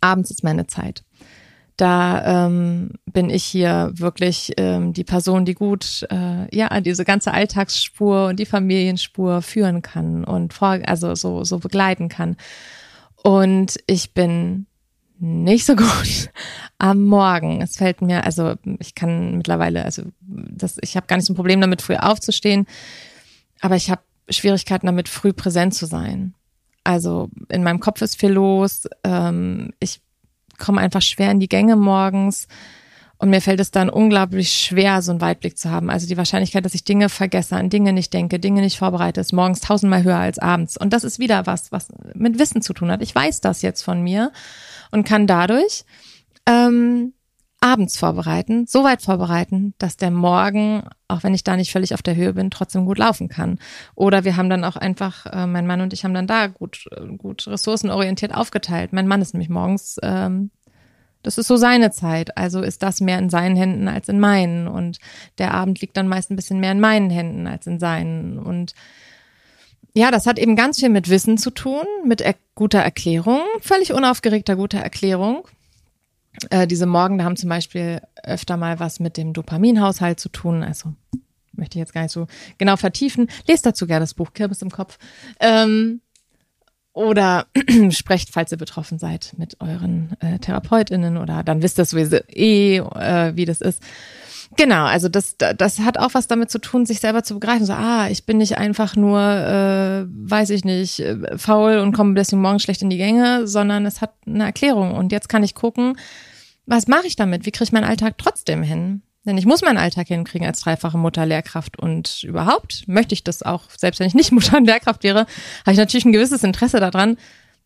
Abends 0.00 0.30
ist 0.30 0.44
meine 0.44 0.66
Zeit. 0.66 1.04
Da 1.80 2.46
ähm, 2.46 2.90
bin 3.06 3.30
ich 3.30 3.42
hier 3.42 3.90
wirklich 3.94 4.52
ähm, 4.58 4.92
die 4.92 5.04
Person, 5.04 5.46
die 5.46 5.54
gut 5.54 6.06
äh, 6.10 6.54
ja 6.54 6.78
diese 6.82 7.06
ganze 7.06 7.32
Alltagsspur 7.32 8.26
und 8.26 8.38
die 8.38 8.44
Familienspur 8.44 9.40
führen 9.40 9.80
kann 9.80 10.24
und 10.24 10.52
vor, 10.52 10.78
also 10.84 11.14
so 11.14 11.42
so 11.42 11.58
begleiten 11.58 12.10
kann. 12.10 12.36
Und 13.22 13.78
ich 13.86 14.12
bin 14.12 14.66
nicht 15.18 15.64
so 15.64 15.74
gut 15.76 16.30
am 16.76 17.02
Morgen. 17.04 17.62
Es 17.62 17.78
fällt 17.78 18.02
mir, 18.02 18.24
also 18.24 18.56
ich 18.78 18.94
kann 18.94 19.38
mittlerweile, 19.38 19.86
also 19.86 20.02
das, 20.20 20.76
ich 20.82 20.96
habe 20.96 21.06
gar 21.06 21.16
nicht 21.16 21.26
so 21.26 21.32
ein 21.32 21.36
Problem 21.36 21.62
damit, 21.62 21.80
früh 21.80 21.96
aufzustehen, 21.96 22.66
aber 23.62 23.76
ich 23.76 23.90
habe 23.90 24.02
Schwierigkeiten 24.28 24.84
damit, 24.84 25.08
früh 25.08 25.32
präsent 25.32 25.72
zu 25.72 25.86
sein. 25.86 26.34
Also 26.84 27.30
in 27.48 27.62
meinem 27.62 27.80
Kopf 27.80 28.02
ist 28.02 28.20
viel 28.20 28.32
los. 28.32 28.86
Ähm, 29.02 29.72
ich 29.80 30.02
komme 30.60 30.80
einfach 30.80 31.02
schwer 31.02 31.30
in 31.32 31.40
die 31.40 31.48
Gänge 31.48 31.74
morgens. 31.74 32.46
Und 33.18 33.28
mir 33.28 33.42
fällt 33.42 33.60
es 33.60 33.70
dann 33.70 33.90
unglaublich 33.90 34.50
schwer, 34.50 35.02
so 35.02 35.10
einen 35.10 35.20
Weitblick 35.20 35.58
zu 35.58 35.70
haben. 35.70 35.90
Also 35.90 36.06
die 36.06 36.16
Wahrscheinlichkeit, 36.16 36.64
dass 36.64 36.72
ich 36.72 36.84
Dinge 36.84 37.10
vergesse, 37.10 37.54
an 37.54 37.68
Dinge 37.68 37.92
nicht 37.92 38.14
denke, 38.14 38.38
Dinge 38.38 38.62
nicht 38.62 38.78
vorbereite, 38.78 39.20
ist 39.20 39.34
morgens 39.34 39.60
tausendmal 39.60 40.04
höher 40.04 40.16
als 40.16 40.38
abends. 40.38 40.78
Und 40.78 40.94
das 40.94 41.04
ist 41.04 41.18
wieder 41.18 41.44
was, 41.46 41.70
was 41.70 41.88
mit 42.14 42.38
Wissen 42.38 42.62
zu 42.62 42.72
tun 42.72 42.90
hat. 42.90 43.02
Ich 43.02 43.14
weiß 43.14 43.42
das 43.42 43.60
jetzt 43.60 43.82
von 43.82 44.00
mir 44.00 44.32
und 44.90 45.06
kann 45.06 45.26
dadurch 45.26 45.84
ähm, 46.46 47.12
abends 47.60 47.98
vorbereiten, 47.98 48.66
so 48.66 48.84
weit 48.84 49.02
vorbereiten, 49.02 49.74
dass 49.76 49.98
der 49.98 50.10
Morgen, 50.10 50.82
auch 51.08 51.22
wenn 51.22 51.34
ich 51.34 51.44
da 51.44 51.56
nicht 51.56 51.72
völlig 51.72 51.92
auf 51.92 52.02
der 52.02 52.16
Höhe 52.16 52.32
bin, 52.32 52.50
trotzdem 52.50 52.86
gut 52.86 52.98
laufen 52.98 53.28
kann. 53.28 53.58
Oder 53.94 54.24
wir 54.24 54.36
haben 54.36 54.48
dann 54.48 54.64
auch 54.64 54.76
einfach, 54.76 55.26
äh, 55.26 55.46
mein 55.46 55.66
Mann 55.66 55.82
und 55.82 55.92
ich 55.92 56.04
haben 56.04 56.14
dann 56.14 56.26
da 56.26 56.46
gut, 56.46 56.86
äh, 56.90 57.06
gut 57.16 57.46
ressourcenorientiert 57.46 58.34
aufgeteilt. 58.34 58.94
Mein 58.94 59.06
Mann 59.06 59.20
ist 59.20 59.34
nämlich 59.34 59.50
morgens, 59.50 59.98
ähm, 60.02 60.50
das 61.22 61.36
ist 61.36 61.48
so 61.48 61.56
seine 61.56 61.90
Zeit. 61.90 62.38
Also 62.38 62.62
ist 62.62 62.82
das 62.82 63.02
mehr 63.02 63.18
in 63.18 63.28
seinen 63.28 63.56
Händen 63.56 63.88
als 63.88 64.08
in 64.08 64.20
meinen. 64.20 64.66
Und 64.66 64.98
der 65.36 65.52
Abend 65.52 65.82
liegt 65.82 65.98
dann 65.98 66.08
meist 66.08 66.30
ein 66.30 66.36
bisschen 66.36 66.60
mehr 66.60 66.72
in 66.72 66.80
meinen 66.80 67.10
Händen 67.10 67.46
als 67.46 67.66
in 67.66 67.78
seinen. 67.78 68.38
Und 68.38 68.74
ja, 69.92 70.10
das 70.10 70.26
hat 70.26 70.38
eben 70.38 70.56
ganz 70.56 70.80
viel 70.80 70.88
mit 70.88 71.10
Wissen 71.10 71.36
zu 71.36 71.50
tun, 71.50 71.84
mit 72.06 72.22
er 72.22 72.36
guter 72.54 72.78
Erklärung, 72.78 73.40
völlig 73.60 73.92
unaufgeregter 73.92 74.56
guter 74.56 74.78
Erklärung 74.78 75.46
äh, 76.50 76.66
diese 76.66 76.86
Morgen 76.86 77.24
haben 77.24 77.36
zum 77.36 77.48
Beispiel 77.48 78.00
öfter 78.22 78.56
mal 78.56 78.80
was 78.80 79.00
mit 79.00 79.16
dem 79.16 79.32
Dopaminhaushalt 79.32 80.20
zu 80.20 80.28
tun. 80.28 80.62
Also 80.62 80.94
möchte 81.52 81.78
ich 81.78 81.80
jetzt 81.80 81.92
gar 81.92 82.02
nicht 82.02 82.12
so 82.12 82.26
genau 82.58 82.76
vertiefen. 82.76 83.28
Lest 83.46 83.66
dazu 83.66 83.86
gerne 83.86 84.04
das 84.04 84.14
Buch 84.14 84.32
Kirmes 84.32 84.62
im 84.62 84.70
Kopf. 84.70 84.98
Ähm, 85.40 86.00
oder 86.92 87.46
sprecht, 87.90 88.30
falls 88.32 88.52
ihr 88.52 88.58
betroffen 88.58 88.98
seid, 88.98 89.34
mit 89.36 89.60
euren 89.60 90.16
äh, 90.20 90.38
TherapeutInnen 90.38 91.16
oder 91.16 91.42
dann 91.44 91.62
wisst 91.62 91.78
ihr 91.78 91.84
sowieso 91.84 92.16
eh, 92.28 92.78
äh, 92.78 93.36
wie 93.36 93.44
das 93.44 93.60
ist. 93.60 93.82
Genau, 94.56 94.84
also 94.84 95.08
das, 95.08 95.36
das 95.38 95.78
hat 95.78 95.98
auch 95.98 96.14
was 96.14 96.26
damit 96.26 96.50
zu 96.50 96.58
tun, 96.58 96.84
sich 96.84 97.00
selber 97.00 97.22
zu 97.22 97.34
begreifen. 97.34 97.66
So, 97.66 97.72
ah, 97.72 98.08
ich 98.10 98.26
bin 98.26 98.38
nicht 98.38 98.58
einfach 98.58 98.96
nur, 98.96 99.20
äh, 99.20 100.06
weiß 100.08 100.50
ich 100.50 100.64
nicht, 100.64 101.00
äh, 101.00 101.38
faul 101.38 101.78
und 101.78 101.92
komme 101.92 102.14
deswegen 102.14 102.42
morgen 102.42 102.58
schlecht 102.58 102.82
in 102.82 102.90
die 102.90 102.96
Gänge, 102.96 103.46
sondern 103.46 103.86
es 103.86 104.00
hat 104.00 104.14
eine 104.26 104.44
Erklärung. 104.44 104.92
Und 104.94 105.12
jetzt 105.12 105.28
kann 105.28 105.44
ich 105.44 105.54
gucken, 105.54 105.96
was 106.66 106.88
mache 106.88 107.06
ich 107.06 107.16
damit? 107.16 107.46
Wie 107.46 107.52
kriege 107.52 107.64
ich 107.64 107.72
meinen 107.72 107.84
Alltag 107.84 108.18
trotzdem 108.18 108.62
hin? 108.62 109.02
Denn 109.24 109.36
ich 109.36 109.46
muss 109.46 109.62
meinen 109.62 109.78
Alltag 109.78 110.08
hinkriegen 110.08 110.46
als 110.46 110.60
dreifache 110.60 110.96
Mutter, 110.96 111.26
Lehrkraft 111.26 111.78
und 111.78 112.22
überhaupt 112.22 112.88
möchte 112.88 113.12
ich 113.12 113.22
das 113.22 113.42
auch, 113.42 113.64
selbst 113.76 114.00
wenn 114.00 114.06
ich 114.06 114.14
nicht 114.14 114.32
Mutter 114.32 114.56
und 114.56 114.64
Lehrkraft 114.64 115.04
wäre, 115.04 115.20
habe 115.20 115.72
ich 115.72 115.78
natürlich 115.78 116.06
ein 116.06 116.12
gewisses 116.12 116.42
Interesse 116.42 116.80
daran, 116.80 117.16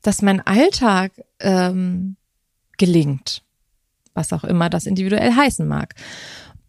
dass 0.02 0.20
mein 0.20 0.44
Alltag 0.46 1.12
ähm, 1.40 2.16
gelingt, 2.76 3.42
was 4.14 4.32
auch 4.32 4.44
immer 4.44 4.68
das 4.68 4.86
individuell 4.86 5.32
heißen 5.34 5.66
mag. 5.66 5.94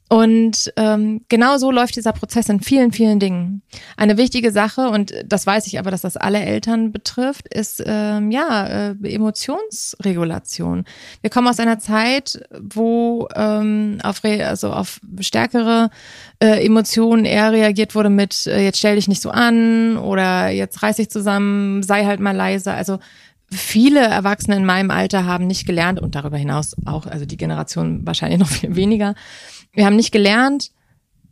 Und 0.07 0.71
ähm, 0.77 1.21
genau 1.29 1.57
so 1.57 1.71
läuft 1.71 1.95
dieser 1.95 2.13
Prozess 2.13 2.47
in 2.47 2.61
vielen, 2.61 2.91
vielen 2.91 3.19
Dingen. 3.19 3.63
Eine 3.97 4.17
wichtige 4.17 4.51
Sache, 4.51 4.89
und 4.89 5.13
das 5.25 5.47
weiß 5.47 5.65
ich 5.65 5.79
aber, 5.79 5.89
dass 5.89 6.01
das 6.01 6.15
alle 6.15 6.39
Eltern 6.41 6.91
betrifft, 6.91 7.47
ist 7.51 7.81
ähm, 7.83 8.29
ja 8.29 8.91
äh, 8.91 8.95
Emotionsregulation. 9.03 10.85
Wir 11.21 11.31
kommen 11.31 11.47
aus 11.47 11.59
einer 11.59 11.79
Zeit, 11.79 12.39
wo 12.51 13.27
ähm, 13.35 13.97
auf, 14.03 14.23
re 14.23 14.45
also 14.47 14.71
auf 14.71 14.99
stärkere 15.21 15.89
äh, 16.39 16.63
Emotionen 16.63 17.25
eher 17.25 17.51
reagiert 17.51 17.95
wurde 17.95 18.11
mit 18.11 18.45
äh, 18.45 18.63
jetzt 18.63 18.77
stell 18.77 18.95
dich 18.95 19.07
nicht 19.07 19.23
so 19.23 19.31
an 19.31 19.97
oder 19.97 20.49
jetzt 20.49 20.83
reiß 20.83 20.97
dich 20.97 21.09
zusammen, 21.09 21.81
sei 21.81 22.05
halt 22.05 22.19
mal 22.19 22.35
leise. 22.35 22.71
Also 22.73 22.99
viele 23.51 24.01
Erwachsene 24.01 24.57
in 24.57 24.65
meinem 24.65 24.91
Alter 24.91 25.25
haben 25.25 25.47
nicht 25.47 25.65
gelernt 25.65 25.99
und 25.99 26.15
darüber 26.15 26.37
hinaus 26.37 26.75
auch, 26.85 27.05
also 27.05 27.25
die 27.25 27.37
Generation 27.37 28.05
wahrscheinlich 28.05 28.39
noch 28.41 28.49
viel 28.49 28.75
weniger, 28.75 29.15
wir 29.73 29.85
haben 29.85 29.95
nicht 29.95 30.11
gelernt, 30.11 30.71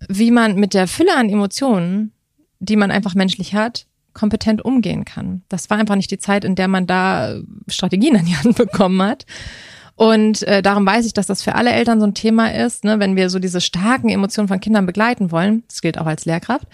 wie 0.09 0.31
man 0.31 0.55
mit 0.55 0.73
der 0.73 0.87
Fülle 0.87 1.15
an 1.15 1.29
Emotionen, 1.29 2.11
die 2.59 2.75
man 2.75 2.91
einfach 2.91 3.15
menschlich 3.15 3.55
hat, 3.55 3.87
kompetent 4.13 4.63
umgehen 4.63 5.05
kann. 5.05 5.43
Das 5.49 5.69
war 5.69 5.77
einfach 5.77 5.95
nicht 5.95 6.11
die 6.11 6.19
Zeit, 6.19 6.45
in 6.45 6.55
der 6.55 6.67
man 6.67 6.85
da 6.87 7.39
Strategien 7.67 8.15
an 8.15 8.25
die 8.25 8.35
Hand 8.35 8.55
bekommen 8.57 9.01
hat. 9.01 9.25
Und 9.95 10.43
äh, 10.43 10.61
darum 10.61 10.85
weiß 10.85 11.05
ich, 11.05 11.13
dass 11.13 11.27
das 11.27 11.43
für 11.43 11.55
alle 11.55 11.71
Eltern 11.71 11.99
so 11.99 12.07
ein 12.07 12.15
Thema 12.15 12.53
ist, 12.53 12.83
ne? 12.83 12.99
wenn 12.99 13.15
wir 13.15 13.29
so 13.29 13.39
diese 13.39 13.61
starken 13.61 14.09
Emotionen 14.09 14.47
von 14.47 14.59
Kindern 14.59 14.85
begleiten 14.85 15.31
wollen, 15.31 15.63
das 15.67 15.81
gilt 15.81 15.99
auch 15.99 16.07
als 16.07 16.25
Lehrkraft, 16.25 16.67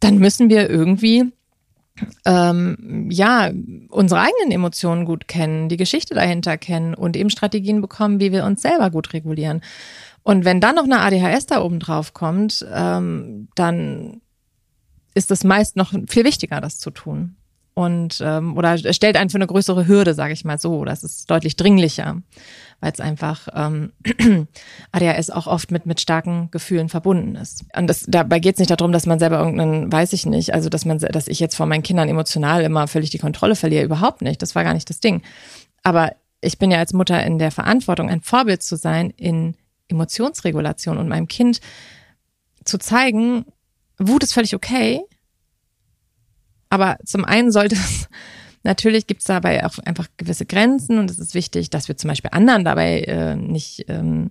dann 0.00 0.18
müssen 0.18 0.48
wir 0.48 0.68
irgendwie 0.68 1.32
ähm, 2.24 3.08
ja 3.10 3.50
unsere 3.88 4.20
eigenen 4.20 4.52
Emotionen 4.52 5.04
gut 5.04 5.28
kennen, 5.28 5.68
die 5.68 5.76
Geschichte 5.76 6.14
dahinter 6.14 6.58
kennen 6.58 6.94
und 6.94 7.16
eben 7.16 7.30
Strategien 7.30 7.80
bekommen, 7.80 8.20
wie 8.20 8.32
wir 8.32 8.44
uns 8.44 8.62
selber 8.62 8.90
gut 8.90 9.12
regulieren. 9.12 9.62
Und 10.22 10.44
wenn 10.44 10.60
dann 10.60 10.74
noch 10.74 10.84
eine 10.84 11.00
ADHS 11.00 11.46
da 11.46 11.62
oben 11.62 11.78
drauf 11.78 12.12
kommt, 12.12 12.66
ähm, 12.72 13.48
dann 13.54 14.20
ist 15.14 15.30
es 15.30 15.44
meist 15.44 15.76
noch 15.76 15.92
viel 16.08 16.24
wichtiger, 16.24 16.60
das 16.60 16.78
zu 16.78 16.90
tun. 16.90 17.36
Und 17.74 18.22
ähm, 18.24 18.56
oder 18.56 18.78
stellt 18.92 19.16
einen 19.16 19.30
für 19.30 19.36
eine 19.36 19.46
größere 19.46 19.86
Hürde, 19.86 20.14
sage 20.14 20.32
ich 20.32 20.44
mal 20.44 20.58
so. 20.58 20.84
Das 20.84 21.04
ist 21.04 21.30
deutlich 21.30 21.56
dringlicher, 21.56 22.22
weil 22.80 22.92
es 22.92 23.00
einfach 23.00 23.48
ähm, 23.54 23.92
ADHS 24.92 25.30
auch 25.30 25.46
oft 25.46 25.70
mit 25.70 25.86
mit 25.86 26.00
starken 26.00 26.50
Gefühlen 26.50 26.88
verbunden 26.88 27.36
ist. 27.36 27.64
Und 27.76 27.86
das, 27.86 28.04
dabei 28.06 28.38
geht 28.38 28.54
es 28.54 28.58
nicht 28.58 28.70
darum, 28.70 28.92
dass 28.92 29.06
man 29.06 29.18
selber 29.18 29.38
irgendeinen, 29.38 29.90
weiß 29.90 30.12
ich 30.12 30.26
nicht, 30.26 30.52
also 30.54 30.68
dass 30.68 30.84
man, 30.84 30.98
dass 30.98 31.28
ich 31.28 31.40
jetzt 31.40 31.56
vor 31.56 31.66
meinen 31.66 31.82
Kindern 31.82 32.08
emotional 32.08 32.62
immer 32.62 32.86
völlig 32.88 33.10
die 33.10 33.18
Kontrolle 33.18 33.56
verliere, 33.56 33.84
überhaupt 33.84 34.22
nicht. 34.22 34.42
Das 34.42 34.54
war 34.54 34.64
gar 34.64 34.74
nicht 34.74 34.90
das 34.90 35.00
Ding. 35.00 35.22
Aber 35.82 36.12
ich 36.40 36.58
bin 36.58 36.70
ja 36.70 36.78
als 36.78 36.92
Mutter 36.92 37.22
in 37.24 37.38
der 37.38 37.50
Verantwortung, 37.50 38.10
ein 38.10 38.20
Vorbild 38.20 38.62
zu 38.62 38.76
sein 38.76 39.10
in 39.10 39.56
Emotionsregulation 39.88 40.98
und 40.98 41.08
meinem 41.08 41.28
Kind 41.28 41.60
zu 42.64 42.78
zeigen, 42.78 43.46
Wut 43.98 44.22
ist 44.22 44.34
völlig 44.34 44.54
okay, 44.54 45.02
aber 46.68 46.98
zum 47.04 47.24
einen 47.24 47.52
sollte 47.52 47.76
es 47.76 48.08
Natürlich 48.66 49.06
gibt 49.06 49.20
es 49.20 49.26
dabei 49.26 49.64
auch 49.64 49.78
einfach 49.84 50.08
gewisse 50.16 50.44
Grenzen 50.44 50.98
und 50.98 51.10
es 51.10 51.18
ist 51.18 51.34
wichtig, 51.34 51.70
dass 51.70 51.88
wir 51.88 51.96
zum 51.96 52.08
Beispiel 52.08 52.30
anderen 52.32 52.64
dabei 52.64 53.00
äh, 53.02 53.36
nicht 53.36 53.86
ähm, 53.88 54.30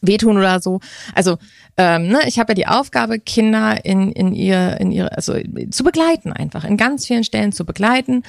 wehtun 0.00 0.36
oder 0.36 0.60
so. 0.60 0.80
Also 1.14 1.38
ähm, 1.76 2.08
ne, 2.08 2.20
ich 2.26 2.38
habe 2.38 2.52
ja 2.52 2.54
die 2.54 2.66
Aufgabe, 2.66 3.18
Kinder 3.18 3.84
in, 3.84 4.12
in 4.12 4.34
ihr, 4.34 4.78
in 4.80 4.92
ihre, 4.92 5.16
also 5.16 5.34
zu 5.70 5.82
begleiten 5.82 6.32
einfach, 6.32 6.64
in 6.64 6.76
ganz 6.76 7.06
vielen 7.06 7.24
Stellen 7.24 7.52
zu 7.52 7.64
begleiten 7.64 8.22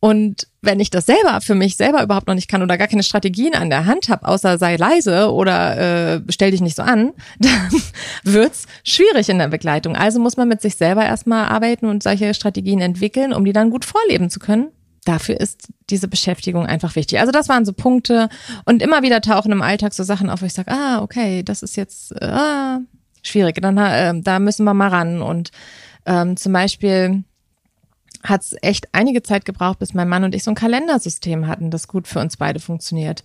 und 0.00 0.46
wenn 0.60 0.78
ich 0.78 0.90
das 0.90 1.06
selber 1.06 1.40
für 1.40 1.54
mich 1.54 1.76
selber 1.76 2.02
überhaupt 2.02 2.26
noch 2.26 2.34
nicht 2.34 2.48
kann 2.48 2.62
oder 2.62 2.76
gar 2.76 2.88
keine 2.88 3.02
Strategien 3.02 3.54
an 3.54 3.70
der 3.70 3.86
Hand 3.86 4.08
habe, 4.08 4.28
außer 4.28 4.58
sei 4.58 4.76
leise 4.76 5.32
oder 5.32 6.16
äh, 6.16 6.20
stell 6.28 6.50
dich 6.50 6.60
nicht 6.60 6.76
so 6.76 6.82
an, 6.82 7.12
dann 7.38 7.70
wird's 8.22 8.66
schwierig 8.84 9.28
in 9.28 9.38
der 9.38 9.48
Begleitung. 9.48 9.96
Also 9.96 10.20
muss 10.20 10.36
man 10.36 10.48
mit 10.48 10.60
sich 10.60 10.76
selber 10.76 11.04
erstmal 11.04 11.48
arbeiten 11.48 11.86
und 11.86 12.02
solche 12.02 12.34
Strategien 12.34 12.80
entwickeln, 12.80 13.32
um 13.32 13.44
die 13.44 13.52
dann 13.52 13.70
gut 13.70 13.84
vorleben 13.84 14.28
zu 14.28 14.38
können. 14.38 14.68
Dafür 15.04 15.40
ist 15.40 15.68
diese 15.88 16.08
Beschäftigung 16.08 16.66
einfach 16.66 16.96
wichtig. 16.96 17.20
Also 17.20 17.32
das 17.32 17.48
waren 17.48 17.64
so 17.64 17.72
Punkte 17.72 18.28
und 18.64 18.82
immer 18.82 19.02
wieder 19.02 19.20
tauchen 19.20 19.52
im 19.52 19.62
Alltag 19.62 19.94
so 19.94 20.02
Sachen 20.02 20.28
auf, 20.28 20.42
wo 20.42 20.46
ich 20.46 20.52
sage, 20.52 20.72
ah, 20.72 21.00
okay, 21.00 21.42
das 21.44 21.62
ist 21.62 21.76
jetzt 21.76 22.20
ah, 22.20 22.80
schwierig. 23.22 23.62
Dann 23.62 23.78
äh, 23.78 24.20
da 24.20 24.40
müssen 24.40 24.64
wir 24.64 24.74
mal 24.74 24.88
ran 24.88 25.22
und 25.22 25.52
ähm, 26.06 26.36
zum 26.36 26.52
Beispiel 26.52 27.24
hat 28.28 28.42
es 28.42 28.56
echt 28.62 28.88
einige 28.92 29.22
Zeit 29.22 29.44
gebraucht, 29.44 29.78
bis 29.78 29.94
mein 29.94 30.08
Mann 30.08 30.24
und 30.24 30.34
ich 30.34 30.44
so 30.44 30.50
ein 30.50 30.56
Kalendersystem 30.56 31.46
hatten, 31.46 31.70
das 31.70 31.88
gut 31.88 32.08
für 32.08 32.20
uns 32.20 32.36
beide 32.36 32.60
funktioniert. 32.60 33.22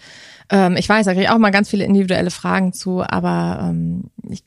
Ähm, 0.50 0.78
ich 0.78 0.88
weiß, 0.88 1.06
da 1.06 1.12
kriege 1.14 1.26
ich 1.26 1.30
auch 1.30 1.38
mal 1.38 1.52
ganz 1.52 1.70
viele 1.70 1.86
individuelle 1.86 2.32
Fragen 2.32 2.74
zu, 2.74 3.04
aber 3.04 3.70
ähm, 3.70 4.06
ich, 4.30 4.44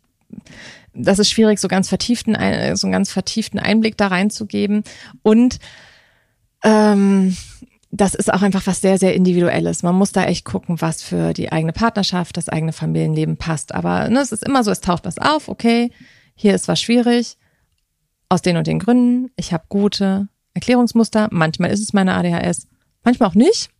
das 0.94 1.18
ist 1.18 1.30
schwierig, 1.30 1.58
so 1.58 1.68
ganz 1.68 1.88
vertieften, 1.88 2.34
so 2.76 2.86
einen 2.86 2.92
ganz 2.92 3.10
vertieften 3.10 3.58
Einblick 3.58 3.96
da 3.96 4.08
reinzugeben. 4.08 4.84
Und 5.22 5.58
ähm, 6.62 7.36
das 7.90 8.14
ist 8.14 8.32
auch 8.32 8.42
einfach 8.42 8.66
was 8.66 8.80
sehr, 8.80 8.98
sehr 8.98 9.14
Individuelles. 9.14 9.84
Man 9.84 9.94
muss 9.94 10.10
da 10.10 10.24
echt 10.24 10.44
gucken, 10.44 10.80
was 10.80 11.02
für 11.02 11.32
die 11.32 11.52
eigene 11.52 11.72
Partnerschaft, 11.72 12.36
das 12.36 12.48
eigene 12.48 12.72
Familienleben 12.72 13.36
passt. 13.36 13.74
Aber 13.74 14.08
ne, 14.08 14.20
es 14.20 14.32
ist 14.32 14.44
immer 14.44 14.64
so, 14.64 14.70
es 14.70 14.80
taucht 14.80 15.04
was 15.04 15.18
auf, 15.18 15.48
okay, 15.48 15.90
hier 16.34 16.54
ist 16.54 16.66
was 16.66 16.80
schwierig, 16.80 17.36
aus 18.28 18.42
den 18.42 18.56
und 18.56 18.66
den 18.66 18.80
Gründen. 18.80 19.30
Ich 19.36 19.52
habe 19.52 19.64
gute 19.68 20.28
Erklärungsmuster. 20.54 21.28
Manchmal 21.30 21.70
ist 21.70 21.80
es 21.80 21.92
meine 21.92 22.14
ADHS, 22.14 22.68
manchmal 23.02 23.28
auch 23.28 23.34
nicht. 23.34 23.70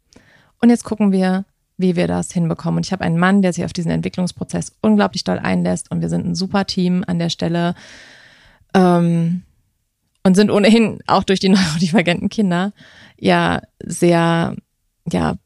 Und 0.61 0.71
jetzt 0.71 0.85
gucken 0.85 1.13
wir, 1.13 1.45
wie 1.77 1.97
wir 1.97 2.07
das 2.07 2.33
hinbekommen. 2.33 2.79
Und 2.79 2.87
ich 2.87 2.93
habe 2.93 3.05
einen 3.05 3.19
Mann, 3.19 3.43
der 3.43 3.53
sich 3.53 3.65
auf 3.65 3.73
diesen 3.73 3.91
Entwicklungsprozess 3.91 4.73
unglaublich 4.81 5.25
doll 5.25 5.39
einlässt. 5.39 5.91
Und 5.91 6.01
wir 6.01 6.09
sind 6.09 6.27
ein 6.27 6.35
super 6.35 6.67
Team 6.67 7.05
an 7.07 7.19
der 7.19 7.31
Stelle. 7.31 7.75
Ähm, 8.75 9.43
und 10.27 10.35
sind 10.35 10.51
ohnehin 10.51 11.01
auch 11.07 11.23
durch 11.23 11.41
die 11.41 11.49
neurodivergenten 11.51 12.29
Kinder 12.29 12.73
ja 13.19 13.61
sehr, 13.85 14.57
ja, 15.11 15.37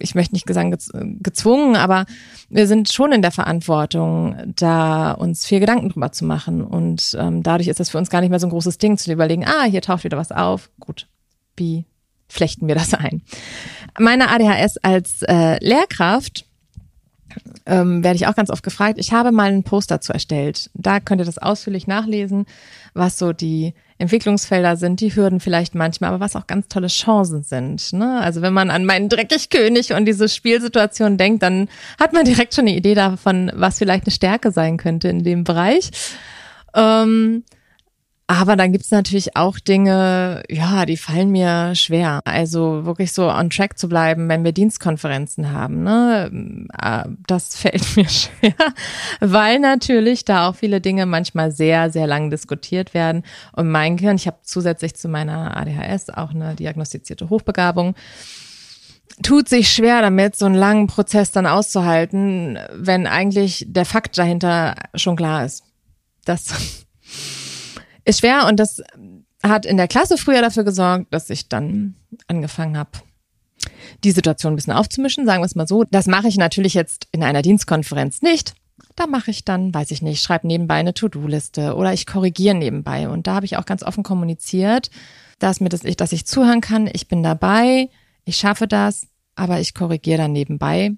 ich 0.00 0.14
möchte 0.14 0.34
nicht 0.34 0.52
sagen 0.52 0.76
gezwungen, 1.22 1.76
aber 1.76 2.06
wir 2.48 2.66
sind 2.66 2.92
schon 2.92 3.12
in 3.12 3.22
der 3.22 3.30
Verantwortung, 3.30 4.36
da 4.56 5.12
uns 5.12 5.46
viel 5.46 5.60
Gedanken 5.60 5.88
drüber 5.88 6.12
zu 6.12 6.24
machen. 6.24 6.62
Und 6.62 7.16
ähm, 7.18 7.42
dadurch 7.42 7.68
ist 7.68 7.80
das 7.80 7.90
für 7.90 7.98
uns 7.98 8.10
gar 8.10 8.20
nicht 8.20 8.30
mehr 8.30 8.40
so 8.40 8.46
ein 8.46 8.50
großes 8.50 8.78
Ding 8.78 8.98
zu 8.98 9.12
überlegen, 9.12 9.44
ah, 9.46 9.64
hier 9.64 9.82
taucht 9.82 10.04
wieder 10.04 10.18
was 10.18 10.32
auf. 10.32 10.70
Gut, 10.80 11.08
wie 11.56 11.84
flechten 12.28 12.68
wir 12.68 12.74
das 12.74 12.94
ein? 12.94 13.22
Meine 13.98 14.28
ADHS 14.28 14.78
als 14.78 15.22
äh, 15.22 15.64
Lehrkraft 15.64 16.44
ähm, 17.66 18.02
werde 18.04 18.16
ich 18.16 18.26
auch 18.26 18.34
ganz 18.34 18.50
oft 18.50 18.62
gefragt. 18.62 18.98
Ich 18.98 19.12
habe 19.12 19.32
mal 19.32 19.50
ein 19.50 19.62
Poster 19.62 19.96
dazu 19.96 20.12
erstellt. 20.12 20.70
Da 20.74 21.00
könnt 21.00 21.20
ihr 21.20 21.26
das 21.26 21.38
ausführlich 21.38 21.86
nachlesen, 21.86 22.46
was 22.94 23.18
so 23.18 23.32
die 23.32 23.74
Entwicklungsfelder 23.98 24.76
sind, 24.76 25.00
die 25.00 25.14
Hürden 25.14 25.40
vielleicht 25.40 25.74
manchmal, 25.74 26.10
aber 26.10 26.20
was 26.20 26.36
auch 26.36 26.46
ganz 26.46 26.68
tolle 26.68 26.88
Chancen 26.88 27.42
sind. 27.42 27.92
Ne? 27.94 28.20
Also 28.20 28.42
wenn 28.42 28.52
man 28.52 28.70
an 28.70 28.84
meinen 28.84 29.08
Dreckigkönig 29.08 29.94
und 29.94 30.04
diese 30.04 30.28
Spielsituation 30.28 31.16
denkt, 31.16 31.42
dann 31.42 31.68
hat 31.98 32.12
man 32.12 32.24
direkt 32.24 32.54
schon 32.54 32.66
eine 32.66 32.76
Idee 32.76 32.94
davon, 32.94 33.50
was 33.54 33.78
vielleicht 33.78 34.04
eine 34.04 34.12
Stärke 34.12 34.50
sein 34.50 34.76
könnte 34.76 35.08
in 35.08 35.22
dem 35.24 35.44
Bereich. 35.44 35.90
Ähm, 36.74 37.44
aber 38.28 38.56
dann 38.56 38.72
gibt's 38.72 38.90
natürlich 38.90 39.36
auch 39.36 39.60
Dinge, 39.60 40.42
ja, 40.50 40.84
die 40.84 40.96
fallen 40.96 41.30
mir 41.30 41.76
schwer. 41.76 42.20
Also 42.24 42.84
wirklich 42.84 43.12
so 43.12 43.30
on 43.30 43.50
track 43.50 43.78
zu 43.78 43.88
bleiben, 43.88 44.28
wenn 44.28 44.42
wir 44.42 44.50
Dienstkonferenzen 44.50 45.52
haben. 45.52 45.84
Ne? 45.84 46.66
Äh, 46.76 47.08
das 47.28 47.56
fällt 47.60 47.96
mir 47.96 48.08
schwer, 48.08 48.54
weil 49.20 49.60
natürlich 49.60 50.24
da 50.24 50.48
auch 50.48 50.56
viele 50.56 50.80
Dinge 50.80 51.06
manchmal 51.06 51.52
sehr, 51.52 51.90
sehr 51.90 52.08
lang 52.08 52.30
diskutiert 52.30 52.94
werden. 52.94 53.22
Und 53.52 53.70
mein 53.70 53.96
Gehirn, 53.96 54.16
ich 54.16 54.26
habe 54.26 54.38
zusätzlich 54.42 54.96
zu 54.96 55.08
meiner 55.08 55.56
ADHS 55.56 56.10
auch 56.10 56.30
eine 56.30 56.56
diagnostizierte 56.56 57.30
Hochbegabung 57.30 57.94
tut 59.22 59.48
sich 59.48 59.70
schwer 59.70 60.02
damit, 60.02 60.36
so 60.36 60.44
einen 60.44 60.56
langen 60.56 60.88
Prozess 60.88 61.30
dann 61.30 61.46
auszuhalten, 61.46 62.58
wenn 62.74 63.06
eigentlich 63.06 63.64
der 63.66 63.86
Fakt 63.86 64.18
dahinter 64.18 64.74
schon 64.94 65.16
klar 65.16 65.46
ist. 65.46 65.64
Das 66.26 66.85
ist 68.06 68.20
schwer 68.20 68.46
und 68.46 68.58
das 68.58 68.82
hat 69.42 69.66
in 69.66 69.76
der 69.76 69.88
Klasse 69.88 70.16
früher 70.16 70.40
dafür 70.40 70.64
gesorgt, 70.64 71.12
dass 71.12 71.28
ich 71.28 71.48
dann 71.48 71.96
angefangen 72.28 72.78
habe, 72.78 72.90
die 74.04 74.12
Situation 74.12 74.52
ein 74.52 74.56
bisschen 74.56 74.72
aufzumischen, 74.72 75.26
sagen 75.26 75.42
wir 75.42 75.46
es 75.46 75.54
mal 75.54 75.68
so. 75.68 75.84
Das 75.84 76.06
mache 76.06 76.28
ich 76.28 76.36
natürlich 76.36 76.74
jetzt 76.74 77.08
in 77.12 77.22
einer 77.22 77.42
Dienstkonferenz 77.42 78.22
nicht. 78.22 78.54
Da 78.94 79.06
mache 79.06 79.30
ich 79.30 79.44
dann, 79.44 79.74
weiß 79.74 79.90
ich 79.90 80.02
nicht, 80.02 80.22
schreibe 80.22 80.46
nebenbei 80.46 80.76
eine 80.76 80.94
To-Do-Liste 80.94 81.74
oder 81.74 81.92
ich 81.92 82.06
korrigiere 82.06 82.54
nebenbei. 82.54 83.08
Und 83.08 83.26
da 83.26 83.34
habe 83.34 83.46
ich 83.46 83.56
auch 83.56 83.66
ganz 83.66 83.82
offen 83.82 84.02
kommuniziert, 84.02 84.90
dass 85.38 85.60
mir 85.60 85.68
das, 85.68 85.80
dass 85.80 86.12
ich 86.12 86.26
zuhören 86.26 86.60
kann. 86.60 86.88
Ich 86.92 87.08
bin 87.08 87.22
dabei, 87.22 87.90
ich 88.24 88.36
schaffe 88.36 88.66
das, 88.66 89.06
aber 89.34 89.60
ich 89.60 89.74
korrigiere 89.74 90.18
dann 90.18 90.32
nebenbei. 90.32 90.92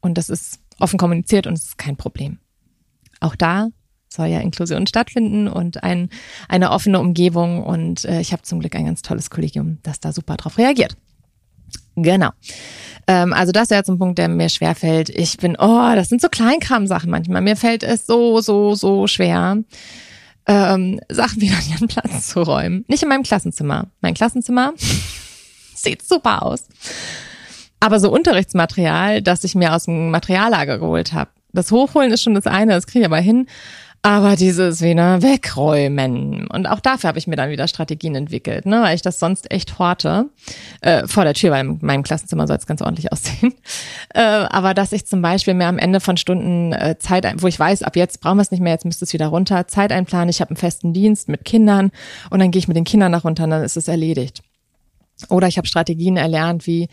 Und 0.00 0.18
das 0.18 0.28
ist 0.28 0.58
offen 0.78 0.98
kommuniziert 0.98 1.46
und 1.46 1.54
es 1.54 1.64
ist 1.64 1.78
kein 1.78 1.96
Problem. 1.96 2.38
Auch 3.20 3.36
da 3.36 3.68
soll 4.12 4.26
ja 4.26 4.40
Inklusion 4.40 4.86
stattfinden 4.86 5.48
und 5.48 5.82
ein, 5.82 6.08
eine 6.48 6.70
offene 6.70 7.00
Umgebung. 7.00 7.62
Und 7.62 8.04
äh, 8.04 8.20
ich 8.20 8.32
habe 8.32 8.42
zum 8.42 8.60
Glück 8.60 8.74
ein 8.74 8.86
ganz 8.86 9.02
tolles 9.02 9.30
Kollegium, 9.30 9.78
das 9.82 10.00
da 10.00 10.12
super 10.12 10.36
drauf 10.36 10.58
reagiert. 10.58 10.96
Genau. 11.96 12.30
Ähm, 13.06 13.32
also 13.32 13.52
das 13.52 13.64
ist 13.64 13.70
jetzt 13.70 13.90
ein 13.90 13.98
Punkt, 13.98 14.18
der 14.18 14.28
mir 14.28 14.48
schwer 14.48 14.74
fällt. 14.74 15.10
Ich 15.10 15.36
bin, 15.36 15.56
oh, 15.58 15.94
das 15.94 16.08
sind 16.08 16.20
so 16.20 16.28
Kleinkram-Sachen 16.28 17.10
manchmal. 17.10 17.42
Mir 17.42 17.56
fällt 17.56 17.82
es 17.82 18.06
so, 18.06 18.40
so, 18.40 18.74
so 18.74 19.06
schwer, 19.06 19.58
ähm, 20.46 21.00
Sachen 21.08 21.40
wieder 21.40 21.56
an 21.56 21.70
ihren 21.70 21.88
Platz 21.88 22.28
zu 22.28 22.42
räumen. 22.42 22.84
Nicht 22.88 23.02
in 23.02 23.08
meinem 23.08 23.22
Klassenzimmer. 23.22 23.88
Mein 24.00 24.14
Klassenzimmer 24.14 24.72
sieht 25.74 26.02
super 26.02 26.42
aus. 26.42 26.68
Aber 27.80 28.00
so 28.00 28.12
Unterrichtsmaterial, 28.12 29.22
das 29.22 29.44
ich 29.44 29.54
mir 29.54 29.74
aus 29.74 29.84
dem 29.84 30.10
Materiallager 30.10 30.78
geholt 30.78 31.12
habe. 31.12 31.30
Das 31.52 31.70
Hochholen 31.70 32.12
ist 32.12 32.22
schon 32.22 32.34
das 32.34 32.46
eine, 32.46 32.72
das 32.72 32.86
kriege 32.86 33.00
ich 33.00 33.06
aber 33.06 33.18
hin. 33.18 33.46
Aber 34.04 34.34
dieses 34.34 34.80
wieder 34.80 35.22
wegräumen. 35.22 36.48
Und 36.48 36.66
auch 36.66 36.80
dafür 36.80 37.06
habe 37.06 37.20
ich 37.20 37.28
mir 37.28 37.36
dann 37.36 37.50
wieder 37.50 37.68
Strategien 37.68 38.16
entwickelt, 38.16 38.66
ne, 38.66 38.82
weil 38.82 38.96
ich 38.96 39.02
das 39.02 39.20
sonst 39.20 39.48
echt 39.52 39.78
horte. 39.78 40.26
Äh, 40.80 41.06
vor 41.06 41.22
der 41.22 41.34
Tür, 41.34 41.52
weil 41.52 41.64
in 41.64 41.78
meinem 41.82 42.02
Klassenzimmer 42.02 42.48
soll 42.48 42.56
es 42.56 42.66
ganz 42.66 42.82
ordentlich 42.82 43.12
aussehen. 43.12 43.54
Äh, 44.14 44.20
aber 44.20 44.74
dass 44.74 44.92
ich 44.92 45.06
zum 45.06 45.22
Beispiel 45.22 45.54
mir 45.54 45.66
am 45.66 45.78
Ende 45.78 45.98
von 45.98 46.18
Stunden 46.18 46.74
äh, 46.74 46.98
Zeit, 46.98 47.24
wo 47.40 47.46
ich 47.46 47.58
weiß, 47.58 47.82
ab 47.82 47.96
jetzt 47.96 48.20
brauchen 48.20 48.36
wir 48.36 48.42
es 48.42 48.50
nicht 48.50 48.60
mehr, 48.60 48.74
jetzt 48.74 48.84
müsste 48.84 49.06
es 49.06 49.14
wieder 49.14 49.28
runter, 49.28 49.66
Zeit 49.68 49.90
einplanen. 49.90 50.28
Ich 50.28 50.42
habe 50.42 50.50
einen 50.50 50.58
festen 50.58 50.92
Dienst 50.92 51.30
mit 51.30 51.46
Kindern 51.46 51.92
und 52.28 52.40
dann 52.40 52.50
gehe 52.50 52.58
ich 52.58 52.68
mit 52.68 52.76
den 52.76 52.84
Kindern 52.84 53.12
nach 53.12 53.24
runter 53.24 53.44
und 53.44 53.50
dann 53.50 53.64
ist 53.64 53.78
es 53.78 53.88
erledigt. 53.88 54.42
Oder 55.30 55.48
ich 55.48 55.56
habe 55.56 55.66
Strategien 55.66 56.18
erlernt, 56.18 56.66
wie 56.66 56.88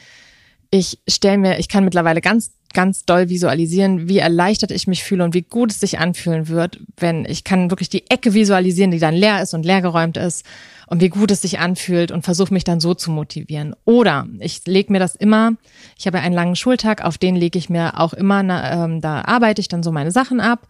ich 0.71 0.99
stelle 1.07 1.37
mir, 1.37 1.59
ich 1.59 1.67
kann 1.67 1.83
mittlerweile 1.83 2.21
ganz 2.21 2.51
ganz 2.73 3.05
doll 3.05 3.29
visualisieren, 3.29 4.07
wie 4.07 4.19
erleichtert 4.19 4.71
ich 4.71 4.87
mich 4.87 5.03
fühle 5.03 5.23
und 5.23 5.33
wie 5.33 5.41
gut 5.41 5.71
es 5.71 5.79
sich 5.79 5.99
anfühlen 5.99 6.47
wird, 6.49 6.79
wenn 6.97 7.25
ich 7.25 7.43
kann 7.43 7.71
wirklich 7.71 7.89
die 7.89 8.09
Ecke 8.09 8.33
visualisieren, 8.33 8.91
die 8.91 8.99
dann 8.99 9.15
leer 9.15 9.41
ist 9.41 9.53
und 9.53 9.65
leergeräumt 9.65 10.17
ist 10.17 10.45
und 10.87 11.01
wie 11.01 11.09
gut 11.09 11.31
es 11.31 11.41
sich 11.41 11.59
anfühlt 11.59 12.11
und 12.11 12.23
versuche 12.23 12.53
mich 12.53 12.63
dann 12.63 12.79
so 12.79 12.93
zu 12.93 13.11
motivieren. 13.11 13.75
Oder 13.85 14.27
ich 14.39 14.61
lege 14.65 14.91
mir 14.91 14.99
das 14.99 15.15
immer, 15.15 15.53
ich 15.97 16.05
habe 16.07 16.19
einen 16.19 16.35
langen 16.35 16.55
Schultag, 16.55 17.03
auf 17.03 17.17
den 17.17 17.35
lege 17.35 17.57
ich 17.57 17.69
mir 17.69 17.99
auch 17.99 18.13
immer, 18.13 18.41
ähm, 18.41 19.01
da 19.01 19.21
arbeite 19.21 19.61
ich 19.61 19.67
dann 19.67 19.83
so 19.83 19.91
meine 19.91 20.11
Sachen 20.11 20.39
ab 20.39 20.67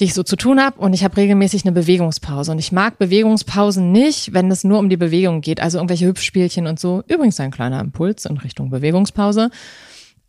die 0.00 0.04
ich 0.04 0.14
so 0.14 0.22
zu 0.22 0.36
tun 0.36 0.60
habe 0.60 0.78
und 0.78 0.92
ich 0.92 1.04
habe 1.04 1.16
regelmäßig 1.16 1.64
eine 1.64 1.72
Bewegungspause 1.72 2.52
und 2.52 2.58
ich 2.58 2.72
mag 2.72 2.98
Bewegungspausen 2.98 3.92
nicht, 3.92 4.34
wenn 4.34 4.50
es 4.50 4.64
nur 4.64 4.78
um 4.78 4.88
die 4.88 4.96
Bewegung 4.96 5.40
geht, 5.40 5.60
also 5.60 5.78
irgendwelche 5.78 6.06
Hüpfspielchen 6.06 6.66
und 6.66 6.78
so. 6.78 7.02
Übrigens 7.08 7.40
ein 7.40 7.50
kleiner 7.50 7.80
Impuls 7.80 8.24
in 8.26 8.36
Richtung 8.36 8.70
Bewegungspause 8.70 9.50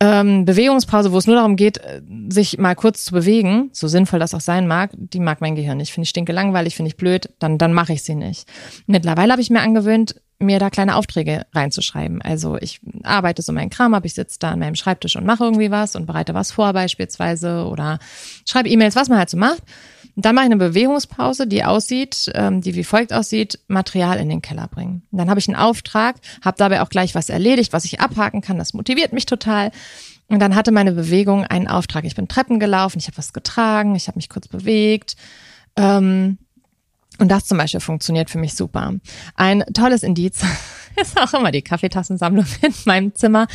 ähm, 0.00 0.44
Bewegungspause, 0.44 1.12
wo 1.12 1.18
es 1.18 1.26
nur 1.26 1.36
darum 1.36 1.56
geht, 1.56 1.78
äh, 1.78 2.00
sich 2.28 2.58
mal 2.58 2.76
kurz 2.76 3.04
zu 3.04 3.12
bewegen, 3.12 3.70
so 3.72 3.88
sinnvoll 3.88 4.20
das 4.20 4.34
auch 4.34 4.40
sein 4.40 4.68
mag, 4.68 4.92
die 4.94 5.18
mag 5.18 5.40
mein 5.40 5.56
Gehirn 5.56 5.78
nicht. 5.78 5.92
Finde 5.92 6.04
ich 6.04 6.10
stinke 6.10 6.32
langweilig, 6.32 6.76
finde 6.76 6.90
ich 6.90 6.96
blöd, 6.96 7.30
dann, 7.40 7.58
dann 7.58 7.72
mache 7.72 7.92
ich 7.92 8.02
sie 8.02 8.14
nicht. 8.14 8.48
Mittlerweile 8.86 9.32
habe 9.32 9.42
ich 9.42 9.50
mir 9.50 9.60
angewöhnt, 9.60 10.20
mir 10.38 10.58
da 10.58 10.70
kleine 10.70 10.96
Aufträge 10.96 11.46
reinzuschreiben. 11.52 12.22
Also 12.22 12.56
ich 12.58 12.80
arbeite 13.02 13.42
so 13.42 13.52
meinen 13.52 13.70
Kram 13.70 13.94
ab, 13.94 14.04
ich 14.04 14.14
sitze 14.14 14.38
da 14.38 14.52
an 14.52 14.60
meinem 14.60 14.76
Schreibtisch 14.76 15.16
und 15.16 15.26
mache 15.26 15.44
irgendwie 15.44 15.70
was 15.70 15.96
und 15.96 16.06
bereite 16.06 16.34
was 16.34 16.52
vor 16.52 16.72
beispielsweise 16.72 17.66
oder 17.66 17.98
schreibe 18.46 18.68
E-Mails, 18.68 18.94
was 18.94 19.08
man 19.08 19.18
halt 19.18 19.30
so 19.30 19.36
macht. 19.36 19.62
Und 20.14 20.24
dann 20.24 20.34
mache 20.34 20.46
ich 20.46 20.52
eine 20.52 20.56
Bewegungspause, 20.56 21.46
die 21.46 21.64
aussieht, 21.64 22.30
ähm, 22.34 22.60
die 22.60 22.74
wie 22.74 22.84
folgt 22.84 23.12
aussieht, 23.12 23.60
Material 23.68 24.18
in 24.18 24.28
den 24.28 24.42
Keller 24.42 24.68
bringen. 24.68 25.02
Und 25.10 25.18
dann 25.18 25.30
habe 25.30 25.40
ich 25.40 25.48
einen 25.48 25.56
Auftrag, 25.56 26.16
habe 26.44 26.56
dabei 26.56 26.82
auch 26.82 26.88
gleich 26.88 27.14
was 27.14 27.28
erledigt, 27.28 27.72
was 27.72 27.84
ich 27.84 28.00
abhaken 28.00 28.40
kann. 28.40 28.58
Das 28.58 28.74
motiviert 28.74 29.12
mich 29.12 29.26
total. 29.26 29.70
Und 30.28 30.40
dann 30.40 30.54
hatte 30.54 30.72
meine 30.72 30.92
Bewegung 30.92 31.44
einen 31.44 31.68
Auftrag. 31.68 32.04
Ich 32.04 32.14
bin 32.14 32.28
Treppen 32.28 32.60
gelaufen, 32.60 32.98
ich 32.98 33.06
habe 33.06 33.16
was 33.16 33.32
getragen, 33.32 33.94
ich 33.94 34.08
habe 34.08 34.18
mich 34.18 34.28
kurz 34.28 34.48
bewegt. 34.48 35.16
Ähm, 35.76 36.38
und 37.18 37.28
das 37.28 37.46
zum 37.46 37.58
Beispiel 37.58 37.80
funktioniert 37.80 38.30
für 38.30 38.38
mich 38.38 38.54
super. 38.54 38.94
Ein 39.34 39.64
tolles 39.74 40.02
Indiz 40.02 40.42
ist 40.96 41.20
auch 41.20 41.34
immer 41.38 41.50
die 41.50 41.62
Kaffeetassensammlung 41.62 42.46
in 42.62 42.74
meinem 42.84 43.14
Zimmer. 43.14 43.46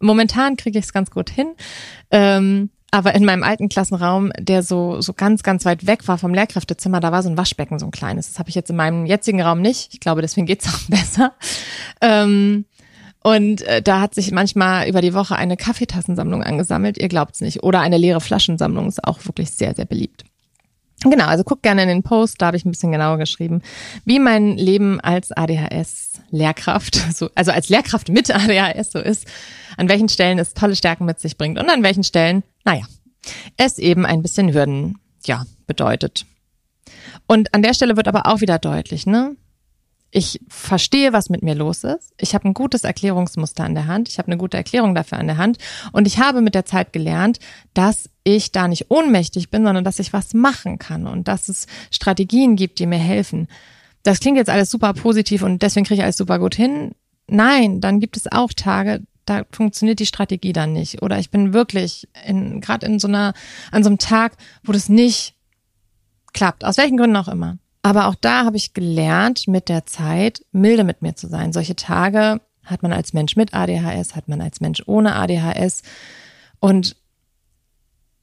Momentan 0.00 0.56
kriege 0.56 0.78
ich 0.78 0.86
es 0.86 0.92
ganz 0.92 1.10
gut 1.10 1.30
hin. 1.30 1.54
Ähm, 2.10 2.70
aber 2.94 3.14
in 3.14 3.24
meinem 3.24 3.42
alten 3.42 3.70
Klassenraum, 3.70 4.32
der 4.38 4.62
so, 4.62 5.00
so 5.00 5.14
ganz, 5.14 5.42
ganz 5.42 5.64
weit 5.64 5.86
weg 5.86 6.06
war 6.08 6.18
vom 6.18 6.34
Lehrkräftezimmer, 6.34 7.00
da 7.00 7.10
war 7.10 7.22
so 7.22 7.30
ein 7.30 7.38
Waschbecken, 7.38 7.78
so 7.78 7.86
ein 7.86 7.90
kleines. 7.90 8.28
Das 8.28 8.38
habe 8.38 8.50
ich 8.50 8.54
jetzt 8.54 8.68
in 8.68 8.76
meinem 8.76 9.06
jetzigen 9.06 9.40
Raum 9.40 9.62
nicht. 9.62 9.94
Ich 9.94 10.00
glaube, 10.00 10.20
deswegen 10.20 10.46
geht's 10.46 10.68
auch 10.68 10.80
besser. 10.88 11.32
Ähm, 12.02 12.66
und 13.22 13.62
äh, 13.62 13.80
da 13.80 14.00
hat 14.00 14.14
sich 14.14 14.30
manchmal 14.30 14.88
über 14.88 15.00
die 15.00 15.14
Woche 15.14 15.36
eine 15.36 15.56
Kaffeetassensammlung 15.56 16.42
angesammelt. 16.42 16.98
Ihr 16.98 17.08
glaubt's 17.08 17.40
nicht. 17.40 17.62
Oder 17.62 17.80
eine 17.80 17.96
leere 17.96 18.20
Flaschensammlung 18.20 18.88
ist 18.88 19.04
auch 19.04 19.24
wirklich 19.24 19.52
sehr, 19.52 19.74
sehr 19.74 19.86
beliebt. 19.86 20.24
Genau, 21.04 21.26
also 21.26 21.42
guck 21.44 21.62
gerne 21.62 21.82
in 21.82 21.88
den 21.88 22.02
Post, 22.02 22.40
da 22.40 22.46
habe 22.46 22.56
ich 22.56 22.64
ein 22.64 22.70
bisschen 22.70 22.92
genauer 22.92 23.18
geschrieben, 23.18 23.62
wie 24.04 24.18
mein 24.18 24.56
Leben 24.56 25.00
als 25.00 25.32
ADHS-Lehrkraft, 25.32 26.94
so, 27.14 27.28
also 27.34 27.50
als 27.50 27.68
Lehrkraft 27.68 28.08
mit 28.08 28.30
ADHS 28.30 28.92
so 28.92 28.98
ist, 28.98 29.26
an 29.76 29.88
welchen 29.88 30.08
Stellen 30.08 30.38
es 30.38 30.54
tolle 30.54 30.76
Stärken 30.76 31.04
mit 31.04 31.20
sich 31.20 31.36
bringt 31.36 31.58
und 31.58 31.68
an 31.68 31.82
welchen 31.82 32.04
Stellen 32.04 32.44
naja, 32.64 32.84
es 33.56 33.78
eben 33.78 34.06
ein 34.06 34.22
bisschen 34.22 34.52
Hürden, 34.52 34.98
ja, 35.24 35.44
bedeutet. 35.66 36.26
Und 37.26 37.54
an 37.54 37.62
der 37.62 37.74
Stelle 37.74 37.96
wird 37.96 38.08
aber 38.08 38.26
auch 38.26 38.40
wieder 38.40 38.58
deutlich, 38.58 39.06
ne? 39.06 39.36
Ich 40.14 40.40
verstehe, 40.46 41.14
was 41.14 41.30
mit 41.30 41.42
mir 41.42 41.54
los 41.54 41.84
ist. 41.84 42.12
Ich 42.18 42.34
habe 42.34 42.46
ein 42.46 42.52
gutes 42.52 42.84
Erklärungsmuster 42.84 43.64
an 43.64 43.74
der 43.74 43.86
Hand. 43.86 44.10
Ich 44.10 44.18
habe 44.18 44.28
eine 44.28 44.36
gute 44.36 44.58
Erklärung 44.58 44.94
dafür 44.94 45.16
an 45.16 45.26
der 45.26 45.38
Hand. 45.38 45.56
Und 45.92 46.06
ich 46.06 46.18
habe 46.18 46.42
mit 46.42 46.54
der 46.54 46.66
Zeit 46.66 46.92
gelernt, 46.92 47.38
dass 47.72 48.10
ich 48.22 48.52
da 48.52 48.68
nicht 48.68 48.90
ohnmächtig 48.90 49.48
bin, 49.48 49.64
sondern 49.64 49.84
dass 49.84 49.98
ich 49.98 50.12
was 50.12 50.34
machen 50.34 50.78
kann 50.78 51.06
und 51.06 51.28
dass 51.28 51.48
es 51.48 51.66
Strategien 51.90 52.56
gibt, 52.56 52.78
die 52.78 52.84
mir 52.84 52.98
helfen. 52.98 53.48
Das 54.02 54.20
klingt 54.20 54.36
jetzt 54.36 54.50
alles 54.50 54.70
super 54.70 54.92
positiv 54.92 55.42
und 55.42 55.62
deswegen 55.62 55.86
kriege 55.86 56.00
ich 56.00 56.04
alles 56.04 56.18
super 56.18 56.38
gut 56.38 56.54
hin. 56.54 56.92
Nein, 57.26 57.80
dann 57.80 57.98
gibt 57.98 58.18
es 58.18 58.30
auch 58.30 58.52
Tage, 58.52 59.00
da 59.24 59.44
funktioniert 59.50 59.98
die 59.98 60.06
Strategie 60.06 60.52
dann 60.52 60.74
nicht. 60.74 61.00
Oder 61.00 61.20
ich 61.20 61.30
bin 61.30 61.54
wirklich 61.54 62.06
in, 62.26 62.60
gerade 62.60 62.84
in 62.84 62.98
so 62.98 63.08
einer, 63.08 63.32
an 63.70 63.82
so 63.82 63.88
einem 63.88 63.98
Tag, 63.98 64.36
wo 64.62 64.72
das 64.72 64.90
nicht 64.90 65.36
klappt. 66.34 66.66
Aus 66.66 66.76
welchen 66.76 66.98
Gründen 66.98 67.16
auch 67.16 67.28
immer. 67.28 67.56
Aber 67.82 68.06
auch 68.06 68.14
da 68.14 68.44
habe 68.44 68.56
ich 68.56 68.74
gelernt, 68.74 69.48
mit 69.48 69.68
der 69.68 69.86
Zeit 69.86 70.44
milde 70.52 70.84
mit 70.84 71.02
mir 71.02 71.16
zu 71.16 71.28
sein. 71.28 71.52
Solche 71.52 71.74
Tage 71.74 72.40
hat 72.64 72.82
man 72.82 72.92
als 72.92 73.12
Mensch 73.12 73.34
mit 73.34 73.54
ADHS, 73.54 74.14
hat 74.14 74.28
man 74.28 74.40
als 74.40 74.60
Mensch 74.60 74.82
ohne 74.86 75.16
ADHS. 75.16 75.82
Und 76.60 76.96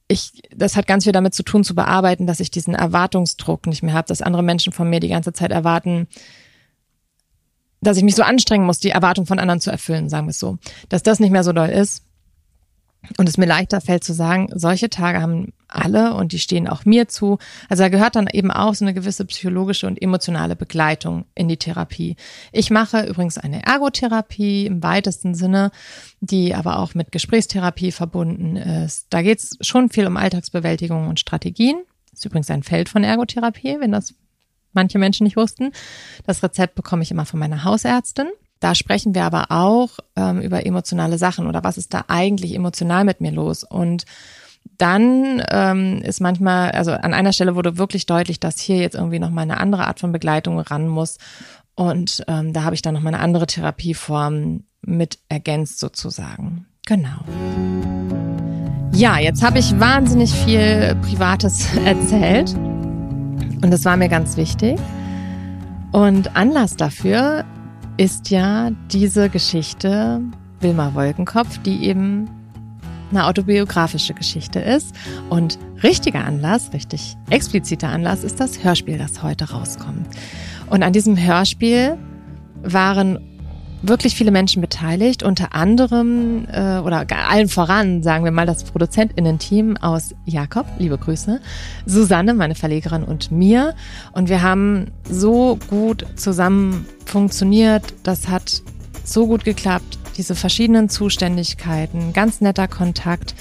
ich, 0.08 0.42
das 0.56 0.76
hat 0.76 0.86
ganz 0.86 1.04
viel 1.04 1.12
damit 1.12 1.34
zu 1.34 1.42
tun, 1.42 1.62
zu 1.62 1.74
bearbeiten, 1.74 2.26
dass 2.26 2.40
ich 2.40 2.50
diesen 2.50 2.74
Erwartungsdruck 2.74 3.66
nicht 3.66 3.82
mehr 3.82 3.94
habe, 3.94 4.08
dass 4.08 4.22
andere 4.22 4.42
Menschen 4.42 4.72
von 4.72 4.88
mir 4.88 4.98
die 4.98 5.08
ganze 5.08 5.32
Zeit 5.32 5.52
erwarten, 5.52 6.08
dass 7.82 7.98
ich 7.98 8.02
mich 8.02 8.16
so 8.16 8.22
anstrengen 8.22 8.66
muss, 8.66 8.80
die 8.80 8.90
Erwartung 8.90 9.26
von 9.26 9.38
anderen 9.38 9.60
zu 9.60 9.70
erfüllen, 9.70 10.08
sagen 10.08 10.26
wir 10.26 10.32
es 10.32 10.38
so. 10.38 10.58
Dass 10.88 11.02
das 11.02 11.20
nicht 11.20 11.30
mehr 11.30 11.44
so 11.44 11.52
doll 11.52 11.68
ist 11.68 12.04
und 13.18 13.28
es 13.28 13.38
mir 13.38 13.46
leichter 13.46 13.80
fällt 13.80 14.04
zu 14.04 14.12
sagen, 14.12 14.48
solche 14.52 14.90
Tage 14.90 15.20
haben 15.20 15.52
alle 15.74 16.14
und 16.14 16.32
die 16.32 16.38
stehen 16.38 16.68
auch 16.68 16.84
mir 16.84 17.08
zu. 17.08 17.38
Also 17.68 17.82
da 17.82 17.88
gehört 17.88 18.16
dann 18.16 18.28
eben 18.32 18.50
auch 18.50 18.74
so 18.74 18.84
eine 18.84 18.94
gewisse 18.94 19.24
psychologische 19.24 19.86
und 19.86 20.00
emotionale 20.00 20.56
Begleitung 20.56 21.24
in 21.34 21.48
die 21.48 21.56
Therapie. 21.56 22.16
Ich 22.52 22.70
mache 22.70 23.06
übrigens 23.06 23.38
eine 23.38 23.64
Ergotherapie 23.64 24.66
im 24.66 24.82
weitesten 24.82 25.34
Sinne, 25.34 25.70
die 26.20 26.54
aber 26.54 26.78
auch 26.78 26.94
mit 26.94 27.12
Gesprächstherapie 27.12 27.92
verbunden 27.92 28.56
ist. 28.56 29.06
Da 29.10 29.22
geht 29.22 29.38
es 29.38 29.58
schon 29.60 29.90
viel 29.90 30.06
um 30.06 30.16
Alltagsbewältigung 30.16 31.08
und 31.08 31.20
Strategien. 31.20 31.76
Ist 32.12 32.24
übrigens 32.24 32.50
ein 32.50 32.62
Feld 32.62 32.88
von 32.88 33.04
Ergotherapie, 33.04 33.76
wenn 33.80 33.92
das 33.92 34.14
manche 34.72 34.98
Menschen 34.98 35.24
nicht 35.24 35.36
wussten. 35.36 35.72
Das 36.26 36.42
Rezept 36.42 36.74
bekomme 36.74 37.02
ich 37.02 37.10
immer 37.10 37.26
von 37.26 37.40
meiner 37.40 37.64
Hausärztin. 37.64 38.28
Da 38.60 38.74
sprechen 38.74 39.14
wir 39.14 39.24
aber 39.24 39.46
auch 39.50 39.98
ähm, 40.16 40.42
über 40.42 40.66
emotionale 40.66 41.16
Sachen 41.16 41.46
oder 41.46 41.64
was 41.64 41.78
ist 41.78 41.94
da 41.94 42.04
eigentlich 42.08 42.54
emotional 42.54 43.04
mit 43.04 43.22
mir 43.22 43.32
los. 43.32 43.64
Und 43.64 44.04
dann 44.78 45.42
ähm, 45.50 46.00
ist 46.02 46.20
manchmal, 46.20 46.70
also 46.70 46.92
an 46.92 47.12
einer 47.12 47.32
Stelle 47.32 47.54
wurde 47.54 47.76
wirklich 47.76 48.06
deutlich, 48.06 48.40
dass 48.40 48.58
hier 48.58 48.78
jetzt 48.78 48.94
irgendwie 48.94 49.18
nochmal 49.18 49.42
eine 49.42 49.60
andere 49.60 49.86
Art 49.86 50.00
von 50.00 50.12
Begleitung 50.12 50.58
ran 50.58 50.88
muss. 50.88 51.18
Und 51.74 52.24
ähm, 52.28 52.52
da 52.52 52.62
habe 52.64 52.74
ich 52.74 52.82
dann 52.82 52.94
nochmal 52.94 53.14
eine 53.14 53.22
andere 53.22 53.46
Therapieform 53.46 54.64
mit 54.82 55.18
ergänzt 55.28 55.78
sozusagen. 55.78 56.66
Genau. 56.86 57.20
Ja, 58.92 59.18
jetzt 59.18 59.42
habe 59.42 59.58
ich 59.58 59.78
wahnsinnig 59.78 60.32
viel 60.32 60.96
Privates 61.02 61.66
erzählt. 61.84 62.54
Und 62.54 63.70
das 63.70 63.84
war 63.84 63.96
mir 63.96 64.08
ganz 64.08 64.36
wichtig. 64.36 64.78
Und 65.92 66.36
Anlass 66.36 66.76
dafür 66.76 67.44
ist 67.96 68.30
ja 68.30 68.70
diese 68.90 69.28
Geschichte 69.28 70.22
Wilma 70.60 70.94
Wolkenkopf, 70.94 71.58
die 71.58 71.84
eben 71.84 72.30
eine 73.10 73.26
autobiografische 73.26 74.14
Geschichte 74.14 74.60
ist. 74.60 74.94
Und 75.28 75.58
richtiger 75.82 76.24
Anlass, 76.24 76.72
richtig 76.72 77.16
expliziter 77.28 77.88
Anlass 77.88 78.24
ist 78.24 78.40
das 78.40 78.62
Hörspiel, 78.62 78.98
das 78.98 79.22
heute 79.22 79.50
rauskommt. 79.50 80.06
Und 80.68 80.82
an 80.82 80.92
diesem 80.92 81.16
Hörspiel 81.16 81.96
waren 82.62 83.18
wirklich 83.82 84.14
viele 84.14 84.30
Menschen 84.30 84.60
beteiligt, 84.60 85.22
unter 85.22 85.54
anderem 85.54 86.46
äh, 86.52 86.78
oder 86.78 87.06
allen 87.28 87.48
voran, 87.48 88.02
sagen 88.02 88.24
wir 88.24 88.30
mal, 88.30 88.46
das 88.46 88.64
Produzentinnen-Team 88.64 89.78
aus 89.78 90.14
Jakob, 90.26 90.66
liebe 90.78 90.98
Grüße, 90.98 91.40
Susanne, 91.86 92.34
meine 92.34 92.54
Verlegerin 92.54 93.04
und 93.04 93.30
mir. 93.30 93.74
Und 94.12 94.28
wir 94.28 94.42
haben 94.42 94.88
so 95.08 95.58
gut 95.68 96.06
zusammen 96.16 96.86
funktioniert, 97.06 97.94
das 98.02 98.28
hat 98.28 98.62
so 99.02 99.26
gut 99.26 99.44
geklappt, 99.44 99.98
diese 100.16 100.34
verschiedenen 100.34 100.88
Zuständigkeiten, 100.88 102.12
ganz 102.12 102.40
netter 102.40 102.68
Kontakt. 102.68 103.34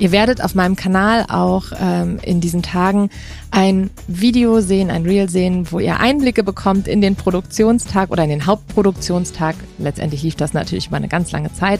Ihr 0.00 0.10
werdet 0.10 0.42
auf 0.42 0.56
meinem 0.56 0.74
Kanal 0.74 1.24
auch 1.28 1.66
ähm, 1.80 2.18
in 2.22 2.40
diesen 2.40 2.62
Tagen 2.62 3.10
ein 3.52 3.90
Video 4.08 4.60
sehen, 4.60 4.90
ein 4.90 5.04
Reel 5.04 5.28
sehen, 5.28 5.70
wo 5.70 5.78
ihr 5.78 6.00
Einblicke 6.00 6.42
bekommt 6.42 6.88
in 6.88 7.00
den 7.00 7.14
Produktionstag 7.14 8.10
oder 8.10 8.24
in 8.24 8.30
den 8.30 8.46
Hauptproduktionstag. 8.46 9.54
Letztendlich 9.78 10.24
lief 10.24 10.34
das 10.34 10.52
natürlich 10.52 10.88
über 10.88 10.96
eine 10.96 11.06
ganz 11.06 11.30
lange 11.30 11.52
Zeit, 11.52 11.78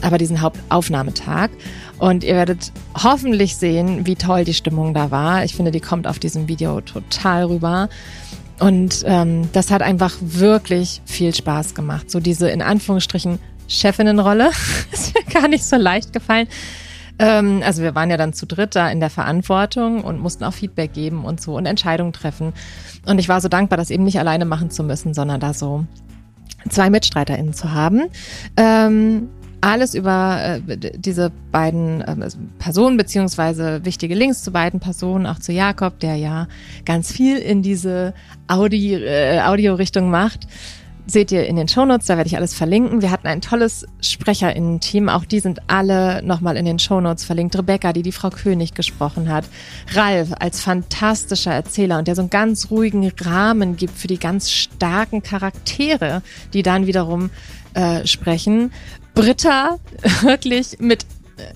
aber 0.00 0.18
diesen 0.18 0.40
Hauptaufnahmetag. 0.40 1.50
Und 1.98 2.24
ihr 2.24 2.34
werdet 2.34 2.72
hoffentlich 3.00 3.56
sehen, 3.56 4.06
wie 4.06 4.16
toll 4.16 4.44
die 4.44 4.54
Stimmung 4.54 4.92
da 4.92 5.12
war. 5.12 5.44
Ich 5.44 5.54
finde, 5.54 5.70
die 5.70 5.80
kommt 5.80 6.08
auf 6.08 6.18
diesem 6.18 6.48
Video 6.48 6.80
total 6.80 7.44
rüber. 7.44 7.88
Und 8.58 9.04
ähm, 9.06 9.48
das 9.52 9.70
hat 9.70 9.82
einfach 9.82 10.14
wirklich 10.20 11.00
viel 11.04 11.34
Spaß 11.34 11.74
gemacht. 11.74 12.10
So 12.10 12.20
diese 12.20 12.48
in 12.48 12.62
Anführungsstrichen 12.62 13.38
Chefinnenrolle 13.68 14.50
ist 14.92 15.14
mir 15.14 15.24
gar 15.32 15.48
nicht 15.48 15.64
so 15.64 15.76
leicht 15.76 16.12
gefallen. 16.12 16.48
Ähm, 17.18 17.62
also 17.64 17.82
wir 17.82 17.94
waren 17.94 18.10
ja 18.10 18.16
dann 18.16 18.32
zu 18.32 18.46
dritt 18.46 18.74
da 18.74 18.90
in 18.90 19.00
der 19.00 19.10
Verantwortung 19.10 20.02
und 20.02 20.20
mussten 20.20 20.44
auch 20.44 20.54
Feedback 20.54 20.92
geben 20.92 21.24
und 21.24 21.40
so 21.40 21.56
und 21.56 21.66
Entscheidungen 21.66 22.12
treffen. 22.12 22.52
Und 23.06 23.18
ich 23.18 23.28
war 23.28 23.40
so 23.40 23.48
dankbar, 23.48 23.76
das 23.76 23.90
eben 23.90 24.04
nicht 24.04 24.18
alleine 24.18 24.44
machen 24.44 24.70
zu 24.70 24.82
müssen, 24.82 25.14
sondern 25.14 25.40
da 25.40 25.54
so 25.54 25.86
zwei 26.68 26.90
MitstreiterInnen 26.90 27.54
zu 27.54 27.72
haben. 27.72 28.02
Ähm, 28.56 29.28
alles 29.60 29.94
über 29.94 30.40
äh, 30.42 30.76
diese 30.96 31.30
beiden 31.52 32.00
äh, 32.00 32.16
Personen 32.58 32.96
beziehungsweise 32.96 33.84
wichtige 33.84 34.14
Links 34.16 34.42
zu 34.42 34.50
beiden 34.50 34.80
Personen, 34.80 35.24
auch 35.26 35.38
zu 35.38 35.52
Jakob, 35.52 36.00
der 36.00 36.16
ja 36.16 36.48
ganz 36.84 37.12
viel 37.12 37.38
in 37.38 37.62
diese 37.62 38.12
Audi, 38.48 38.94
äh, 38.94 39.40
Audio-Richtung 39.40 40.10
macht 40.10 40.48
seht 41.06 41.32
ihr 41.32 41.46
in 41.46 41.56
den 41.56 41.68
Shownotes, 41.68 42.06
da 42.06 42.16
werde 42.16 42.28
ich 42.28 42.36
alles 42.36 42.54
verlinken. 42.54 43.02
Wir 43.02 43.10
hatten 43.10 43.26
ein 43.26 43.40
tolles 43.40 43.86
SprecherInnen-Team, 44.00 45.08
auch 45.08 45.24
die 45.24 45.40
sind 45.40 45.60
alle 45.66 46.22
nochmal 46.22 46.56
in 46.56 46.64
den 46.64 46.78
Shownotes 46.78 47.24
verlinkt. 47.24 47.56
Rebecca, 47.56 47.92
die 47.92 48.02
die 48.02 48.12
Frau 48.12 48.30
König 48.30 48.74
gesprochen 48.74 49.28
hat. 49.28 49.44
Ralf 49.94 50.30
als 50.38 50.60
fantastischer 50.60 51.52
Erzähler 51.52 51.98
und 51.98 52.08
der 52.08 52.14
so 52.14 52.22
einen 52.22 52.30
ganz 52.30 52.70
ruhigen 52.70 53.10
Rahmen 53.20 53.76
gibt 53.76 53.96
für 53.98 54.08
die 54.08 54.18
ganz 54.18 54.50
starken 54.50 55.22
Charaktere, 55.22 56.22
die 56.52 56.62
dann 56.62 56.86
wiederum 56.86 57.30
äh, 57.74 58.06
sprechen. 58.06 58.72
Britta 59.14 59.78
wirklich 60.22 60.78
mit 60.78 61.04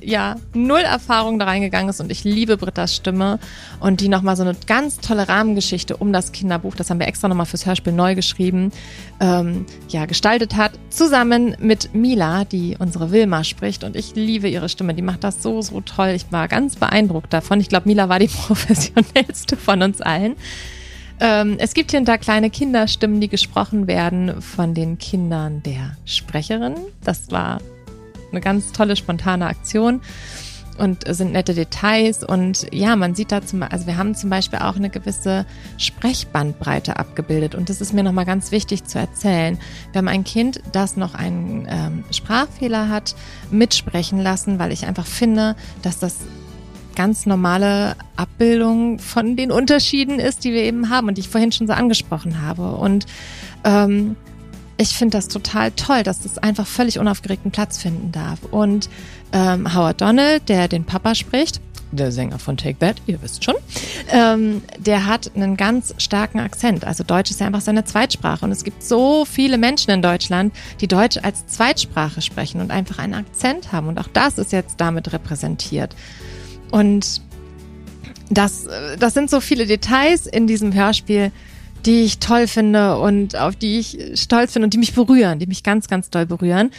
ja 0.00 0.36
null 0.54 0.80
Erfahrung 0.80 1.38
da 1.38 1.44
reingegangen 1.46 1.88
ist 1.88 2.00
und 2.00 2.10
ich 2.10 2.24
liebe 2.24 2.56
Britta's 2.56 2.94
Stimme 2.94 3.38
und 3.80 4.00
die 4.00 4.08
nochmal 4.08 4.36
so 4.36 4.42
eine 4.42 4.56
ganz 4.66 4.98
tolle 4.98 5.28
Rahmengeschichte 5.28 5.96
um 5.96 6.12
das 6.12 6.32
Kinderbuch, 6.32 6.74
das 6.74 6.90
haben 6.90 7.00
wir 7.00 7.08
extra 7.08 7.28
nochmal 7.28 7.46
fürs 7.46 7.66
Hörspiel 7.66 7.92
neu 7.92 8.14
geschrieben, 8.14 8.72
ähm, 9.20 9.66
ja, 9.88 10.06
gestaltet 10.06 10.56
hat, 10.56 10.72
zusammen 10.90 11.56
mit 11.58 11.94
Mila, 11.94 12.44
die 12.44 12.76
unsere 12.78 13.10
Wilma 13.10 13.44
spricht 13.44 13.84
und 13.84 13.96
ich 13.96 14.14
liebe 14.14 14.48
ihre 14.48 14.68
Stimme, 14.68 14.94
die 14.94 15.02
macht 15.02 15.24
das 15.24 15.42
so, 15.42 15.62
so 15.62 15.80
toll. 15.80 16.08
Ich 16.08 16.30
war 16.30 16.48
ganz 16.48 16.76
beeindruckt 16.76 17.32
davon. 17.32 17.60
Ich 17.60 17.68
glaube, 17.68 17.88
Mila 17.88 18.08
war 18.08 18.18
die 18.18 18.28
professionellste 18.46 19.56
von 19.56 19.82
uns 19.82 20.00
allen. 20.00 20.36
Ähm, 21.18 21.56
es 21.58 21.72
gibt 21.72 21.92
hier 21.92 22.00
und 22.00 22.08
da 22.08 22.18
kleine 22.18 22.50
Kinderstimmen, 22.50 23.20
die 23.20 23.28
gesprochen 23.28 23.86
werden 23.86 24.42
von 24.42 24.74
den 24.74 24.98
Kindern 24.98 25.62
der 25.62 25.96
Sprecherin. 26.04 26.74
Das 27.02 27.30
war 27.30 27.58
eine 28.36 28.44
ganz 28.44 28.72
tolle 28.72 28.96
spontane 28.96 29.46
Aktion 29.46 30.00
und 30.78 31.04
sind 31.14 31.32
nette 31.32 31.54
Details. 31.54 32.22
Und 32.22 32.66
ja, 32.72 32.96
man 32.96 33.14
sieht 33.14 33.32
da 33.32 33.44
zum 33.44 33.62
also 33.62 33.86
wir 33.86 33.96
haben 33.96 34.14
zum 34.14 34.30
Beispiel 34.30 34.58
auch 34.58 34.76
eine 34.76 34.90
gewisse 34.90 35.46
Sprechbandbreite 35.78 36.98
abgebildet. 36.98 37.54
Und 37.54 37.68
das 37.68 37.80
ist 37.80 37.92
mir 37.92 38.02
nochmal 38.02 38.26
ganz 38.26 38.52
wichtig 38.52 38.84
zu 38.84 38.98
erzählen. 38.98 39.58
Wir 39.92 39.98
haben 39.98 40.08
ein 40.08 40.24
Kind, 40.24 40.60
das 40.72 40.96
noch 40.96 41.14
einen 41.14 41.66
ähm, 41.68 42.04
Sprachfehler 42.10 42.88
hat, 42.88 43.14
mitsprechen 43.50 44.20
lassen, 44.20 44.58
weil 44.58 44.72
ich 44.72 44.86
einfach 44.86 45.06
finde, 45.06 45.56
dass 45.82 45.98
das 45.98 46.18
ganz 46.94 47.26
normale 47.26 47.94
Abbildung 48.16 48.98
von 48.98 49.36
den 49.36 49.52
Unterschieden 49.52 50.18
ist, 50.18 50.44
die 50.44 50.52
wir 50.52 50.62
eben 50.62 50.88
haben 50.88 51.08
und 51.08 51.16
die 51.16 51.20
ich 51.20 51.28
vorhin 51.28 51.52
schon 51.52 51.66
so 51.66 51.74
angesprochen 51.74 52.40
habe. 52.40 52.72
Und 52.72 53.06
ähm, 53.64 54.16
ich 54.78 54.90
finde 54.90 55.16
das 55.16 55.28
total 55.28 55.70
toll, 55.72 56.02
dass 56.02 56.20
das 56.20 56.38
einfach 56.38 56.66
völlig 56.66 56.98
unaufgeregten 56.98 57.50
Platz 57.50 57.78
finden 57.78 58.12
darf. 58.12 58.40
Und 58.50 58.88
ähm, 59.32 59.74
Howard 59.74 60.00
Donald, 60.00 60.48
der 60.48 60.68
den 60.68 60.84
Papa 60.84 61.14
spricht, 61.14 61.60
der 61.92 62.12
Sänger 62.12 62.38
von 62.38 62.56
Take 62.56 62.78
That, 62.78 62.96
ihr 63.06 63.22
wisst 63.22 63.44
schon, 63.44 63.54
ähm, 64.10 64.62
der 64.78 65.06
hat 65.06 65.30
einen 65.34 65.56
ganz 65.56 65.94
starken 65.98 66.40
Akzent. 66.40 66.84
Also 66.84 67.04
Deutsch 67.04 67.30
ist 67.30 67.40
ja 67.40 67.46
einfach 67.46 67.60
seine 67.60 67.84
Zweitsprache. 67.84 68.44
Und 68.44 68.52
es 68.52 68.64
gibt 68.64 68.82
so 68.82 69.24
viele 69.24 69.56
Menschen 69.56 69.90
in 69.90 70.02
Deutschland, 70.02 70.52
die 70.80 70.88
Deutsch 70.88 71.18
als 71.22 71.46
Zweitsprache 71.46 72.20
sprechen 72.22 72.60
und 72.60 72.70
einfach 72.70 72.98
einen 72.98 73.14
Akzent 73.14 73.72
haben. 73.72 73.88
Und 73.88 73.98
auch 73.98 74.08
das 74.12 74.38
ist 74.38 74.52
jetzt 74.52 74.80
damit 74.80 75.12
repräsentiert. 75.12 75.94
Und 76.70 77.22
das, 78.28 78.66
äh, 78.66 78.96
das 78.98 79.14
sind 79.14 79.30
so 79.30 79.40
viele 79.40 79.66
Details 79.66 80.26
in 80.26 80.46
diesem 80.46 80.74
Hörspiel, 80.74 81.30
die 81.86 82.02
ich 82.02 82.18
toll 82.18 82.46
finde 82.48 82.98
und 82.98 83.36
auf 83.36 83.56
die 83.56 83.78
ich 83.78 83.98
stolz 84.14 84.54
bin 84.54 84.64
und 84.64 84.74
die 84.74 84.78
mich 84.78 84.94
berühren, 84.94 85.38
die 85.38 85.46
mich 85.46 85.62
ganz, 85.62 85.88
ganz 85.88 86.10
doll 86.10 86.26
berühren. 86.26 86.70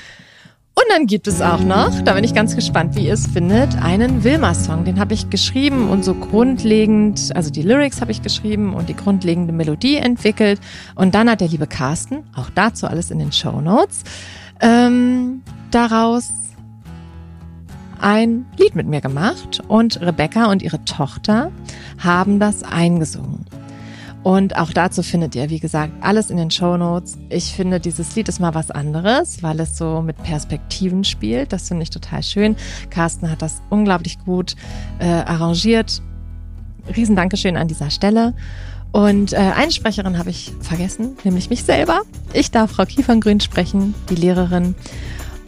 Und 0.76 0.84
dann 0.92 1.08
gibt 1.08 1.28
es 1.28 1.42
auch 1.42 1.62
noch, 1.62 2.02
da 2.04 2.14
bin 2.14 2.24
ich 2.24 2.36
ganz 2.36 2.56
gespannt, 2.56 2.96
wie 2.96 3.08
ihr 3.08 3.14
es 3.14 3.26
findet, 3.26 3.82
einen 3.82 4.24
Wilma-Song. 4.24 4.86
Den 4.86 5.00
habe 5.00 5.16
ich 5.16 5.32
geschrieben 5.32 5.90
und 5.90 6.06
so 6.06 6.14
grundlegend, 6.14 7.32
also 7.34 7.50
die 7.50 7.64
Lyrics 7.64 8.00
habe 8.00 8.12
ich 8.12 8.22
geschrieben 8.22 8.76
und 8.76 8.88
die 8.88 8.96
grundlegende 8.96 9.54
Melodie 9.54 9.96
entwickelt. 9.96 10.60
Und 10.94 11.16
dann 11.16 11.32
hat 11.32 11.42
der 11.42 11.48
liebe 11.48 11.66
Carsten, 11.66 12.26
auch 12.36 12.52
dazu 12.54 12.86
alles 12.86 13.10
in 13.10 13.18
den 13.18 13.32
Show 13.32 13.60
Notes, 13.60 14.04
ähm, 14.62 15.42
daraus 15.72 16.30
ein 18.00 18.46
Lied 18.58 18.76
mit 18.76 18.86
mir 18.86 19.02
gemacht. 19.02 19.64
Und 19.68 20.00
Rebecca 20.00 20.52
und 20.52 20.62
ihre 20.62 20.86
Tochter 20.86 21.52
haben 21.98 22.40
das 22.40 22.62
eingesungen. 22.62 23.48
Und 24.28 24.58
auch 24.58 24.74
dazu 24.74 25.04
findet 25.04 25.36
ihr, 25.36 25.50
wie 25.50 25.62
gesagt, 25.62 25.94
alles 26.02 26.30
in 26.30 26.36
den 26.36 26.52
Show 26.52 26.76
Notes. 26.76 27.18
Ich 27.30 27.54
finde, 27.54 27.80
dieses 27.80 28.14
Lied 28.14 28.28
ist 28.28 28.42
mal 28.42 28.54
was 28.54 28.72
anderes, 28.72 29.42
weil 29.42 29.58
es 29.62 29.78
so 29.78 30.02
mit 30.02 30.22
Perspektiven 30.22 31.06
spielt. 31.06 31.54
Das 31.54 31.70
finde 31.70 31.84
ich 31.84 31.92
total 31.92 32.22
schön. 32.24 32.58
Carsten 32.90 33.32
hat 33.32 33.42
das 33.42 33.62
unglaublich 33.70 34.20
gut 34.20 34.58
äh, 35.00 35.06
arrangiert. 35.06 36.02
Riesen 36.94 37.16
Dankeschön 37.16 37.56
an 37.56 37.70
dieser 37.70 37.90
Stelle. 37.90 38.34
Und 38.92 39.32
äh, 39.32 39.38
eine 39.38 39.72
Sprecherin 39.72 40.18
habe 40.18 40.30
ich 40.30 40.52
vergessen, 40.60 41.16
nämlich 41.24 41.50
mich 41.50 41.64
selber. 41.64 42.02
Ich 42.34 42.52
darf 42.52 42.72
Frau 42.72 42.84
Kieferngrün 42.84 43.40
sprechen, 43.40 43.96
die 44.10 44.16
Lehrerin. 44.16 44.76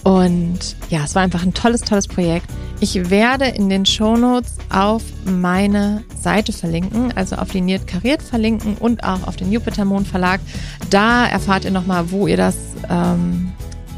Und 0.03 0.75
ja, 0.89 1.03
es 1.03 1.15
war 1.15 1.23
einfach 1.23 1.43
ein 1.43 1.53
tolles, 1.53 1.81
tolles 1.81 2.07
Projekt. 2.07 2.47
Ich 2.79 3.09
werde 3.09 3.45
in 3.45 3.69
den 3.69 3.85
Shownotes 3.85 4.55
auf 4.69 5.03
meine 5.25 6.03
Seite 6.21 6.53
verlinken, 6.53 7.11
also 7.15 7.35
auf 7.35 7.53
Liniert 7.53 7.87
Kariert 7.87 8.21
verlinken 8.21 8.75
und 8.77 9.03
auch 9.03 9.27
auf 9.27 9.35
den 9.35 9.51
Jupiter 9.51 9.83
Mond 9.83 10.07
Verlag. 10.07 10.39
Da 10.89 11.27
erfahrt 11.27 11.65
ihr 11.65 11.71
nochmal, 11.71 12.11
wo 12.11 12.27
ihr 12.27 12.37
das 12.37 12.55
ähm, 12.89 13.51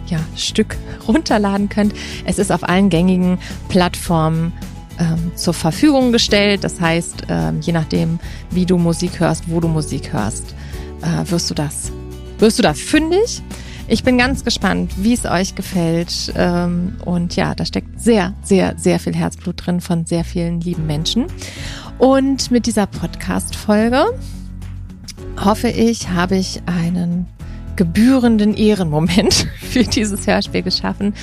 ja, 0.08 0.20
Stück 0.36 0.78
runterladen 1.08 1.70
könnt. 1.70 1.94
Es 2.26 2.40
ist 2.40 2.52
auf 2.52 2.68
allen 2.68 2.90
gängigen 2.90 3.38
Plattformen 3.70 4.54
ähm, 5.00 5.32
zur 5.36 5.54
Verfügung 5.54 6.12
gestellt. 6.12 6.64
Das 6.64 6.82
heißt, 6.82 7.24
ähm, 7.30 7.62
je 7.62 7.74
nachdem, 7.74 8.20
wie 8.50 8.66
du 8.66 8.78
Musik 8.78 9.20
hörst, 9.20 9.44
wo 9.48 9.60
du 9.60 9.68
Musik 9.68 10.12
hörst, 10.12 10.56
äh, 11.02 11.30
wirst 11.30 11.50
du 11.52 11.54
das, 11.54 11.92
wirst 12.40 12.58
du 12.58 12.64
da 12.64 12.74
fündig. 12.74 13.44
Ich 13.92 14.06
bin 14.06 14.18
ganz 14.18 14.46
gespannt, 14.46 14.94
wie 15.04 15.12
es 15.12 15.26
euch 15.26 15.54
gefällt. 15.54 16.32
Ähm, 16.38 16.96
und 17.04 17.36
ja, 17.36 17.54
da 17.54 17.66
steckt 17.66 18.00
sehr, 18.00 18.34
sehr, 18.42 18.78
sehr 18.78 19.02
viel 19.02 19.14
Herzblut 19.14 19.66
drin 19.66 19.82
von 19.82 20.06
sehr 20.06 20.24
vielen 20.24 20.62
lieben 20.62 20.88
Menschen. 20.88 21.26
Und 21.98 22.52
mit 22.52 22.68
dieser 22.68 22.86
Podcast-Folge 22.86 24.18
hoffe 25.44 25.68
ich, 25.68 26.08
habe 26.08 26.38
ich 26.38 26.62
einen 26.68 27.28
gebührenden 27.76 28.54
Ehrenmoment 28.54 29.46
für 29.60 29.84
dieses 29.84 30.26
Hörspiel 30.26 30.62
geschaffen. 30.62 31.14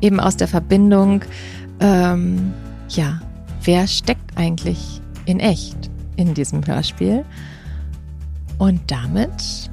Eben 0.00 0.20
aus 0.20 0.36
der 0.36 0.46
Verbindung, 0.46 1.24
ähm, 1.80 2.54
ja, 2.90 3.20
wer 3.64 3.88
steckt 3.88 4.38
eigentlich 4.38 5.00
in 5.26 5.40
echt 5.40 5.90
in 6.14 6.34
diesem 6.34 6.64
Hörspiel? 6.64 7.24
Und 8.58 8.80
damit 8.86 9.72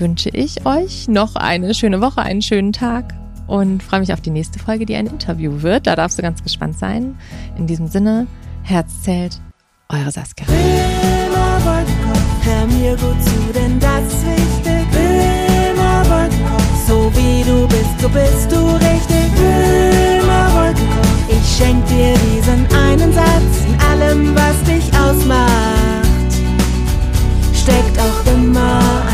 wünsche 0.00 0.28
ich 0.30 0.66
euch 0.66 1.08
noch 1.08 1.36
eine 1.36 1.74
schöne 1.74 2.00
Woche, 2.00 2.22
einen 2.22 2.42
schönen 2.42 2.72
Tag 2.72 3.14
und 3.46 3.82
freue 3.82 4.00
mich 4.00 4.12
auf 4.12 4.20
die 4.20 4.30
nächste 4.30 4.58
Folge, 4.58 4.86
die 4.86 4.96
ein 4.96 5.06
Interview 5.06 5.62
wird. 5.62 5.86
Da 5.86 5.96
darfst 5.96 6.18
du 6.18 6.22
ganz 6.22 6.42
gespannt 6.42 6.78
sein. 6.78 7.16
In 7.56 7.66
diesem 7.66 7.88
Sinne, 7.88 8.26
Herz 8.62 9.02
zählt, 9.02 9.40
eure 9.88 10.10
Saskia. 10.10 10.46
Immer 10.46 11.84
hör 12.42 12.66
mir 12.66 12.96
gut 12.96 13.16
denn 13.54 13.78
das 13.78 14.04
ist 14.04 14.26
wichtig. 14.26 14.74
So 16.86 17.10
wie 17.14 17.42
du 17.42 17.66
bist, 17.66 17.98
so 17.98 18.08
bist 18.10 18.52
du 18.52 18.74
richtig. 18.74 19.30
Immer 19.38 20.74
ich 21.28 21.56
schenk 21.56 21.84
dir 21.86 22.14
diesen 22.18 22.66
einen 22.76 23.10
Satz 23.10 23.64
in 23.66 23.80
allem, 23.80 24.34
was 24.34 24.62
dich 24.64 24.84
ausmacht. 24.98 26.32
Steckt 27.54 27.98
auch 27.98 28.32
immer 28.34 28.80
ein 29.08 29.13